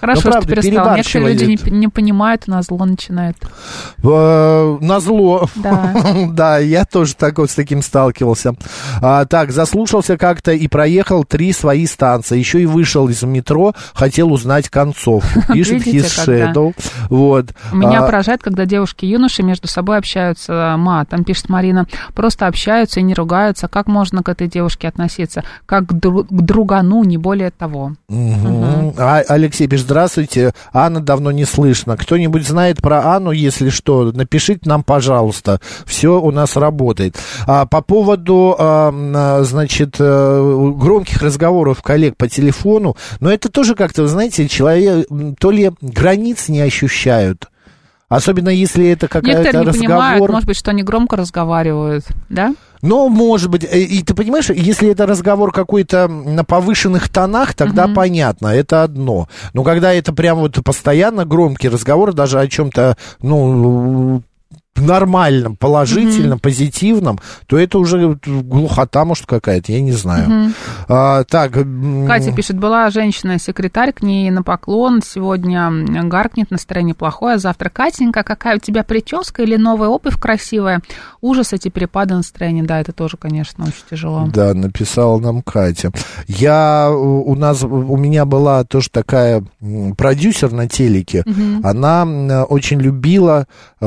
Хорошо, 0.00 0.22
Ну, 0.24 0.30
правда, 0.30 0.46
что 0.52 0.62
перестала. 0.62 0.96
Некоторые 0.96 1.32
люди 1.34 1.44
не, 1.70 1.78
не 1.78 1.88
понимают, 1.88 2.44
и 2.46 2.50
на 2.50 2.62
зло 2.62 2.84
начинают. 2.84 3.36
Э, 4.02 4.78
Назло. 4.80 5.48
Да. 5.56 5.94
Да, 6.38 6.58
я 6.58 6.84
тоже 6.84 7.14
так 7.14 7.38
вот 7.38 7.50
с 7.50 7.54
таким 7.54 7.82
сталкивался. 7.82 8.54
А, 9.02 9.24
так, 9.24 9.50
заслушался 9.50 10.16
как-то 10.16 10.52
и 10.52 10.68
проехал 10.68 11.24
три 11.24 11.52
свои 11.52 11.86
станции. 11.86 12.38
Еще 12.38 12.62
и 12.62 12.66
вышел 12.66 13.08
из 13.08 13.22
метро, 13.22 13.72
хотел 13.94 14.32
узнать 14.32 14.68
концовку. 14.68 15.40
Пишет 15.52 15.86
His? 15.86 16.04
Shadow. 16.04 16.74
Вот. 17.10 17.46
Меня 17.72 18.00
А, 18.02 18.06
поражает, 18.06 18.42
когда 18.42 18.66
девушки 18.66 19.04
и 19.04 19.08
юноши 19.08 19.42
между 19.42 19.68
собой 19.68 19.98
общаются 19.98 20.74
матом, 20.78 21.24
пишет 21.24 21.48
Марина. 21.48 21.86
Просто 22.14 22.46
общаются 22.46 23.00
и 23.00 23.02
не 23.02 23.14
ругаются. 23.14 23.68
Как 23.68 23.86
можно 23.86 24.22
к 24.22 24.28
этой 24.28 24.48
девушке 24.48 24.88
относиться? 24.88 25.42
Как 25.66 25.86
к, 25.86 25.92
дру- 25.92 26.26
к 26.28 26.42
другану, 26.42 27.02
не 27.04 27.16
более 27.18 27.50
того. 27.50 27.92
А, 28.10 29.22
Алексей 29.28 29.66
пишет, 29.66 29.87
здравствуйте, 29.88 30.52
Анна 30.70 31.00
давно 31.00 31.30
не 31.30 31.46
слышно. 31.46 31.96
Кто-нибудь 31.96 32.46
знает 32.46 32.82
про 32.82 33.14
Анну, 33.14 33.30
если 33.30 33.70
что, 33.70 34.12
напишите 34.12 34.60
нам, 34.64 34.82
пожалуйста. 34.82 35.62
Все 35.86 36.20
у 36.20 36.30
нас 36.30 36.56
работает. 36.56 37.16
А, 37.46 37.64
по 37.64 37.80
поводу, 37.80 38.54
а, 38.58 39.40
значит, 39.44 39.96
э, 39.98 40.72
громких 40.76 41.22
разговоров 41.22 41.80
коллег 41.80 42.18
по 42.18 42.28
телефону, 42.28 42.98
но 43.20 43.32
это 43.32 43.48
тоже 43.48 43.74
как-то, 43.74 44.02
вы 44.02 44.08
знаете, 44.08 44.46
человек 44.46 45.06
то 45.40 45.50
ли 45.50 45.70
границ 45.80 46.48
не 46.48 46.60
ощущают, 46.60 47.46
Особенно 48.08 48.48
если 48.48 48.88
это 48.88 49.06
какая-то 49.06 49.40
Некоторые 49.40 49.60
не 49.60 49.68
разговор. 49.68 49.88
понимают, 49.88 50.28
может 50.30 50.46
быть, 50.46 50.56
что 50.56 50.70
они 50.70 50.82
громко 50.82 51.16
разговаривают, 51.16 52.04
да? 52.30 52.54
Ну, 52.80 53.08
может 53.08 53.50
быть, 53.50 53.64
э, 53.64 53.80
и 53.80 54.02
ты 54.02 54.14
понимаешь, 54.14 54.48
если 54.50 54.90
это 54.90 55.04
разговор 55.04 55.52
какой-то 55.52 56.08
на 56.08 56.44
повышенных 56.44 57.08
тонах, 57.08 57.54
тогда 57.54 57.88
понятно, 57.88 58.48
это 58.48 58.82
одно. 58.84 59.28
Но 59.52 59.62
когда 59.62 59.92
это 59.92 60.12
прям 60.12 60.38
вот 60.38 60.58
постоянно 60.64 61.24
громкий 61.24 61.68
разговор, 61.68 62.14
даже 62.14 62.38
о 62.40 62.46
чем-то, 62.48 62.96
ну, 63.20 64.22
нормальном, 64.82 65.56
положительном, 65.56 66.38
позитивном, 66.38 67.18
то 67.46 67.58
это 67.58 67.78
уже 67.78 68.18
глухота, 68.24 69.04
может, 69.04 69.26
какая-то, 69.26 69.72
я 69.72 69.80
не 69.80 69.92
знаю. 69.92 70.52
А, 70.88 71.24
так. 71.24 71.52
Катя 72.06 72.32
пишет, 72.32 72.58
была 72.58 72.90
женщина-секретарь, 72.90 73.92
к 73.92 74.02
ней 74.02 74.30
на 74.30 74.42
поклон, 74.42 75.00
сегодня 75.04 75.70
гаркнет, 76.04 76.50
настроение 76.50 76.94
плохое, 76.94 77.36
а 77.36 77.38
завтра 77.38 77.68
Катенька, 77.68 78.22
какая 78.22 78.56
у 78.56 78.60
тебя 78.60 78.82
прическа 78.84 79.42
или 79.42 79.56
новая 79.56 79.88
обувь 79.88 80.18
красивая? 80.18 80.80
Ужас, 81.20 81.52
эти 81.52 81.68
перепады 81.68 82.14
настроения, 82.14 82.62
да, 82.62 82.80
это 82.80 82.92
тоже, 82.92 83.16
конечно, 83.16 83.64
очень 83.64 83.84
тяжело. 83.90 84.28
Да, 84.32 84.54
написала 84.54 85.18
нам 85.18 85.42
Катя. 85.42 85.92
Я, 86.26 86.90
у 86.90 87.34
нас, 87.34 87.62
у 87.62 87.96
меня 87.96 88.24
была 88.24 88.64
тоже 88.64 88.90
такая 88.90 89.44
продюсер 89.96 90.52
на 90.52 90.68
телеке. 90.68 91.24
Она 91.62 92.02
м, 92.02 92.46
очень 92.48 92.80
любила 92.80 93.46
э, 93.80 93.86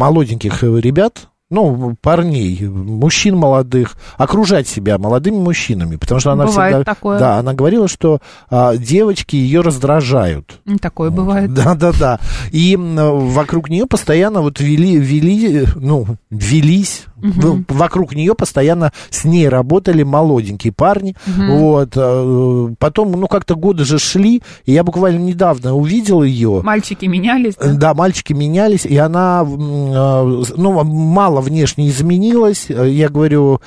молоденьких 0.00 0.62
ребят, 0.62 1.28
ну, 1.50 1.94
парней, 2.00 2.66
мужчин 2.68 3.36
молодых, 3.36 3.96
окружать 4.16 4.66
себя 4.66 4.96
молодыми 4.98 5.36
мужчинами, 5.36 5.96
потому 5.96 6.20
что 6.20 6.30
она 6.32 6.46
Бывает 6.46 6.76
всегда... 6.76 6.94
такое. 6.94 7.18
Да, 7.18 7.38
она 7.38 7.52
говорила, 7.52 7.86
что 7.88 8.20
а, 8.48 8.76
девочки 8.76 9.36
ее 9.36 9.60
раздражают. 9.60 10.60
Такое 10.80 11.10
бывает. 11.10 11.52
Да, 11.52 11.74
да, 11.74 11.92
да. 11.92 12.20
И 12.52 12.76
вокруг 12.78 13.68
нее 13.68 13.86
постоянно 13.86 14.40
вот 14.40 14.60
вели, 14.60 14.96
вели, 14.96 15.66
ну, 15.74 16.06
велись, 16.30 17.04
ну, 17.22 17.64
вокруг 17.68 18.14
нее 18.14 18.34
постоянно 18.34 18.92
с 19.10 19.24
ней 19.24 19.48
работали 19.48 20.02
молоденькие 20.02 20.72
парни. 20.72 21.14
Вот. 21.26 21.92
э, 21.96 22.68
Потом, 22.78 23.12
ну, 23.12 23.26
как-то 23.28 23.54
годы 23.54 23.84
же 23.84 23.98
шли, 23.98 24.42
и 24.64 24.72
я 24.72 24.84
буквально 24.84 25.18
недавно 25.18 25.74
увидел 25.74 26.22
ее. 26.22 26.60
Мальчики 26.62 27.06
менялись, 27.06 27.54
да? 27.56 27.72
Да, 27.74 27.94
мальчики 27.94 28.32
менялись, 28.32 28.86
и 28.86 28.96
она, 28.96 29.42
э, 29.44 30.42
ну, 30.56 30.84
мало 30.84 31.40
внешне 31.40 31.88
изменилась. 31.88 32.66
Э, 32.68 32.88
Я 32.88 33.08
говорю, 33.08 33.60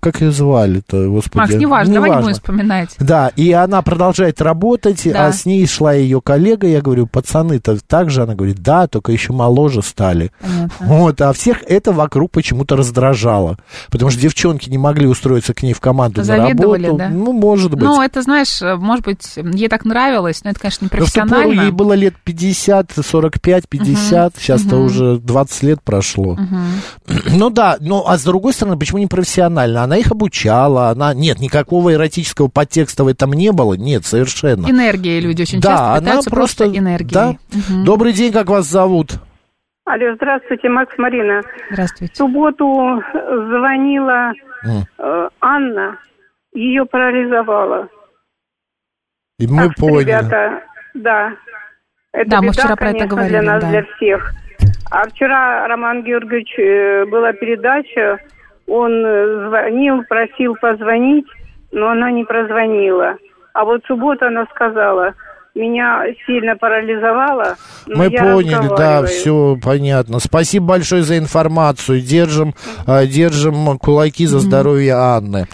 как 0.00 0.20
ее 0.20 0.32
звали-то, 0.32 1.08
господи? 1.08 1.36
Макс, 1.38 1.54
неважно, 1.54 1.94
давай 1.94 2.10
не 2.10 2.16
будем 2.16 2.34
вспоминать. 2.34 2.90
Да, 2.98 3.28
и 3.36 3.52
она 3.52 3.82
продолжает 3.82 4.40
работать, 4.40 5.02
Да. 5.04 5.26
а 5.26 5.32
с 5.32 5.46
ней 5.46 5.66
шла 5.66 5.92
ее 5.92 6.20
коллега, 6.20 6.66
я 6.66 6.80
говорю, 6.80 7.06
пацаны-то 7.06 7.78
так 7.86 8.10
же, 8.10 8.22
она 8.22 8.34
говорит, 8.34 8.62
да, 8.62 8.86
только 8.86 9.12
еще 9.12 9.32
моложе 9.32 9.82
стали. 9.82 10.30
Понятно. 10.40 10.86
Вот, 10.86 11.20
а 11.20 11.32
всех 11.32 11.62
это 11.64 11.92
вокруг 11.92 12.31
почему-то 12.32 12.76
раздражало, 12.76 13.58
потому 13.90 14.10
что 14.10 14.20
девчонки 14.20 14.68
не 14.68 14.78
могли 14.78 15.06
устроиться 15.06 15.54
к 15.54 15.62
ней 15.62 15.72
в 15.72 15.80
команду 15.80 16.24
Завидовали, 16.24 16.82
на 16.82 16.88
работу. 16.88 16.98
да? 16.98 17.08
Ну, 17.10 17.32
может 17.32 17.70
быть. 17.72 17.82
Ну, 17.82 18.02
это, 18.02 18.22
знаешь, 18.22 18.60
может 18.60 19.04
быть, 19.04 19.36
ей 19.36 19.68
так 19.68 19.84
нравилось, 19.84 20.42
но 20.44 20.50
это, 20.50 20.60
конечно, 20.60 20.88
Но 20.90 21.04
в 21.04 21.12
ту 21.12 21.26
пору 21.26 21.52
ей 21.52 21.70
было 21.70 21.92
лет 21.92 22.14
50, 22.24 22.92
45, 23.04 23.68
50, 23.68 24.34
сейчас-то 24.36 24.76
уже 24.76 25.18
20 25.18 25.62
лет 25.62 25.82
прошло. 25.82 26.38
Ну 27.30 27.50
да, 27.50 27.76
ну 27.80 28.04
а 28.06 28.18
с 28.18 28.24
другой 28.24 28.52
стороны, 28.52 28.78
почему 28.78 28.98
не 28.98 29.06
профессионально? 29.06 29.82
Она 29.82 29.96
их 29.96 30.10
обучала, 30.10 30.88
она... 30.88 31.14
Нет, 31.14 31.40
никакого 31.40 31.92
эротического 31.92 32.48
подтекста 32.48 33.04
в 33.04 33.08
этом 33.08 33.32
не 33.32 33.52
было, 33.52 33.74
нет, 33.74 34.06
совершенно. 34.06 34.68
Энергией 34.68 35.20
люди 35.20 35.42
очень 35.42 35.60
да, 35.60 35.68
часто 35.68 35.94
она 35.94 36.12
просто... 36.12 36.30
просто 36.30 36.66
энергией. 36.68 37.12
Да. 37.12 37.36
Добрый 37.84 38.12
день, 38.12 38.32
как 38.32 38.48
вас 38.48 38.68
зовут? 38.68 39.20
Алло, 39.84 40.14
здравствуйте, 40.14 40.68
Макс 40.68 40.96
Марина. 40.96 41.42
Здравствуйте. 41.70 42.14
В 42.14 42.16
субботу 42.16 43.02
звонила 43.12 44.32
М. 44.64 44.84
э, 44.98 45.28
Анна, 45.40 45.98
ее 46.52 46.84
парализовало. 46.86 47.88
И 49.38 49.46
мы 49.48 49.68
Так 49.68 49.76
поняли. 49.76 50.02
ребята, 50.04 50.62
да. 50.94 51.32
Это 52.12 52.30
Да, 52.30 52.36
мы 52.42 52.48
беда, 52.50 52.52
вчера 52.52 52.76
про 52.76 52.90
это 52.90 53.06
говорили, 53.06 53.30
для 53.40 53.42
нас, 53.42 53.62
да. 53.64 53.70
для 53.70 53.82
всех. 53.96 54.32
А 54.92 55.08
вчера, 55.08 55.66
Роман 55.66 56.04
Георгиевич, 56.04 56.54
э, 56.58 57.04
была 57.06 57.32
передача, 57.32 58.18
он 58.68 59.04
э, 59.04 59.48
звонил, 59.48 60.04
просил 60.04 60.54
позвонить, 60.60 61.26
но 61.72 61.88
она 61.88 62.12
не 62.12 62.24
прозвонила. 62.24 63.16
А 63.54 63.64
вот 63.64 63.82
в 63.82 63.86
субботу 63.88 64.26
она 64.26 64.46
сказала, 64.54 65.14
меня 65.54 66.02
сильно 66.26 66.56
парализовало, 66.56 67.56
но 67.86 67.96
Мы 67.96 68.10
поняли, 68.10 68.52
да, 68.52 68.58
разговариваю». 69.02 69.06
все 69.08 69.58
понятно. 69.62 70.18
Спасибо 70.18 70.66
большое 70.66 71.02
за 71.02 71.18
информацию. 71.18 72.00
Держим, 72.00 72.54
а, 72.86 73.06
держим 73.06 73.78
кулаки 73.78 74.26
за 74.26 74.38
здоровье 74.40 74.94
Анны. 74.94 75.46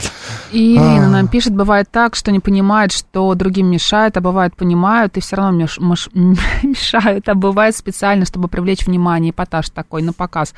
И 0.52 0.74
Ирина 0.76 1.06
А. 1.06 1.10
нам 1.10 1.28
пишет, 1.28 1.54
бывает 1.54 1.88
так, 1.90 2.14
что 2.14 2.30
не 2.30 2.40
понимает, 2.40 2.92
что 2.92 3.34
другим 3.34 3.70
мешает, 3.70 4.16
а 4.16 4.20
бывает 4.20 4.56
понимают 4.56 5.16
и 5.16 5.20
все 5.20 5.36
равно 5.36 5.64
меш- 5.64 5.78
меш- 5.80 6.10
мешают, 6.62 7.28
а 7.28 7.34
бывает 7.34 7.76
специально, 7.76 8.24
чтобы 8.24 8.48
привлечь 8.48 8.86
внимание, 8.86 9.30
эпатаж 9.32 9.70
такой 9.70 10.02
на 10.02 10.12
показ. 10.12 10.54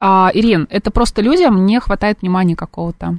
А, 0.00 0.30
Ирин, 0.32 0.66
это 0.70 0.90
просто 0.90 1.22
людям 1.22 1.66
не 1.66 1.80
хватает 1.80 2.18
внимания 2.22 2.56
какого-то. 2.56 3.18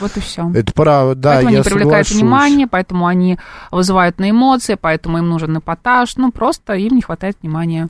Вот 0.00 0.16
и 0.16 0.20
все. 0.20 0.50
Это 0.54 0.72
правда, 0.72 1.14
да, 1.14 1.30
поэтому 1.34 1.50
я 1.52 1.58
они 1.58 1.64
привлекают 1.64 2.06
соглашусь. 2.06 2.22
внимание, 2.22 2.66
поэтому 2.66 3.06
они 3.06 3.38
вызывают 3.70 4.18
на 4.18 4.30
эмоции, 4.30 4.76
поэтому 4.80 5.18
им 5.18 5.28
нужен 5.28 5.58
эпатаж. 5.58 6.16
Ну, 6.16 6.32
просто 6.32 6.74
им 6.74 6.96
не 6.96 7.02
хватает 7.02 7.36
внимания. 7.42 7.88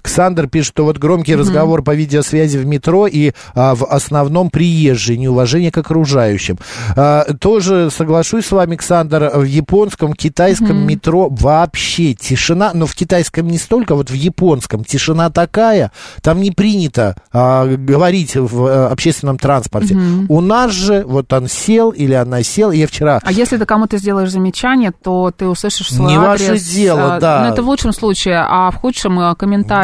Ксандр 0.00 0.48
пишет, 0.48 0.72
что 0.74 0.84
вот 0.84 0.98
громкий 0.98 1.34
разговор 1.36 1.82
по 1.82 1.94
видеосвязи 1.94 2.58
в 2.58 2.66
метро 2.66 3.06
и 3.06 3.32
а, 3.54 3.74
в 3.74 3.84
основном 3.84 4.50
приезжие, 4.50 5.18
неуважение 5.18 5.70
к 5.70 5.78
окружающим. 5.78 6.58
А, 6.96 7.24
тоже 7.40 7.90
соглашусь 7.90 8.46
с 8.46 8.52
вами, 8.52 8.76
Ксандр, 8.76 9.30
в 9.34 9.44
японском, 9.44 10.12
китайском 10.14 10.86
метро 10.86 11.28
вообще 11.30 12.14
тишина, 12.14 12.72
но 12.74 12.86
в 12.86 12.94
китайском 12.94 13.46
не 13.48 13.58
столько, 13.58 13.94
вот 13.94 14.10
в 14.10 14.14
японском 14.14 14.84
тишина 14.84 15.30
такая, 15.30 15.92
там 16.22 16.40
не 16.40 16.50
принято 16.50 17.16
а, 17.32 17.66
говорить 17.66 18.36
в 18.36 18.66
а, 18.66 18.88
общественном 18.88 19.38
транспорте. 19.38 19.96
У 20.28 20.40
нас 20.40 20.72
же, 20.72 21.04
вот 21.06 21.32
он 21.32 21.48
сел 21.48 21.90
или 21.90 22.14
она 22.14 22.42
сел, 22.42 22.70
я 22.70 22.86
вчера... 22.86 23.20
А 23.22 23.32
если 23.32 23.56
ты 23.56 23.66
кому-то 23.66 23.98
сделаешь 23.98 24.30
замечание, 24.30 24.92
то 24.92 25.32
ты 25.36 25.46
услышишь 25.46 25.92
свой 25.92 26.12
Не 26.12 26.16
адрес. 26.16 26.48
ваше 26.48 26.58
дело, 26.58 27.16
а, 27.16 27.20
да. 27.20 27.44
Ну, 27.44 27.52
это 27.52 27.62
в 27.62 27.66
лучшем 27.66 27.92
случае, 27.92 28.44
а 28.46 28.70
в 28.70 28.76
худшем 28.76 29.20
э, 29.20 29.34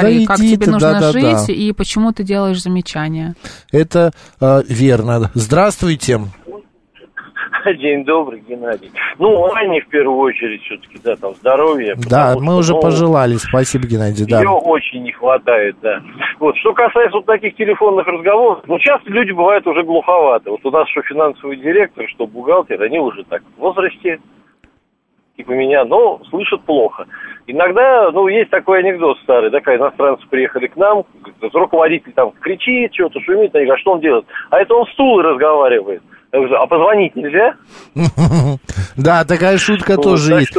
комментарии, 0.03 0.27
Да 0.27 0.35
как 0.35 0.38
иди 0.41 0.57
тебе 0.57 0.67
ты, 0.67 0.71
нужно 0.73 0.93
да-да-да. 0.93 1.38
жить 1.38 1.49
и 1.49 1.73
почему 1.73 2.12
ты 2.12 2.25
делаешь 2.25 2.61
замечания. 2.61 3.35
Это 3.73 4.12
а, 4.41 4.62
верно. 4.69 5.31
Здравствуйте. 5.35 6.21
День 7.79 8.05
добрый, 8.05 8.41
Геннадий. 8.41 8.91
Ну, 9.19 9.53
Ане 9.55 9.81
в 9.83 9.88
первую 9.88 10.19
очередь 10.19 10.62
все-таки, 10.62 10.99
да, 11.03 11.17
там 11.17 11.35
здоровье. 11.35 11.95
Да, 12.09 12.35
мы 12.37 12.53
что, 12.53 12.57
уже 12.57 12.73
ну, 12.75 12.81
пожелали. 12.81 13.35
Спасибо, 13.37 13.87
Геннадий. 13.87 14.27
Да. 14.27 14.41
Ее 14.41 14.49
очень 14.49 15.03
не 15.03 15.12
хватает, 15.12 15.77
да. 15.81 16.03
Вот, 16.41 16.57
что 16.57 16.73
касается 16.73 17.19
вот 17.19 17.27
таких 17.27 17.55
телефонных 17.57 18.07
разговоров, 18.07 18.65
ну, 18.67 18.79
часто 18.79 19.09
люди 19.11 19.31
бывают 19.33 19.67
уже 19.67 19.83
глуховаты. 19.85 20.51
Вот 20.51 20.65
у 20.65 20.71
нас 20.71 20.88
что 20.88 21.03
финансовый 21.03 21.57
директор, 21.57 22.05
что 22.09 22.27
бухгалтер, 22.27 22.83
они 22.83 22.99
уже 22.99 23.23
так 23.25 23.43
в 23.57 23.61
возрасте, 23.61 24.19
типа 25.37 25.51
меня, 25.53 25.85
но 25.85 26.21
слышат 26.31 26.62
плохо. 26.64 27.07
Иногда, 27.47 28.11
ну, 28.12 28.29
есть 28.29 28.51
такой 28.51 28.81
анекдот 28.81 29.18
старый, 29.25 29.51
да, 29.51 29.61
когда 29.61 29.87
иностранцы 29.87 30.25
приехали 30.29 30.68
к 30.68 30.77
нам, 30.77 31.05
руководитель 31.53 32.12
там 32.12 32.31
кричит, 32.40 32.95
что-то 32.95 33.18
шумит, 33.21 33.55
они 33.55 33.64
говорят, 33.64 33.81
что 33.81 33.92
он 33.92 34.01
делает? 34.01 34.25
А 34.51 34.61
это 34.61 34.75
он 34.75 34.87
в 34.87 34.90
стул 34.92 35.18
и 35.21 35.23
разговаривает. 35.25 36.03
Я 36.33 36.38
говорю, 36.38 36.55
а 36.57 36.66
позвонить 36.66 37.14
нельзя? 37.16 37.55
Да, 38.97 39.25
такая 39.25 39.57
шутка 39.59 39.97
тоже 39.97 40.35
есть. 40.35 40.55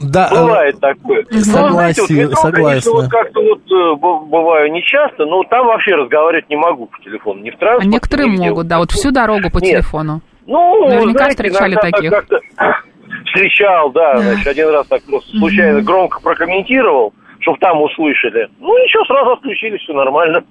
Да, 0.00 0.28
э, 0.30 0.34
Бывает 0.34 0.80
такое. 0.80 1.24
Ну, 1.30 1.38
Согласен, 1.40 2.30
согласен. 2.34 2.52
конечно, 2.52 2.92
вот 2.92 3.08
как-то 3.10 3.40
вот 3.42 3.60
э, 3.70 3.94
бываю 4.28 4.72
нечасто, 4.72 5.24
но 5.24 5.42
там 5.44 5.66
вообще 5.66 5.94
разговаривать 5.94 6.48
не 6.50 6.56
могу 6.56 6.86
по 6.86 6.98
телефону, 7.02 7.40
не 7.42 7.50
в 7.50 7.54
А 7.54 7.58
транспорте. 7.58 7.88
некоторые 7.88 8.28
нигде. 8.28 8.48
могут, 8.50 8.66
да, 8.66 8.78
вот 8.78 8.90
всю 8.90 9.10
дорогу 9.12 9.50
по 9.50 9.60
телефону. 9.60 10.20
Ну, 10.46 10.88
Наверняка 10.88 11.28
встречали 11.30 11.74
таких. 11.76 12.12
Встречал, 13.24 13.90
да, 13.92 14.18
значит, 14.20 14.46
один 14.46 14.68
раз 14.70 14.86
так 14.86 15.02
просто 15.04 15.30
случайно 15.38 15.80
громко 15.82 16.20
прокомментировал, 16.20 17.12
чтобы 17.40 17.58
там 17.58 17.80
услышали. 17.82 18.48
Ну, 18.60 18.68
ничего, 18.84 19.04
сразу 19.06 19.32
отключились, 19.32 19.80
все 19.80 19.92
нормально. 19.92 20.44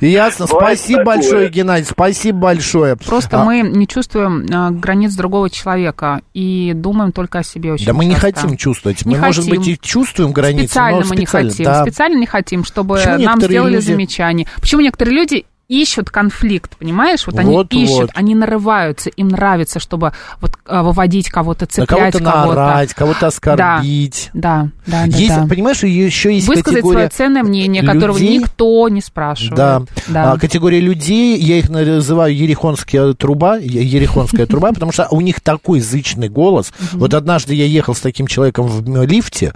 Ясно. 0.00 0.46
Бывает 0.46 0.78
Спасибо 0.78 0.98
такое. 1.00 1.16
большое, 1.16 1.48
Геннадий. 1.48 1.86
Спасибо 1.86 2.38
большое. 2.38 2.96
Просто 2.96 3.40
А, 3.40 3.44
мы 3.44 3.60
не 3.60 3.86
чувствуем 3.86 4.44
а, 4.52 4.70
границ 4.70 5.14
другого 5.14 5.48
человека 5.48 6.20
и 6.34 6.72
думаем 6.74 7.12
только 7.12 7.38
о 7.38 7.42
себе 7.44 7.72
очень 7.72 7.86
Да 7.86 7.92
мы 7.94 8.04
не 8.04 8.14
часто. 8.14 8.32
хотим 8.32 8.56
чувствовать. 8.56 9.06
Не 9.06 9.14
Мы, 9.14 9.22
может 9.22 9.44
хотим. 9.44 9.60
быть, 9.60 9.68
и 9.68 9.78
чувствуем 9.80 10.32
границы, 10.32 10.66
Специально 10.66 11.00
но 11.00 11.06
мы 11.06 11.16
не 11.16 11.26
специально, 11.26 11.50
хотим. 11.50 11.64
да. 11.64 11.82
Специально 11.84 12.18
не 12.18 12.26
хотим, 12.26 12.64
чтобы 12.64 12.96
Почему 12.96 13.18
нам 13.24 13.40
сделали 13.40 13.74
люди- 13.74 13.84
замечание. 13.86 14.46
Почему 14.60 14.80
некоторые 14.82 15.16
люди 15.16 15.46
ищут 15.68 16.10
конфликт, 16.10 16.76
понимаешь? 16.76 17.26
Вот 17.26 17.38
они 17.38 17.50
Вот, 17.50 17.72
ищут, 17.72 17.96
вот. 18.00 18.10
они 18.14 18.34
нарываются, 18.34 19.10
им 19.10 19.28
нравится, 19.28 19.80
чтобы 19.80 20.12
вот 20.40 20.52
а, 20.66 20.82
выводить 20.82 21.28
кого-то, 21.30 21.64
На 21.64 21.66
цеплять 21.68 21.88
кого-то 22.12 22.18
кого-то. 22.18 22.54
наорать, 22.54 22.94
кого-то 22.94 23.26
оскорбить. 23.28 24.30
Да, 24.34 24.68
да, 24.86 25.04
да. 25.06 25.16
Есть, 25.16 25.34
да. 25.36 25.46
понимаешь, 25.46 25.82
еще 25.82 26.34
есть 26.34 26.46
Высказать 26.48 26.74
категория 26.74 26.96
свое 26.96 27.08
ценное 27.08 27.42
мнение, 27.42 27.82
которого 27.82 28.18
людей- 28.18 28.38
никто 28.38 28.88
не 28.88 29.00
спрашивает. 29.00 29.54
Да. 29.54 29.82
да. 30.08 30.32
А, 30.32 30.38
категория 30.38 30.80
людей, 30.80 31.38
я 31.38 31.58
их 31.58 31.68
называю 31.70 32.36
ерехонская 32.36 33.14
труба, 33.14 33.56
ерехонская 33.56 34.46
труба, 34.46 34.72
потому 34.72 34.92
что 34.92 35.08
у 35.10 35.20
них 35.20 35.40
такой 35.40 35.80
зычный 35.80 36.28
голос. 36.28 36.72
Вот 36.92 37.14
однажды 37.14 37.54
я 37.54 37.64
ехал 37.66 37.94
с 37.94 38.00
таким 38.00 38.26
человеком 38.26 38.66
в 38.66 39.04
лифте. 39.06 39.54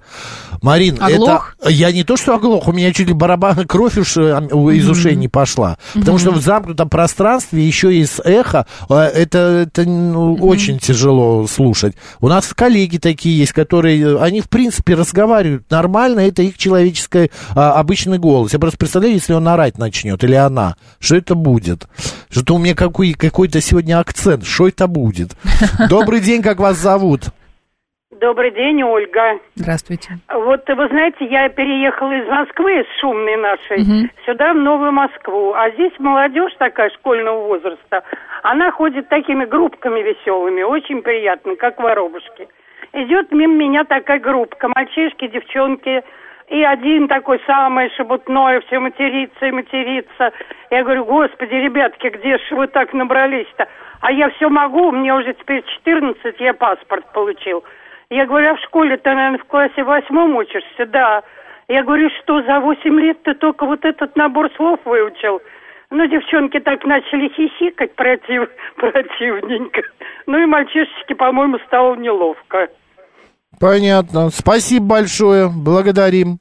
Марин, 0.62 0.98
Оглох? 1.00 1.56
это... 1.61 1.70
Я 1.70 1.92
не 1.92 2.04
то, 2.04 2.16
что 2.16 2.34
оглох, 2.34 2.68
у 2.68 2.72
меня 2.72 2.92
чуть 2.92 3.09
ли 3.09 3.14
барабан, 3.14 3.66
кровь 3.66 3.96
уж 3.96 4.16
э, 4.16 4.38
из 4.74 4.88
ушей 4.88 5.16
не 5.16 5.28
пошла. 5.28 5.78
Потому 5.94 6.18
что 6.18 6.32
в 6.32 6.40
замкнутом 6.40 6.88
пространстве 6.88 7.66
еще 7.66 7.94
и 7.94 8.04
с 8.04 8.20
эхо, 8.24 8.66
э, 8.88 8.94
это, 8.94 9.66
это 9.68 9.84
ну, 9.84 10.34
очень 10.34 10.78
тяжело 10.78 11.46
слушать. 11.46 11.94
У 12.20 12.28
нас 12.28 12.52
коллеги 12.54 12.98
такие 12.98 13.38
есть, 13.38 13.52
которые, 13.52 14.00
э, 14.00 14.18
они 14.18 14.40
в 14.40 14.48
принципе 14.48 14.94
разговаривают 14.94 15.70
нормально, 15.70 16.20
это 16.20 16.42
их 16.42 16.59
человеческий 16.59 17.30
а, 17.54 17.72
обычный 17.72 18.18
голос. 18.18 18.52
Я 18.52 18.59
просто 18.59 18.78
представляю, 18.78 19.14
если 19.14 19.32
он 19.32 19.46
орать 19.48 19.78
начнет, 19.78 20.22
или 20.24 20.34
она, 20.34 20.76
что 20.98 21.16
это 21.16 21.34
будет? 21.34 21.86
Что-то 22.30 22.54
у 22.54 22.59
меня 22.59 22.74
какой, 22.74 23.12
какой-то 23.12 23.61
сегодня 23.61 23.98
акцент, 24.00 24.44
что 24.44 24.68
это 24.68 24.86
будет? 24.86 25.36
Добрый 25.88 26.20
день, 26.20 26.42
как 26.42 26.59
вас 26.59 26.78
зовут? 26.78 27.30
Добрый 28.20 28.50
день, 28.50 28.82
Ольга. 28.82 29.38
Здравствуйте. 29.54 30.14
Вот 30.28 30.68
вы 30.68 30.88
знаете, 30.88 31.24
я 31.26 31.48
переехала 31.48 32.10
из 32.12 32.26
Москвы, 32.28 32.80
из 32.80 32.86
шумной 33.00 33.36
нашей, 33.36 33.78
Мгм. 33.78 34.10
сюда, 34.26 34.54
в 34.54 34.56
Новую 34.56 34.90
Москву. 34.90 35.52
А 35.54 35.70
здесь 35.70 35.92
молодежь 36.00 36.52
такая 36.58 36.90
школьного 36.90 37.46
возраста, 37.46 38.02
она 38.42 38.72
ходит 38.72 39.08
такими 39.08 39.44
группками 39.44 40.00
веселыми, 40.00 40.62
очень 40.62 41.02
приятно, 41.02 41.54
как 41.54 41.78
воробушки. 41.78 42.48
Идет 42.92 43.30
мимо 43.30 43.54
меня 43.54 43.84
такая 43.84 44.18
группка, 44.18 44.68
мальчишки, 44.74 45.28
девчонки, 45.28 46.02
и 46.48 46.62
один 46.64 47.06
такой 47.06 47.40
самый 47.46 47.88
шебутной, 47.90 48.60
все 48.62 48.80
матерится 48.80 49.46
и 49.46 49.52
матерится. 49.52 50.32
Я 50.70 50.82
говорю, 50.82 51.04
господи, 51.04 51.54
ребятки, 51.54 52.08
где 52.08 52.38
же 52.38 52.56
вы 52.56 52.66
так 52.66 52.92
набрались-то? 52.94 53.68
А 54.00 54.10
я 54.10 54.30
все 54.30 54.48
могу, 54.48 54.90
мне 54.90 55.14
уже 55.14 55.34
теперь 55.34 55.62
14, 55.84 56.40
я 56.40 56.54
паспорт 56.54 57.04
получил. 57.12 57.62
Я 58.11 58.26
говорю, 58.26 58.52
а 58.52 58.56
в 58.56 58.61
школе 58.61 58.96
ты, 58.96 59.11
наверное, 59.11 59.38
в 59.38 59.44
классе 59.44 59.82
восьмом 59.82 60.36
учишься? 60.36 60.86
Да. 60.86 61.22
Я 61.68 61.84
говорю, 61.84 62.09
что 62.22 62.42
за 62.42 62.61
восемь 62.61 62.98
лет 62.98 63.22
ты 63.22 63.34
только 63.34 63.66
вот 63.66 63.84
этот 63.84 64.16
набор 64.16 64.50
слов 64.56 64.80
выучил? 64.86 65.42
Ну, 65.90 66.06
девчонки 66.06 66.59
так 66.61 66.84
начали 66.84 67.28
хихикать 67.28 67.94
против, 67.94 68.48
противненько. 68.76 69.82
Ну 70.26 70.38
и 70.38 70.46
мальчишечке, 70.46 71.14
по-моему, 71.14 71.59
стало 71.66 71.96
неловко. 71.96 72.68
Понятно. 73.61 74.30
Спасибо 74.30 74.86
большое. 74.86 75.48
Благодарим. 75.48 76.38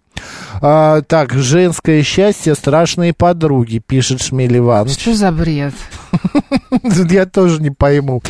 А, 0.61 1.01
так, 1.01 1.33
женское 1.33 2.01
счастье, 2.01 2.55
страшные 2.55 3.13
подруги, 3.13 3.81
пишет 3.85 4.21
Шмель 4.21 4.57
Иванович. 4.57 4.99
Что 4.99 5.13
за 5.13 5.31
бред? 5.33 5.73
Я 7.09 7.25
тоже 7.25 7.61
не 7.61 7.71
пойму. 7.71 8.21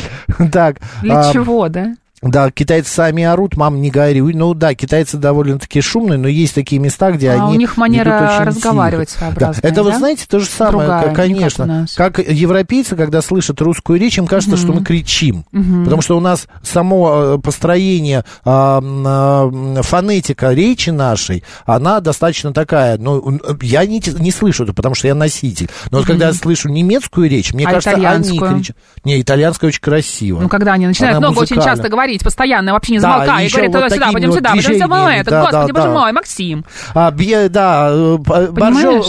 Так. 0.52 0.78
Для 1.02 1.20
а, 1.20 1.32
чего, 1.32 1.68
да? 1.68 1.94
Да, 2.22 2.50
китайцы 2.50 2.90
сами 2.90 3.22
орут, 3.22 3.56
мам, 3.56 3.80
не 3.80 3.90
горюй. 3.90 4.34
Ну 4.34 4.52
да, 4.54 4.74
китайцы 4.74 5.16
довольно-таки 5.18 5.80
шумные, 5.80 6.18
но 6.18 6.26
есть 6.28 6.54
такие 6.54 6.80
места, 6.80 7.12
где 7.12 7.30
А 7.30 7.34
они... 7.46 7.54
у 7.56 7.58
них 7.58 7.76
манера 7.76 8.42
разговаривать 8.44 9.10
своеобразная, 9.10 9.62
Да. 9.62 9.68
Это, 9.68 9.82
вы 9.84 9.92
да? 9.92 9.98
знаете, 9.98 10.24
то 10.28 10.40
же 10.40 10.46
самое, 10.46 10.78
Другая, 10.88 11.02
как, 11.04 11.14
конечно. 11.16 11.86
Как 11.96 12.18
европейцы, 12.18 12.96
когда 12.96 13.22
слышат 13.22 13.60
русскую 13.60 14.00
речь, 14.00 14.18
им 14.18 14.26
кажется, 14.26 14.56
что 14.56 14.72
мы 14.72 14.82
кричим. 14.84 15.44
Мгм. 15.52 15.84
Потому 15.84 16.02
что 16.02 16.16
у 16.16 16.20
нас 16.20 16.48
само 16.62 17.36
э, 17.36 17.38
построение, 17.38 18.24
а, 18.44 18.80
а, 18.82 19.82
фонетика 19.82 20.52
речи 20.52 20.90
нашей, 20.90 21.44
она 21.66 22.00
достаточно 22.00 22.52
такая, 22.52 22.98
ну, 22.98 23.24
м, 23.26 23.40
я 23.62 23.86
не, 23.86 24.02
не 24.18 24.30
слышу 24.32 24.64
это, 24.64 24.72
потому 24.74 24.94
что 24.94 25.06
я 25.06 25.14
носитель. 25.14 25.68
Но 25.90 25.98
вот 25.98 26.06
когда 26.06 26.28
я 26.28 26.32
слышу 26.32 26.68
немецкую 26.68 27.28
речь, 27.30 27.52
мне 27.52 27.64
А 27.64 27.70
кажется, 27.70 27.90
они 27.90 28.00
итальянскую? 28.02 28.54
кричат. 28.56 28.76
Не, 29.04 29.20
итальянская 29.20 29.68
очень 29.68 29.80
красиво. 29.80 30.40
Ну, 30.40 30.48
когда 30.48 30.72
они 30.72 30.86
начинают 30.86 31.18
Она 31.18 31.28
много 31.28 31.40
очень 31.40 31.62
часто 31.62 31.88
говорить, 31.88 32.07
постоянно, 32.24 32.72
вообще 32.72 32.92
не 32.92 32.98
Да, 32.98 33.12
замолкая, 33.12 33.38
и 33.38 33.42
и 33.42 33.44
еще 33.44 33.56
говорят 33.56 33.72
вот 33.74 33.78
туда-сюда, 33.78 34.00
такими 34.06 34.12
пойдем 34.12 34.28
вот 34.30 34.36
сюда, 34.36 34.50
пойдем 34.50 34.62
сюда, 34.62 34.72
движениями, 34.78 35.20
это, 35.20 35.30
да, 35.30 35.40
господи, 35.42 35.66
да, 35.66 35.72
боже 35.74 35.86
да. 35.88 36.00
мой, 36.00 36.12
Максим. 36.12 36.64
А, 36.94 37.10
бе- 37.10 37.48
да, 37.48 37.90
э, 37.92 38.16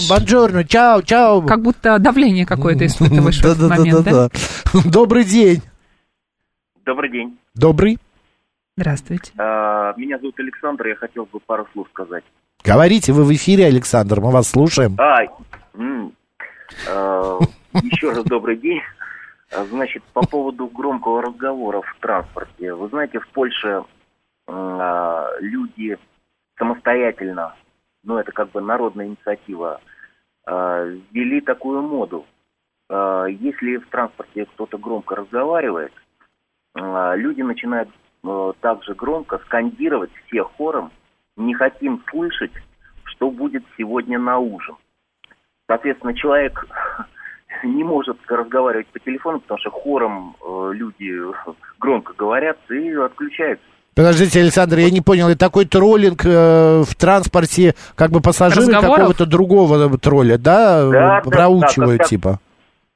бонжорно, 0.08 0.64
чао, 0.64 1.02
чао. 1.02 1.42
Как 1.42 1.62
будто 1.62 1.98
давление 1.98 2.46
какое-то 2.46 2.86
испытываешь 2.86 3.40
в 3.40 3.44
этот 3.44 3.70
момент, 3.70 4.04
да? 4.04 4.28
Добрый 4.84 5.24
день. 5.24 5.62
Добрый 6.84 7.10
день. 7.10 7.38
Добрый. 7.54 7.98
Здравствуйте. 8.76 9.32
А, 9.38 9.92
Меня 9.96 10.18
зовут 10.18 10.38
Александр, 10.38 10.86
я 10.86 10.96
хотел 10.96 11.26
бы 11.26 11.40
пару 11.40 11.66
слов 11.72 11.86
сказать. 11.92 12.24
Говорите, 12.64 13.12
вы 13.12 13.24
в 13.24 13.32
эфире, 13.32 13.66
Александр, 13.66 14.20
мы 14.20 14.30
вас 14.30 14.48
слушаем. 14.50 14.96
А, 14.98 15.22
еще 17.74 18.10
раз 18.10 18.24
добрый 18.24 18.56
день. 18.56 18.80
А, 19.50 19.64
Значит, 19.64 20.02
по 20.12 20.22
поводу 20.22 20.68
громкого 20.68 21.22
разговора 21.22 21.82
в 21.82 21.96
транспорте. 22.00 22.72
Вы 22.72 22.88
знаете, 22.88 23.18
в 23.18 23.28
Польше 23.28 23.84
а, 24.46 25.28
люди 25.40 25.98
самостоятельно, 26.56 27.54
ну 28.04 28.16
это 28.18 28.32
как 28.32 28.50
бы 28.50 28.60
народная 28.60 29.06
инициатива, 29.06 29.80
а, 30.46 30.84
ввели 30.84 31.40
такую 31.40 31.82
моду. 31.82 32.26
А, 32.88 33.24
Если 33.26 33.76
в 33.76 33.88
транспорте 33.88 34.46
кто-то 34.46 34.78
громко 34.78 35.16
разговаривает, 35.16 35.92
а, 36.74 37.14
люди 37.16 37.42
начинают 37.42 37.88
э, 38.22 38.52
также 38.60 38.94
громко 38.94 39.38
скандировать 39.38 40.10
все 40.26 40.44
хором 40.44 40.92
«не 41.36 41.54
хотим 41.54 42.04
слышать, 42.10 42.52
что 43.04 43.30
будет 43.30 43.64
сегодня 43.78 44.18
на 44.18 44.38
ужин». 44.38 44.76
Соответственно, 45.66 46.14
человек 46.14 46.66
не 47.64 47.84
может 47.84 48.16
разговаривать 48.28 48.86
по 48.88 48.98
телефону, 48.98 49.40
потому 49.40 49.58
что 49.58 49.70
хором 49.70 50.36
э, 50.40 50.70
люди 50.74 51.12
громко 51.78 52.12
говорят 52.16 52.58
и 52.70 52.92
отключаются. 52.94 53.64
Подождите, 53.94 54.40
Александр, 54.40 54.78
я 54.78 54.90
не 54.90 55.00
понял, 55.00 55.28
это 55.28 55.38
такой 55.38 55.64
троллинг 55.66 56.24
э, 56.24 56.82
в 56.86 56.94
транспорте, 56.94 57.74
как 57.96 58.10
бы 58.10 58.20
пассажиры 58.20 58.72
какого-то 58.72 59.26
другого 59.26 59.98
тролля, 59.98 60.38
да, 60.38 60.88
Да, 60.88 61.20
да, 61.22 61.30
проучивают 61.30 61.98
да, 61.98 62.04
как- 62.04 62.08
типа? 62.08 62.40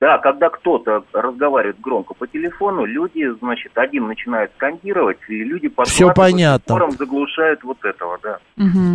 Да, 0.04 0.18
когда 0.18 0.50
кто-то 0.50 1.02
разговаривает 1.14 1.80
громко 1.80 2.12
по 2.12 2.26
телефону, 2.26 2.84
люди, 2.84 3.22
значит, 3.40 3.72
один 3.74 4.06
начинает 4.06 4.50
скандировать, 4.54 5.16
и 5.30 5.42
люди 5.42 5.68
Всё 5.68 5.74
подхватывают, 5.76 6.14
понятно. 6.14 6.74
хором 6.74 6.90
заглушают 6.90 7.64
вот 7.64 7.78
этого, 7.82 8.18
да. 8.22 8.36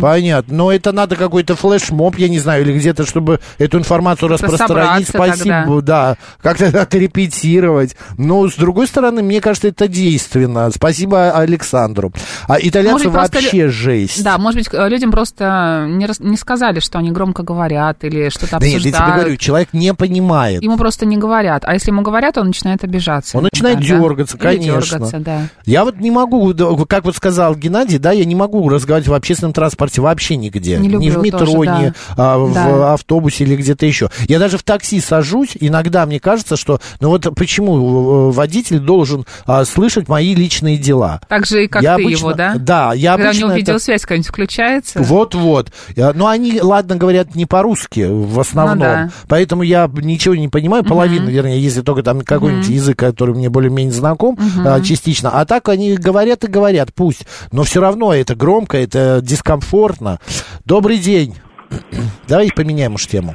Понятно. 0.00 0.54
Но 0.54 0.70
это 0.70 0.92
надо 0.92 1.16
какой-то 1.16 1.56
флешмоб, 1.56 2.14
я 2.14 2.28
не 2.28 2.38
знаю, 2.38 2.62
или 2.62 2.74
где-то, 2.78 3.04
чтобы 3.06 3.40
эту 3.58 3.78
информацию 3.78 4.28
Как-то 4.28 4.44
распространить. 4.46 5.08
Спасибо, 5.08 5.82
да. 5.82 6.16
Как-то 6.42 6.66
отрепетировать. 6.80 7.96
Но, 8.16 8.48
с 8.48 8.54
другой 8.54 8.86
стороны, 8.86 9.20
мне 9.22 9.40
кажется, 9.40 9.66
это 9.66 9.88
действенно. 9.88 10.70
Спасибо 10.70 11.32
Александру. 11.32 12.12
А 12.46 12.58
итальянцы 12.60 12.92
Может 12.92 13.06
быть, 13.08 13.14
просто 13.14 13.36
вообще 13.38 13.62
лю- 13.64 13.70
жесть. 13.72 14.22
Да, 14.22 14.38
может 14.38 14.60
быть, 14.60 14.72
людям 14.72 15.10
просто 15.10 15.86
не, 15.88 16.06
рас- 16.06 16.20
не 16.20 16.36
сказали, 16.36 16.78
что 16.78 16.98
они 17.00 17.10
громко 17.10 17.42
говорят 17.42 18.04
или 18.04 18.28
что-то 18.28 18.58
Да 18.60 18.66
нет, 18.66 18.76
обсуждают. 18.76 18.94
я 18.96 19.04
тебе 19.06 19.20
говорю, 19.20 19.36
человек 19.38 19.68
не 19.72 19.92
понимает. 19.92 20.62
Ему 20.62 20.76
просто 20.76 20.99
не 21.06 21.16
говорят. 21.16 21.62
А 21.66 21.74
если 21.74 21.90
ему 21.90 22.02
говорят, 22.02 22.38
он 22.38 22.48
начинает 22.48 22.84
обижаться. 22.84 23.38
Он 23.38 23.44
начинает 23.44 23.78
да. 23.78 23.84
дергаться, 23.84 24.36
Или 24.36 24.42
конечно. 24.44 24.80
дергаться, 24.98 25.18
да. 25.18 25.48
Я 25.64 25.84
вот 25.84 25.96
не 25.98 26.10
могу, 26.10 26.54
как 26.88 27.04
вот 27.04 27.16
сказал 27.16 27.54
Геннадий, 27.54 27.98
да, 27.98 28.12
я 28.12 28.24
не 28.24 28.34
могу 28.34 28.68
разговаривать 28.68 29.08
в 29.08 29.14
общественном 29.14 29.52
транспорте 29.52 30.00
вообще 30.00 30.36
нигде. 30.36 30.78
Не 30.78 30.88
ни 30.88 31.10
в 31.10 31.14
люблю 31.14 31.22
метро, 31.22 31.46
тоже, 31.46 31.58
да. 31.70 31.78
ни 31.80 31.92
а, 32.16 32.38
в 32.38 32.54
Да. 32.54 32.94
автобусе 32.94 33.44
или 33.44 33.56
где-то 33.56 33.86
еще. 33.86 34.10
Я 34.28 34.38
даже 34.38 34.58
в 34.58 34.62
такси 34.62 35.00
сажусь, 35.00 35.56
иногда 35.58 36.06
мне 36.06 36.20
кажется, 36.20 36.56
что, 36.56 36.80
ну 37.00 37.08
вот 37.10 37.26
почему 37.36 38.28
э, 38.28 38.32
водитель 38.32 38.78
должен 38.78 39.24
а, 39.46 39.64
слышать 39.64 40.08
мои 40.08 40.34
личные 40.34 40.76
дела? 40.76 41.20
Так 41.28 41.46
же 41.46 41.64
и 41.64 41.68
как 41.68 41.82
Я 41.82 41.96
ты 41.96 42.02
обычно- 42.02 42.18
его, 42.18 42.32
да? 42.34 42.54
Да, 42.56 42.92
я 42.94 43.12
Когда 43.12 43.28
обычно 43.30 43.46
у 43.46 43.48
него 43.48 43.58
это- 43.58 43.58
видеосвязь 43.72 44.02
какая-нибудь 44.02 44.28
включается. 44.28 45.00
Вот-вот. 45.02 45.72
Я- 45.96 46.12
Но 46.12 46.26
они, 46.28 46.60
ладно, 46.60 46.96
говорят 46.96 47.34
не 47.34 47.46
по-русски 47.46 48.06
в 48.08 48.38
основном. 48.40 48.78
Ну 48.78 48.84
да. 48.84 49.10
Поэтому 49.28 49.62
я 49.62 49.90
ничего 49.92 50.34
не 50.34 50.48
понимаю. 50.48 50.79
Половину, 50.82 51.28
вернее, 51.30 51.60
если 51.60 51.82
только 51.82 52.02
там 52.02 52.20
какой-нибудь 52.22 52.66
Мгм. 52.66 52.74
язык, 52.74 52.98
который 52.98 53.34
мне 53.34 53.48
более-менее 53.50 53.92
знаком 53.92 54.34
Мгм. 54.34 54.66
а, 54.66 54.80
частично. 54.80 55.30
А 55.32 55.44
так 55.44 55.68
они 55.68 55.96
говорят 55.96 56.44
и 56.44 56.50
говорят, 56.50 56.90
пусть. 56.94 57.26
Но 57.52 57.62
все 57.64 57.80
равно 57.80 58.12
это 58.14 58.34
громко, 58.34 58.76
это 58.78 59.20
дискомфортно. 59.22 60.18
Добрый 60.64 60.98
день. 60.98 61.34
Давайте 62.28 62.54
поменяем 62.54 62.94
уж 62.94 63.06
тему. 63.06 63.34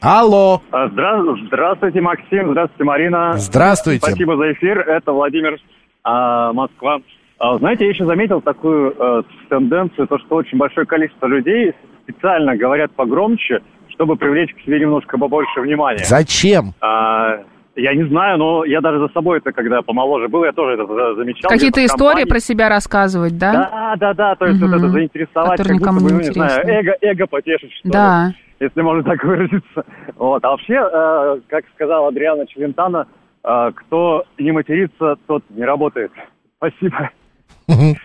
Алло. 0.00 0.62
А, 0.70 0.86
здра- 0.88 1.36
Здравствуйте, 1.48 2.00
Максим. 2.00 2.50
Здравствуйте, 2.52 2.84
Марина. 2.84 3.34
Здравствуйте. 3.36 4.00
Спасибо 4.06 4.36
за 4.36 4.52
эфир. 4.52 4.78
Это 4.80 5.12
Владимир, 5.12 5.56
а, 6.04 6.52
Москва. 6.52 6.98
А, 7.40 7.56
знаете, 7.58 7.84
я 7.84 7.90
еще 7.90 8.04
заметил 8.04 8.40
такую 8.40 8.94
э, 8.98 9.22
тенденцию, 9.48 10.08
то, 10.08 10.18
что 10.18 10.36
очень 10.36 10.58
большое 10.58 10.86
количество 10.86 11.26
людей 11.26 11.72
специально 12.02 12.56
говорят 12.56 12.90
погромче, 12.92 13.60
чтобы 13.98 14.14
привлечь 14.14 14.54
к 14.54 14.60
себе 14.60 14.78
немножко 14.78 15.18
побольше 15.18 15.60
внимания. 15.60 16.04
Зачем? 16.04 16.72
А, 16.80 17.40
я 17.74 17.94
не 17.96 18.04
знаю, 18.08 18.38
но 18.38 18.64
я 18.64 18.80
даже 18.80 19.00
за 19.00 19.08
собой 19.08 19.38
это, 19.38 19.50
когда 19.50 19.82
помоложе 19.82 20.28
был, 20.28 20.44
я 20.44 20.52
тоже 20.52 20.74
это 20.80 20.86
за- 20.86 21.16
замечал. 21.16 21.50
Какие-то 21.50 21.84
истории 21.84 22.22
про 22.22 22.38
себя 22.38 22.68
рассказывать, 22.68 23.36
да? 23.36 23.52
Да, 23.52 23.96
да, 23.96 24.14
да, 24.14 24.34
то 24.36 24.46
есть 24.46 24.60
вот 24.60 24.68
Мгм. 24.70 24.78
это 24.78 24.88
заинтересовать, 24.90 25.58
Которые 25.58 25.80
как 25.80 25.94
будто 25.94 26.04
бы, 26.04 26.10
не 26.12 26.16
ну, 26.18 26.20
не 26.28 26.32
знаю, 26.32 26.60
эго, 26.68 26.94
эго 27.00 27.26
потешить, 27.26 27.72
что 27.72 27.88
ли, 27.88 27.92
Да. 27.92 28.32
если 28.60 28.80
можно 28.82 29.02
так 29.02 29.20
выразиться. 29.24 29.84
Вот. 30.16 30.44
А 30.44 30.50
вообще, 30.50 30.74
э, 30.74 31.40
как 31.48 31.64
сказала 31.74 32.06
Адриана 32.08 32.46
Челентано, 32.46 33.08
э, 33.42 33.70
кто 33.74 34.22
не 34.38 34.52
матерится, 34.52 35.16
тот 35.26 35.42
не 35.50 35.64
работает. 35.64 36.12
Спасибо. 36.58 37.10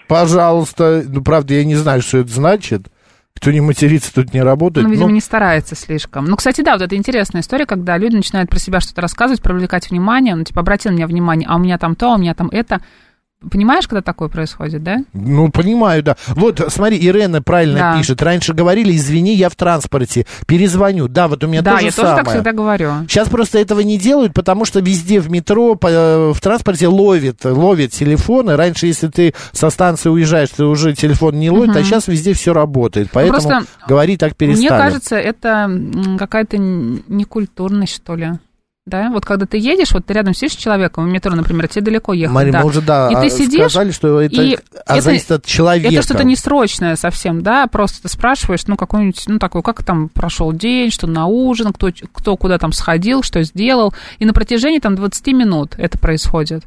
Пожалуйста. 0.08 1.04
Ну, 1.08 1.24
правда, 1.24 1.54
я 1.54 1.64
не 1.66 1.76
знаю, 1.76 2.02
что 2.02 2.18
это 2.18 2.30
значит. 2.30 2.88
Кто 3.36 3.52
не 3.52 3.62
матерится, 3.62 4.14
тут 4.14 4.34
не 4.34 4.42
работает. 4.42 4.86
Ну, 4.86 4.92
видимо, 4.92 5.10
Ну, 5.10 5.16
не 5.16 5.22
старается 5.22 5.76
слишком. 5.76 6.26
Ну, 6.26 6.38
кстати, 6.38 6.62
да, 6.62 6.74
вот 6.74 6.82
это 6.82 6.96
интересная 6.96 7.42
история, 7.42 7.66
когда 7.66 7.98
люди 7.98 8.16
начинают 8.16 8.50
про 8.50 8.60
себя 8.60 8.80
что-то 8.80 9.02
рассказывать, 9.02 9.42
привлекать 9.42 9.90
внимание, 9.90 10.36
ну, 10.36 10.44
типа, 10.44 10.62
обрати 10.62 10.90
на 10.90 10.94
меня 10.94 11.08
внимание, 11.08 11.48
а 11.50 11.56
у 11.56 11.60
меня 11.60 11.78
там 11.78 11.96
то, 11.96 12.12
а 12.12 12.16
у 12.16 12.18
меня 12.18 12.34
там 12.36 12.48
это. 12.50 12.82
Понимаешь, 13.52 13.88
когда 13.88 14.02
такое 14.02 14.30
происходит, 14.30 14.84
да? 14.84 14.98
Ну, 15.14 15.50
понимаю, 15.52 16.04
да. 16.04 16.16
Вот, 16.30 16.62
смотри, 16.70 16.98
Ирена 17.06 17.41
правильно 17.41 17.78
Да. 17.80 17.98
пишет. 17.98 18.22
Раньше 18.22 18.54
говорили, 18.54 18.96
извини, 18.96 19.36
я 19.36 19.50
в 19.50 19.56
транспорте, 19.56 20.26
перезвоню. 20.48 21.08
Да, 21.08 21.28
вот 21.28 21.44
у 21.44 21.48
меня 21.48 21.62
да, 21.62 21.74
тоже 21.74 21.86
я 21.86 21.91
самое. 21.91 22.14
тоже 22.16 22.24
так 22.26 22.34
всегда 22.34 22.52
говорю. 22.54 22.91
Сейчас 23.08 23.30
просто 23.30 23.60
этого 23.60 23.82
не 23.82 23.98
делают, 23.98 24.34
потому 24.34 24.66
что 24.66 24.80
везде 24.80 25.20
в 25.20 25.30
метро, 25.30 25.78
э, 25.82 26.32
в 26.34 26.39
транспорте 26.41 26.88
ловит, 26.88 27.44
ловит 27.46 27.91
телефоны. 27.91 28.56
Раньше, 28.56 28.88
если 28.88 29.08
ты 29.08 29.34
со 29.52 29.70
станции 29.70 30.10
уезжаешь, 30.10 30.50
ты 30.50 30.66
уже 30.66 30.94
телефон 30.94 31.39
не 31.39 31.50
ловит, 31.50 31.72
а 31.76 31.80
Мгм. 31.80 31.84
сейчас 31.84 32.08
везде 32.08 32.34
все 32.34 32.54
работает. 32.54 33.10
Поэтому 33.12 33.41
просто 33.41 33.66
говори 33.88 34.18
так 34.18 34.36
перестали. 34.36 34.70
Мне 34.70 34.78
кажется, 34.78 35.16
это 35.16 35.70
какая-то 36.18 36.58
некультурность, 36.58 37.96
что 37.96 38.16
ли. 38.16 38.32
Да, 38.86 39.10
вот 39.12 39.26
когда 39.26 39.46
ты 39.46 39.58
едешь, 39.58 39.94
вот 39.94 40.06
ты 40.06 40.14
рядом 40.14 40.34
сидишь 40.34 40.54
с 40.54 40.58
человеком 40.58 41.06
в 41.06 41.08
метро, 41.08 41.34
например, 41.34 41.70
тебе 41.70 41.84
далеко 41.84 42.12
ехать. 42.12 42.34
Мария, 42.34 42.52
да. 42.52 42.60
мы 42.60 42.66
уже, 42.66 42.82
да, 42.82 43.10
и 43.10 43.16
а, 43.16 43.22
ты 43.22 43.30
сидишь, 43.30 43.72
сказали, 43.72 43.92
что 43.92 44.20
это 44.20 44.42
и 44.42 44.58
а, 44.86 45.00
зависит 45.00 45.32
от 45.32 45.46
человека. 45.46 45.94
Это 45.94 46.04
что-то 46.04 46.26
не 46.26 46.36
срочное 46.36 46.98
совсем, 46.98 47.44
да, 47.44 47.68
просто 47.68 48.02
ты 48.02 48.10
спрашиваешь, 48.10 48.68
ну, 48.68 48.76
какой-нибудь, 48.76 49.24
ну, 49.28 49.40
такой, 49.40 49.64
как 49.64 49.86
там 49.86 50.10
прошел 50.10 50.52
день, 50.52 50.92
что 50.92 51.08
на 51.08 51.28
ужин, 51.28 51.72
кто, 51.72 51.92
кто 52.12 52.36
куда 52.36 52.58
там 52.58 52.74
сходил, 52.74 53.24
что 53.24 53.42
сделал, 53.44 53.94
и 54.20 54.26
на 54.26 54.34
протяжении 54.34 54.80
там 54.80 54.96
20 54.96 55.28
минут 55.28 55.76
это 55.78 55.98
происходит. 55.98 56.66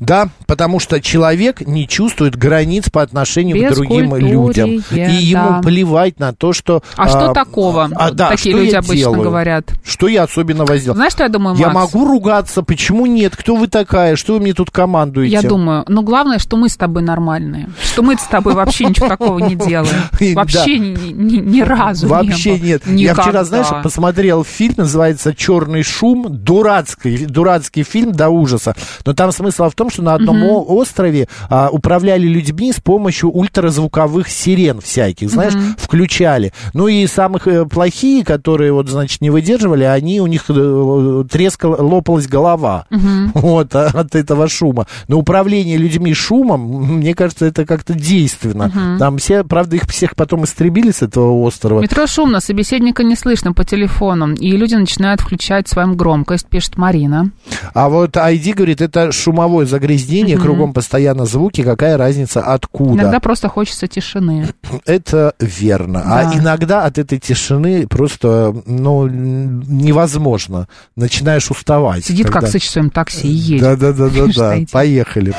Да, 0.00 0.28
потому 0.46 0.80
что 0.80 1.00
человек 1.00 1.60
не 1.60 1.88
чувствует 1.88 2.36
границ 2.36 2.90
по 2.90 3.02
отношению 3.02 3.70
к 3.70 3.74
другим 3.74 4.14
людям. 4.16 4.82
И 4.90 5.00
ему 5.00 5.48
да. 5.50 5.60
плевать 5.62 6.18
на 6.18 6.32
то, 6.32 6.52
что... 6.52 6.82
А 6.96 7.08
что 7.08 7.32
такого? 7.32 7.88
а, 7.94 8.10
да, 8.10 8.28
Такие 8.28 8.54
что 8.54 8.62
люди 8.62 8.72
я 8.72 8.78
обычно 8.78 8.96
делаю? 8.96 9.22
говорят. 9.22 9.72
Что 9.84 10.08
я 10.08 10.22
особенно 10.24 10.64
сделал? 10.76 10.96
Знаешь, 10.96 11.12
что 11.12 11.24
я 11.24 11.28
думаю, 11.28 11.56
Я 11.56 11.70
Макс? 11.70 11.92
могу 11.92 12.06
ругаться, 12.06 12.62
почему 12.62 13.06
нет? 13.06 13.36
Кто 13.36 13.56
вы 13.56 13.68
такая? 13.68 14.16
Что 14.16 14.34
вы 14.34 14.40
мне 14.40 14.54
тут 14.54 14.70
командуете? 14.70 15.32
Я 15.32 15.42
думаю, 15.42 15.84
ну 15.88 16.02
главное, 16.02 16.38
что 16.38 16.56
мы 16.56 16.68
с 16.68 16.76
тобой 16.76 17.02
нормальные, 17.02 17.70
что 17.82 18.02
мы 18.02 18.16
с 18.16 18.22
тобой 18.24 18.54
вообще 18.54 18.84
ничего 18.84 19.08
такого 19.08 19.38
не 19.38 19.54
делаем, 19.54 20.02
вообще 20.34 20.78
ни, 20.78 21.60
разу 21.60 22.08
Вообще 22.08 22.58
нет. 22.58 22.86
Я 22.86 23.14
вчера, 23.14 23.44
знаешь, 23.44 23.66
посмотрел 23.82 24.44
фильм, 24.44 24.74
называется 24.76 25.34
«Черный 25.34 25.82
шум», 25.82 26.26
дурацкий, 26.28 27.26
дурацкий 27.26 27.82
фильм 27.82 28.12
до 28.12 28.28
ужаса. 28.28 28.74
Но 29.04 29.12
там 29.12 29.32
смысл 29.32 29.68
в 29.68 29.74
том, 29.74 29.87
что 29.90 30.02
на 30.02 30.14
одном 30.14 30.42
о- 30.44 30.62
острове 30.64 31.28
а, 31.50 31.68
управляли 31.70 32.26
людьми 32.26 32.72
с 32.72 32.80
помощью 32.80 33.30
ультразвуковых 33.30 34.28
сирен 34.28 34.80
всяких, 34.80 35.30
знаешь, 35.30 35.54
Мгм. 35.54 35.76
включали. 35.78 36.52
Ну 36.74 36.88
и 36.88 37.06
самых 37.06 37.46
э, 37.46 37.64
плохие, 37.66 38.24
которые 38.24 38.72
вот, 38.72 38.88
значит, 38.88 39.20
не 39.20 39.30
выдерживали, 39.30 39.84
они, 39.84 40.20
у 40.20 40.26
них 40.26 40.44
э, 40.48 41.24
трескала, 41.30 41.76
лопалась 41.82 42.26
голова. 42.26 42.86
Мгм. 42.90 43.32
Вот, 43.34 43.74
а- 43.74 43.86
от 43.94 44.14
этого 44.14 44.48
шума. 44.48 44.86
Но 45.08 45.18
управление 45.18 45.76
людьми 45.76 46.12
шумом, 46.14 46.60
мне 46.98 47.14
кажется, 47.14 47.46
это 47.46 47.64
как-то 47.66 47.94
действенно. 47.94 48.68
Мгм. 48.74 48.98
Там 48.98 49.18
все, 49.18 49.44
правда, 49.44 49.76
их 49.76 49.82
всех 49.88 50.14
потом 50.16 50.44
истребили 50.44 50.90
с 50.90 51.02
этого 51.02 51.32
острова. 51.42 51.80
Метро 51.80 52.06
шумно, 52.06 52.40
собеседника 52.40 53.02
не 53.02 53.16
слышно 53.16 53.52
по 53.52 53.64
телефону, 53.64 54.34
и 54.34 54.50
люди 54.56 54.74
начинают 54.74 55.20
включать 55.20 55.68
свою 55.68 55.94
громкость, 55.94 56.46
пишет 56.46 56.76
Марина. 56.76 57.30
А 57.74 57.88
вот 57.88 58.16
ID 58.16 58.54
говорит, 58.54 58.80
это 58.80 59.12
шумовое 59.12 59.66
загрязнение, 59.78 60.36
Мгм. 60.36 60.44
кругом 60.44 60.72
постоянно 60.72 61.24
звуки, 61.24 61.62
какая 61.62 61.96
разница 61.96 62.40
откуда. 62.40 62.94
Иногда 63.02 63.20
просто 63.20 63.48
хочется 63.48 63.86
тишины. 63.86 64.48
Это 64.86 65.34
верно. 65.40 66.02
Да. 66.04 66.30
А 66.30 66.34
иногда 66.36 66.84
от 66.84 66.98
этой 66.98 67.18
тишины 67.18 67.86
просто, 67.86 68.54
ну, 68.66 69.06
невозможно. 69.06 70.68
Начинаешь 70.96 71.50
уставать. 71.50 72.04
Сидит 72.04 72.26
когда- 72.26 72.40
как 72.40 72.50
Сыч 72.50 72.66
в 72.66 72.70
своем 72.70 72.90
такси 72.90 73.28
и 73.28 73.30
едет. 73.30 73.62
Да-да-да-да-да. 73.62 74.56
Поехали. 74.72 75.34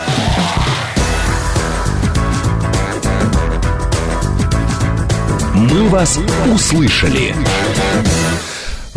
«Мы 5.55 5.89
вас 5.89 6.17
услышали». 6.53 7.35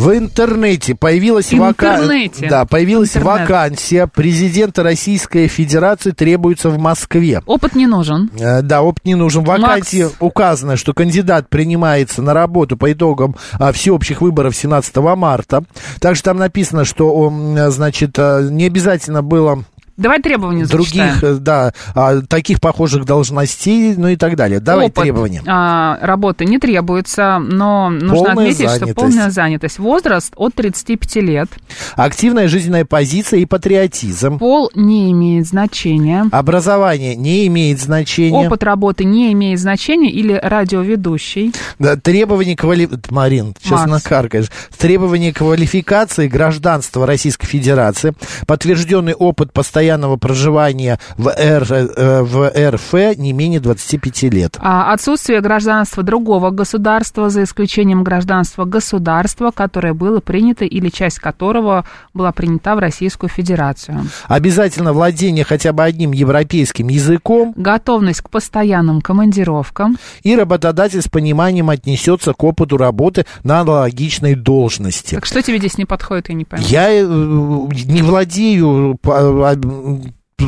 В 0.02 0.16
интернете 0.16 0.96
появилась, 0.96 1.52
вака-. 1.52 2.00
Да, 2.48 2.64
появилась 2.64 3.16
Интернет. 3.16 3.48
вакансия 3.48 4.08
президента 4.08 4.82
Российской 4.82 5.46
Федерации 5.46 6.10
требуется 6.10 6.70
в 6.70 6.78
Москве. 6.78 7.40
Опыт 7.46 7.76
не 7.76 7.86
нужен. 7.86 8.28
Э, 8.36 8.62
Да, 8.62 8.82
опыт 8.82 9.04
не 9.04 9.14
нужен. 9.14 9.44
В 9.44 9.46
вакансии 9.46 10.08
указано, 10.18 10.76
что 10.76 10.92
кандидат 10.92 11.48
принимается 11.48 12.20
на 12.20 12.34
работу 12.34 12.76
по 12.76 12.92
итогам 12.92 13.36
а, 13.52 13.70
всеобщих 13.70 14.20
выборов 14.22 14.56
17 14.56 14.96
марта. 14.96 15.62
Также 16.00 16.22
там 16.24 16.36
написано, 16.36 16.84
что, 16.84 17.14
он, 17.14 17.56
значит, 17.70 18.18
э, 18.18 18.48
не 18.50 18.66
обязательно 18.66 19.22
было 19.22 19.62
Давай 20.02 20.20
требования 20.20 20.66
других, 20.66 20.94
зачитаем. 20.94 21.36
э, 21.36 21.38
да, 21.38 21.72
а, 21.94 22.20
таких 22.22 22.60
похожих 22.60 23.04
должностей, 23.04 23.94
ну 23.96 24.08
и 24.08 24.16
так 24.16 24.36
далее. 24.36 24.60
Давай 24.60 24.86
Опыт, 24.86 25.04
требования. 25.04 25.42
а, 25.46 25.98
работы 26.02 26.44
не 26.44 26.58
требуется, 26.58 27.38
но 27.38 27.88
нужно 27.90 28.16
Полная 28.16 28.32
отметить, 28.32 28.56
что 28.56 28.68
занятость. 28.70 28.94
полная 28.94 29.30
занятость. 29.30 29.78
Возраст 29.78 30.32
от 30.36 30.54
35 30.54 31.16
лет. 31.16 31.48
Активная 31.94 32.48
жизненная 32.48 32.84
позиция 32.84 33.40
и 33.40 33.46
патриотизм. 33.46 34.38
Пол 34.38 34.70
не 34.74 35.12
имеет 35.12 35.46
значения. 35.46 36.26
Образование 36.32 37.14
не 37.14 37.46
имеет 37.46 37.80
значения. 37.80 38.46
Опыт 38.46 38.62
работы 38.62 39.04
не 39.04 39.32
имеет 39.32 39.60
значения 39.60 40.10
или 40.10 40.32
радиоведущий. 40.32 41.52
Да, 41.78 41.96
требования 41.96 42.56
квали... 42.56 42.88
Марин, 43.10 43.54
сейчас 43.62 43.86
Макс. 43.86 44.02
Требования 44.78 45.32
квалификации 45.32 46.28
гражданства 46.28 47.06
Российской 47.06 47.46
Федерации, 47.46 48.14
подтвержденный 48.46 49.14
опыт 49.14 49.52
постоянного 49.92 50.16
проживания 50.16 50.98
в, 51.18 51.28
Р, 51.28 51.66
э, 51.70 52.22
в 52.22 52.50
РФ 52.50 53.18
не 53.18 53.32
менее 53.32 53.60
25 53.60 54.22
лет. 54.24 54.56
А, 54.60 54.92
Отсутствие 54.92 55.40
гражданства 55.40 56.02
другого 56.02 56.50
государства, 56.50 57.28
за 57.28 57.42
исключением 57.42 58.04
гражданства 58.04 58.64
государства, 58.64 59.50
которое 59.50 59.92
было 59.92 60.20
принято 60.20 60.64
или 60.64 60.88
часть 60.88 61.18
которого 61.18 61.84
была 62.14 62.32
принята 62.32 62.74
в 62.74 62.78
Российскую 62.78 63.28
Федерацию. 63.28 64.06
Обязательно 64.28 64.92
владение 64.92 65.44
хотя 65.44 65.72
бы 65.72 65.84
одним 65.84 66.12
европейским 66.12 66.88
языком. 66.88 67.52
Готовность 67.56 68.22
к 68.22 68.30
постоянным 68.30 69.00
командировкам. 69.00 69.98
И 70.22 70.34
работодатель 70.34 71.02
с 71.02 71.08
пониманием 71.08 71.68
отнесется 71.68 72.32
к 72.32 72.42
опыту 72.44 72.76
работы 72.76 73.26
на 73.44 73.60
аналогичной 73.60 74.34
должности. 74.36 75.16
Так 75.16 75.26
что 75.26 75.42
тебе 75.42 75.58
здесь 75.58 75.76
не 75.76 75.84
подходит, 75.84 76.30
я 76.30 76.34
не 76.34 76.44
пойму. 76.44 76.64
Я 76.66 76.90
э, 76.90 77.04
не 77.04 78.02
владею 78.02 78.98
а, 79.04 79.54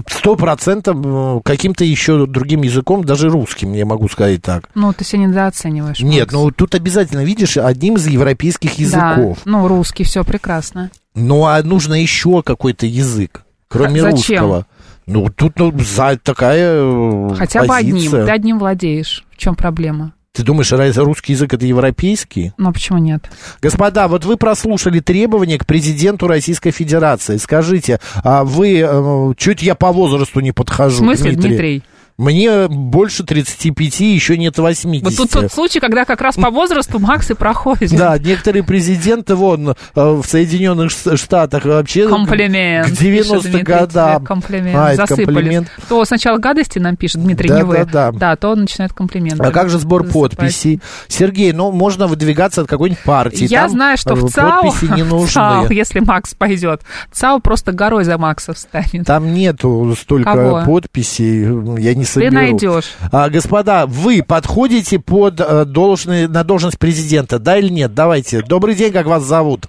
сто 0.08 0.36
процентов 0.36 0.96
э, 1.04 1.40
каким-то 1.44 1.84
еще 1.84 2.26
другим 2.26 2.62
языком, 2.62 3.04
даже 3.04 3.28
русским, 3.28 3.72
я 3.72 3.86
могу 3.86 4.08
сказать 4.08 4.42
так. 4.42 4.68
Ну, 4.74 4.92
ты 4.92 5.04
себя 5.04 5.22
недооцениваешь. 5.22 6.00
Нет, 6.00 6.32
ну 6.32 6.50
тут 6.50 6.74
обязательно, 6.74 7.24
видишь, 7.24 7.56
одним 7.56 7.96
из 7.96 8.06
европейских 8.06 8.74
языков. 8.78 9.38
Да, 9.44 9.50
ну, 9.50 9.68
русский, 9.68 10.04
все 10.04 10.24
прекрасно. 10.24 10.90
Ну, 11.14 11.44
а 11.44 11.62
нужно 11.62 11.94
еще 11.94 12.42
какой-то 12.42 12.86
язык, 12.86 13.44
кроме 13.68 14.00
зачем? 14.00 14.38
русского. 14.38 14.66
Ну, 15.06 15.28
тут 15.28 15.58
ну, 15.58 15.72
за 15.78 16.18
такая 16.22 16.80
э, 16.80 17.34
Хотя 17.36 17.64
бы 17.64 17.76
одним. 17.76 17.96
позиция. 17.96 18.24
Ты 18.24 18.30
одним 18.32 18.58
владеешь. 18.58 19.24
В 19.30 19.36
чем 19.36 19.54
проблема? 19.54 20.14
Ты 20.34 20.42
думаешь, 20.42 20.72
русский 20.96 21.32
язык 21.32 21.54
это 21.54 21.64
европейский? 21.64 22.52
Ну, 22.58 22.70
а 22.70 22.72
почему 22.72 22.98
нет? 22.98 23.30
Господа, 23.62 24.08
вот 24.08 24.24
вы 24.24 24.36
прослушали 24.36 24.98
требования 24.98 25.58
к 25.58 25.64
президенту 25.64 26.26
Российской 26.26 26.72
Федерации. 26.72 27.36
Скажите, 27.36 28.00
а 28.24 28.42
вы... 28.42 28.84
Э, 28.84 29.32
чуть 29.36 29.62
я 29.62 29.76
по 29.76 29.92
возрасту 29.92 30.40
не 30.40 30.50
подхожу, 30.50 30.96
В 30.96 30.98
смысле, 30.98 31.36
Дмитрий? 31.36 31.82
Мне 32.16 32.68
больше 32.68 33.24
35, 33.24 34.00
еще 34.00 34.38
нет 34.38 34.56
80. 34.56 35.04
Вот 35.04 35.16
тут 35.16 35.30
тот 35.42 35.52
случай, 35.52 35.80
когда 35.80 36.04
как 36.04 36.20
раз 36.20 36.36
по 36.36 36.50
возрасту 36.50 37.00
Макс 37.00 37.28
и 37.30 37.34
проходит. 37.34 37.90
Да, 37.96 38.16
некоторые 38.18 38.62
президенты, 38.62 39.34
вон, 39.34 39.70
э, 39.70 39.74
в 39.94 40.22
Соединенных 40.24 40.92
Штатах 40.92 41.64
вообще 41.64 42.08
Комплимент. 42.08 42.86
к 42.88 42.90
90 42.92 43.50
пишет 43.50 43.62
годам. 43.66 44.24
Комплимент. 44.24 44.76
А, 44.76 44.94
Засыпались. 44.94 45.26
комплимент. 45.26 45.68
То 45.88 46.04
сначала 46.04 46.38
гадости 46.38 46.78
нам 46.78 46.94
пишет 46.96 47.20
Дмитрий, 47.22 47.48
Да, 47.48 47.56
не 47.56 47.62
вы. 47.64 47.84
да, 47.84 48.12
да. 48.12 48.36
то 48.36 48.50
он 48.50 48.60
начинает 48.60 48.92
комплименты. 48.92 49.42
А 49.42 49.50
как 49.50 49.68
же 49.68 49.80
сбор 49.80 50.04
засыпать. 50.04 50.36
подписей? 50.36 50.80
Сергей, 51.08 51.52
ну, 51.52 51.72
можно 51.72 52.06
выдвигаться 52.06 52.60
от 52.60 52.68
какой-нибудь 52.68 53.02
партии. 53.02 53.46
Я 53.50 53.62
Там, 53.62 53.70
знаю, 53.70 53.96
что 53.98 54.14
э, 54.14 54.16
в 54.16 54.30
ЦАУ, 54.30 54.62
Подписи 54.70 54.92
не 54.94 55.02
в 55.04 55.28
ЦАУ, 55.28 55.60
нужны. 55.62 55.74
если 55.74 55.98
Макс 55.98 56.32
пойдет, 56.34 56.82
ЦАУ 57.12 57.40
просто 57.40 57.72
горой 57.72 58.04
за 58.04 58.18
Макса 58.18 58.52
встанет. 58.54 59.04
Там 59.04 59.34
нету 59.34 59.96
столько 60.00 60.32
Кого? 60.32 60.62
подписей, 60.64 61.42
я 61.82 61.94
не 61.94 62.03
Ты 62.04 62.12
соберу. 62.12 62.34
найдешь. 62.34 62.94
А, 63.12 63.28
господа, 63.28 63.86
вы 63.86 64.22
подходите 64.26 64.98
под 64.98 65.40
э, 65.40 65.64
должный, 65.64 66.28
на 66.28 66.44
должность 66.44 66.78
президента, 66.78 67.38
да 67.38 67.58
или 67.58 67.68
нет? 67.68 67.94
Давайте. 67.94 68.42
Добрый 68.42 68.74
день, 68.74 68.92
как 68.92 69.06
вас 69.06 69.22
зовут? 69.22 69.66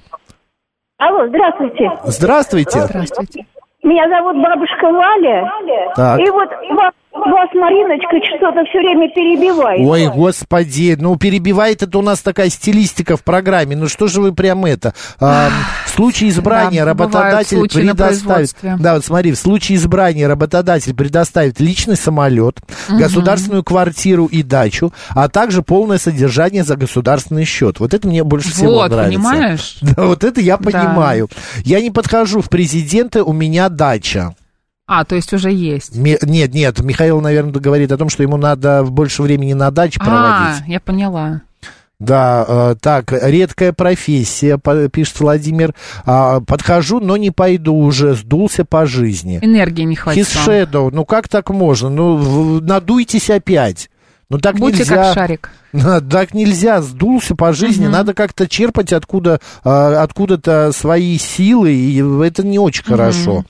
Алло, 0.97 1.27
здравствуйте. 1.27 1.91
Здравствуйте. 2.05 2.81
Здравствуйте. 2.81 3.45
Меня 3.83 4.07
зовут 4.09 4.41
бабушка 4.41 4.85
Валя. 4.91 5.51
Так. 5.95 6.19
И 6.19 6.29
вот 6.31 6.49
ва- 6.71 6.91
вас, 7.19 7.49
Мариночка, 7.53 8.17
что-то 8.37 8.63
все 8.69 8.79
время 8.79 9.09
перебивает. 9.09 9.81
Ой, 9.87 10.07
господи, 10.07 10.95
ну 10.99 11.15
перебивает 11.17 11.81
это 11.83 11.97
у 11.97 12.01
нас 12.01 12.19
такая 12.21 12.49
стилистика 12.49 13.15
в 13.17 13.23
программе. 13.23 13.75
Ну 13.75 13.87
что 13.87 14.07
же 14.07 14.21
вы 14.21 14.33
прям 14.33 14.65
это? 14.65 14.93
А, 15.19 15.49
в 15.85 15.89
случае 15.89 16.29
избрания 16.29 16.81
Да, 16.83 16.91
работодатель 16.91 17.67
предоставит... 17.69 18.53
Да, 18.61 18.95
вот 18.95 19.05
смотри, 19.05 19.31
в 19.31 19.37
случае 19.37 19.77
избрания 19.77 20.27
работодатель 20.27 20.93
предоставит 20.93 21.59
личный 21.59 21.95
самолет, 21.95 22.57
Мгм. 22.89 22.99
государственную 22.99 23.63
квартиру 23.63 24.25
и 24.25 24.43
дачу, 24.43 24.91
а 25.09 25.29
также 25.29 25.61
полное 25.61 25.97
содержание 25.97 26.63
за 26.63 26.75
государственный 26.75 27.45
счет. 27.45 27.79
Вот 27.79 27.93
это 27.93 28.07
мне 28.07 28.23
больше 28.23 28.51
всего 28.51 28.71
Вот, 28.73 28.91
нравится. 28.91 29.17
понимаешь? 29.19 29.77
Да, 29.81 30.05
вот 30.05 30.23
это 30.23 30.41
я 30.41 30.57
Да. 30.57 30.63
понимаю. 30.63 31.29
Я 31.63 31.79
не 31.81 31.91
подхожу 31.91 32.41
в 32.41 32.49
президенты, 32.49 33.23
у 33.23 33.31
меня 33.33 33.69
дача. 33.69 34.35
А, 34.87 35.03
то 35.03 35.15
есть 35.15 35.33
уже 35.33 35.51
есть. 35.51 35.95
Ми- 35.95 36.17
Нет, 36.21 36.53
нет, 36.53 36.79
Михаил, 36.81 37.19
наверное, 37.21 37.51
говорит 37.53 37.91
о 37.91 37.97
том, 37.97 38.09
что 38.09 38.21
ему 38.23 38.37
надо 38.37 38.83
больше 38.83 39.23
времени 39.23 39.53
на 39.53 39.71
даче 39.71 39.99
проводить. 39.99 40.61
А, 40.61 40.63
я 40.67 40.79
поняла. 40.79 41.41
Да, 41.97 42.45
э, 42.47 42.75
так, 42.81 43.13
редкая 43.13 43.71
профессия, 43.71 44.59
пишет 44.91 45.19
Владимир. 45.21 45.73
А, 46.05 46.41
подхожу, 46.41 46.99
но 46.99 47.15
не 47.15 47.31
пойду 47.31 47.73
уже, 47.73 48.15
сдулся 48.15 48.65
по 48.65 48.85
жизни. 48.85 49.39
Энергии 49.41 49.83
не 49.83 49.95
хватит. 49.95 50.27
His. 50.27 50.45
Shadow, 50.45 50.89
ну 50.91 51.05
как 51.05 51.29
так 51.29 51.49
можно? 51.49 51.89
Ну, 51.89 52.59
надуйтесь 52.59 53.29
опять. 53.29 53.89
Ну 54.29 54.39
так 54.39 54.57
Будьте 54.57 54.79
нельзя. 54.79 54.95
как 54.95 55.13
шарик. 55.13 55.49
Так 56.09 56.33
нельзя, 56.33 56.81
сдулся 56.81 57.35
по 57.35 57.51
жизни, 57.53 57.87
надо 57.87 58.13
как-то 58.13 58.47
черпать 58.47 58.93
откуда, 58.93 59.39
а, 59.63 60.01
откуда-то 60.01 60.71
свои 60.73 61.17
силы, 61.17 61.73
и 61.73 62.01
это 62.23 62.45
не 62.45 62.57
очень 62.57 62.83
хорошо. 62.83 63.43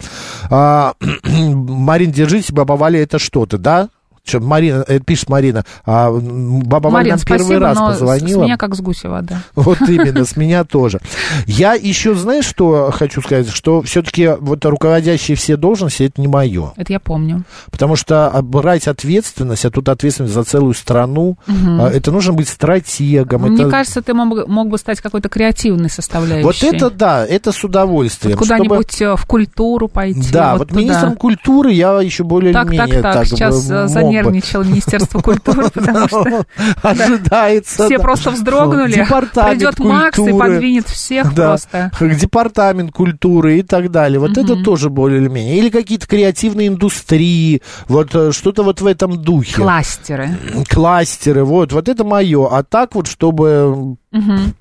А, 0.49 0.93
Марин, 1.23 2.11
держите, 2.11 2.51
баба 2.51 2.73
Валя, 2.73 3.01
это 3.01 3.19
что-то, 3.19 3.57
да? 3.57 3.89
Что, 4.26 4.39
Марина, 4.39 4.84
это 4.88 4.99
пишет 4.99 5.30
Марина, 5.30 5.63
а, 5.86 6.11
баба 6.11 6.89
Марин, 6.89 7.15
нам 7.15 7.19
первый 7.19 7.57
раз 7.59 7.78
позвонила. 7.78 8.41
с 8.41 8.45
меня 8.45 8.57
как 8.57 8.76
с 8.76 8.82
гуся 8.82 9.09
вода. 9.09 9.41
Вот 9.55 9.82
именно, 9.82 10.26
с 10.26 10.36
меня 10.36 10.63
тоже. 10.63 10.99
Я 11.45 11.73
еще, 11.73 12.13
знаешь, 12.15 12.45
что 12.45 12.91
хочу 12.91 13.21
сказать? 13.21 13.49
Что 13.49 13.82
все-таки 13.82 14.32
вот 14.39 14.65
руководящие 14.65 15.38
все 15.38 15.57
должности, 15.57 16.03
это 16.03 16.19
не 16.19 16.28
мое. 16.28 16.73
Это 16.76 16.93
я 16.93 16.99
помню. 16.99 17.43
Потому 17.71 17.95
что 17.95 18.28
а, 18.28 18.41
брать 18.41 18.88
ответственность, 18.88 19.65
а 19.65 19.71
тут 19.71 19.89
ответственность 19.89 20.34
за 20.34 20.43
целую 20.43 20.73
страну, 20.73 21.38
а, 21.47 21.89
это 21.89 22.11
нужно 22.11 22.34
быть 22.34 22.49
стратегом. 22.49 23.43
Мне 23.43 23.63
это... 23.63 23.71
кажется, 23.71 24.01
ты 24.01 24.13
мог, 24.13 24.47
мог 24.47 24.69
бы 24.69 24.78
стать 24.78 25.01
какой-то 25.01 25.30
креативной 25.30 25.89
составляющей. 25.89 26.43
Вот 26.43 26.61
это 26.63 26.89
да, 26.89 27.26
это 27.26 27.51
с 27.51 27.63
удовольствием. 27.63 28.38
Вот 28.38 28.43
куда-нибудь 28.43 29.01
э, 29.01 29.15
в 29.15 29.26
культуру 29.26 29.88
пойти. 29.88 30.32
Да, 30.32 30.55
вот 30.55 30.65
вот, 30.65 30.69
туда. 30.69 30.82
министром 30.82 31.15
культуры 31.15 31.71
я 31.71 32.01
еще 32.01 32.23
Так, 32.23 32.28
более-менее 32.28 33.01
так, 33.01 33.13
так, 33.13 33.28
сейчас 33.28 33.67
бы 33.67 33.76
э, 33.76 33.88
мог. 33.88 34.13
Занервничало 34.16 34.63
Министерство 34.63 35.22
культуры, 35.22 35.70
потому 35.74 36.07
что 36.07 36.45
Ожидается. 36.82 37.86
все 37.86 37.99
просто 37.99 38.32
вздрогнули. 38.32 38.93
Придет 38.93 39.80
Макс 39.80 40.20
и 40.20 40.32
подвинет 40.32 40.88
всех 40.88 41.34
просто. 41.34 41.91
Департамент 41.99 42.91
культуры 42.91 43.59
и 43.59 43.61
так 43.61 43.91
далее. 43.91 44.20
Вот 44.20 44.38
это 44.38 44.55
тоже 44.63 44.89
более-менее. 44.89 45.57
Или 45.59 45.70
какие-то 45.70 46.07
креативные 46.07 46.68
индустрии. 46.68 47.61
Вот 47.88 48.13
э, 48.13 48.32
что-то 48.32 48.63
вот 48.63 48.82
в 48.82 48.86
этом 48.86 49.22
духе. 49.22 49.55
Кластеры. 49.55 50.38
Кластеры, 50.70 51.43
вот, 51.43 51.72
вот 51.72 51.89
это 51.89 52.03
мое. 52.03 52.47
А 52.47 52.63
так 52.63 52.95
вот, 52.95 53.07
чтобы... 53.07 53.97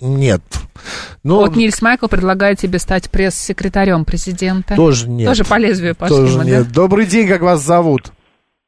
Нет. 0.01 0.43
Ну, 1.23 1.37
Вот 1.37 1.55
Нильс 1.57 1.81
Майкл 1.81 2.09
предлагает 2.09 2.59
тебе 2.59 2.79
стать 2.79 3.09
пресс-секретарем 3.11 4.05
президента. 4.05 4.75
Тоже 4.75 5.09
нет. 5.09 5.29
Тоже 5.29 5.45
по 5.45 5.59
лезвию 5.59 5.95
пошли 5.95 6.17
тоже 6.17 6.39
мы, 6.39 6.45
нет. 6.45 6.69
да? 6.69 6.75
Добрый 6.75 7.07
день, 7.07 7.29
как 7.29 7.43
вас 7.43 7.63
зовут? 7.63 8.13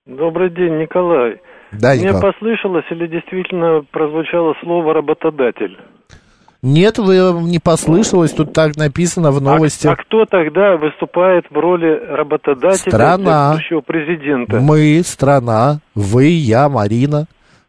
Добрый 0.07 0.51
день, 0.51 0.79
Николай. 0.79 1.41
Да, 1.73 1.93
Мне 1.95 2.05
Николай. 2.05 2.33
послышалось 2.33 2.85
или 2.91 3.09
действительно 3.09 3.83
прозвучало 3.91 4.55
слово 4.63 4.95
«работодатель»? 4.95 5.77
Нет, 6.63 6.99
вы 6.99 7.17
не 7.43 7.59
послышалось, 7.59 8.33
тут 8.33 8.53
так 8.53 8.77
написано 8.77 9.31
в 9.31 9.43
новости. 9.43 9.87
А 9.89 9.97
кто 9.97 10.25
тогда 10.25 10.77
выступает 10.77 11.45
в 11.51 11.57
роли 11.57 12.01
работодателя 12.09 12.91
Страна. 12.91 13.57
президента? 13.85 14.59
Мы, 14.61 15.03
страна, 15.05 15.81
вы, 15.95 16.25
я, 16.27 16.69
Марина. 16.69 17.27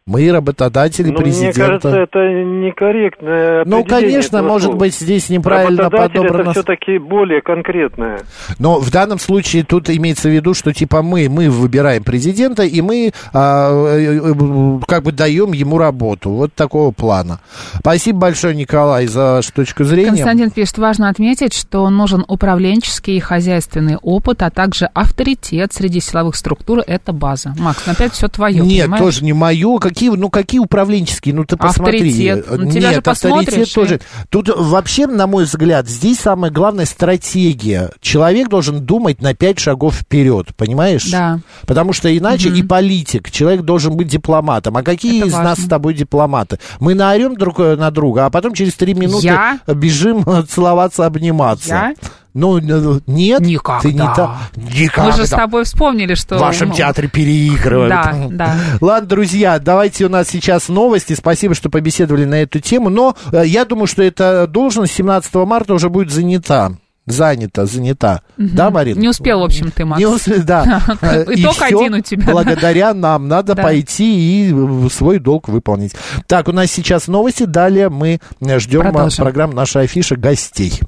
Мы 0.08 0.32
работодатели 0.32 1.08
Ну, 1.08 1.12
мне 1.12 1.22
президента. 1.22 1.60
кажется, 1.60 1.88
это 1.90 2.18
некорректное 2.18 3.64
Ну, 3.66 3.84
конечно, 3.84 4.42
может 4.42 4.68
слова. 4.68 4.78
быть, 4.78 4.94
здесь 4.94 5.28
неправильно 5.28 5.82
Работодатель 5.82 6.14
подобрано. 6.22 6.40
это 6.42 6.50
все-таки 6.52 6.98
более 6.98 7.42
конкретное. 7.42 8.20
Но 8.58 8.80
в 8.80 8.90
данном 8.90 9.18
случае 9.18 9.64
тут 9.64 9.90
имеется 9.90 10.30
в 10.30 10.32
виду, 10.32 10.54
что 10.54 10.72
типа 10.72 11.02
мы, 11.02 11.28
мы 11.28 11.50
выбираем 11.50 12.04
президента, 12.04 12.62
и 12.62 12.80
мы 12.80 13.12
а, 13.34 13.70
э, 13.98 14.20
э, 14.32 14.80
как 14.86 15.02
бы 15.02 15.12
даем 15.12 15.52
ему 15.52 15.76
работу. 15.76 16.30
Вот 16.30 16.54
такого 16.54 16.90
плана. 16.90 17.40
Спасибо 17.78 18.20
большое, 18.20 18.54
Николай, 18.54 19.06
за 19.08 19.34
вашу 19.34 19.52
точку 19.52 19.84
зрения. 19.84 20.08
Константин 20.08 20.50
пишет, 20.50 20.78
важно 20.78 21.10
отметить, 21.10 21.52
что 21.52 21.86
нужен 21.90 22.24
управленческий 22.26 23.18
и 23.18 23.20
хозяйственный 23.20 23.98
опыт, 24.00 24.42
а 24.42 24.48
также 24.48 24.86
авторитет 24.86 25.74
среди 25.74 26.00
силовых 26.00 26.34
структур. 26.34 26.80
Это 26.86 27.12
база. 27.12 27.54
Макс, 27.58 27.86
опять 27.86 28.12
все 28.12 28.28
твое, 28.28 28.62
Нет, 28.62 28.84
понимаешь? 28.84 29.04
тоже 29.04 29.24
не 29.24 29.34
мое. 29.34 29.78
Какие, 29.98 30.10
ну, 30.10 30.30
какие 30.30 30.60
управленческие? 30.60 31.34
Ну, 31.34 31.44
ты 31.44 31.56
посмотри. 31.56 31.98
Авторитет. 31.98 32.46
Тебя 32.46 32.90
Нет, 32.92 32.94
же 32.94 33.00
авторитет 33.10 33.68
и- 33.68 33.74
тоже. 33.74 34.00
Тут 34.30 34.48
вообще, 34.56 35.08
на 35.08 35.26
мой 35.26 35.42
взгляд, 35.42 35.88
здесь 35.88 36.20
самое 36.20 36.52
главное 36.52 36.84
стратегия. 36.84 37.90
Человек 38.00 38.48
должен 38.48 38.80
думать 38.84 39.20
на 39.20 39.34
пять 39.34 39.58
шагов 39.58 39.96
вперед, 39.96 40.54
понимаешь? 40.56 41.10
Да. 41.10 41.40
Потому 41.66 41.92
что 41.92 42.16
иначе 42.16 42.48
и 42.50 42.62
политик, 42.62 43.28
человек 43.32 43.62
должен 43.62 43.96
быть 43.96 44.06
дипломатом. 44.06 44.76
А 44.76 44.84
какие 44.84 45.18
Это 45.18 45.28
из 45.28 45.32
нас 45.34 45.44
важно. 45.44 45.64
с 45.64 45.68
тобой 45.68 45.94
дипломаты? 45.94 46.60
Мы 46.78 46.94
наорем 46.94 47.34
друг 47.36 47.58
на 47.58 47.90
друга, 47.90 48.26
а 48.26 48.30
потом 48.30 48.54
через 48.54 48.74
три 48.74 48.94
минуты 48.94 49.26
Я? 49.26 49.58
бежим 49.66 50.24
целоваться, 50.48 51.06
обниматься. 51.06 51.68
Я? 51.68 51.94
Ну, 52.38 52.58
э, 52.58 53.00
нет, 53.06 53.40
Никогда. 53.40 53.80
ты 53.80 53.92
не 53.92 53.98
та... 53.98 54.38
Никогда. 54.54 55.10
Мы 55.10 55.16
же 55.16 55.26
с 55.26 55.30
тобой 55.30 55.64
вспомнили, 55.64 56.14
что... 56.14 56.36
В 56.36 56.40
вашем 56.40 56.68
ну, 56.68 56.74
театре 56.74 57.08
переигрывают. 57.08 57.90
Да, 57.90 58.14
да. 58.30 58.56
Ладно, 58.80 59.08
друзья, 59.08 59.58
давайте 59.58 60.06
у 60.06 60.08
нас 60.08 60.28
сейчас 60.28 60.68
новости. 60.68 61.14
Спасибо, 61.14 61.54
что 61.54 61.68
побеседовали 61.68 62.24
на 62.24 62.36
эту 62.42 62.60
тему. 62.60 62.90
Но 62.90 63.16
э, 63.32 63.42
я 63.44 63.64
думаю, 63.64 63.88
что 63.88 64.02
эта 64.04 64.46
должность 64.46 64.94
17 64.94 65.34
марта 65.34 65.74
уже 65.74 65.88
будет 65.88 66.12
занята. 66.12 66.72
Занята, 67.06 67.64
занята. 67.64 68.20
Мгм. 68.36 68.54
Да, 68.54 68.70
Марина? 68.70 69.00
Не 69.00 69.08
успел, 69.08 69.40
в 69.40 69.44
общем, 69.44 69.70
ты, 69.70 69.86
Макс. 69.86 69.98
Не 69.98 70.06
успел, 70.06 70.42
да. 70.44 70.82
Э, 71.00 71.24
и 71.32 71.42
Итог 71.42 71.54
всё 71.54 71.64
один 71.64 71.94
у 71.94 72.00
тебя. 72.00 72.26
да. 72.26 72.32
Благодаря 72.32 72.92
нам 72.94 73.28
надо 73.28 73.54
Да. 73.54 73.62
пойти 73.62 74.48
и 74.48 74.52
э, 74.54 74.88
свой 74.92 75.18
долг 75.18 75.48
выполнить. 75.48 75.94
Так, 76.26 76.48
у 76.48 76.52
нас 76.52 76.70
сейчас 76.70 77.08
новости. 77.08 77.44
Далее 77.44 77.88
мы 77.88 78.20
ждем 78.42 78.82
Продолжим. 78.82 79.24
программу 79.24 79.54
«Наша 79.54 79.80
афиша» 79.80 80.16
гостей. 80.16 80.78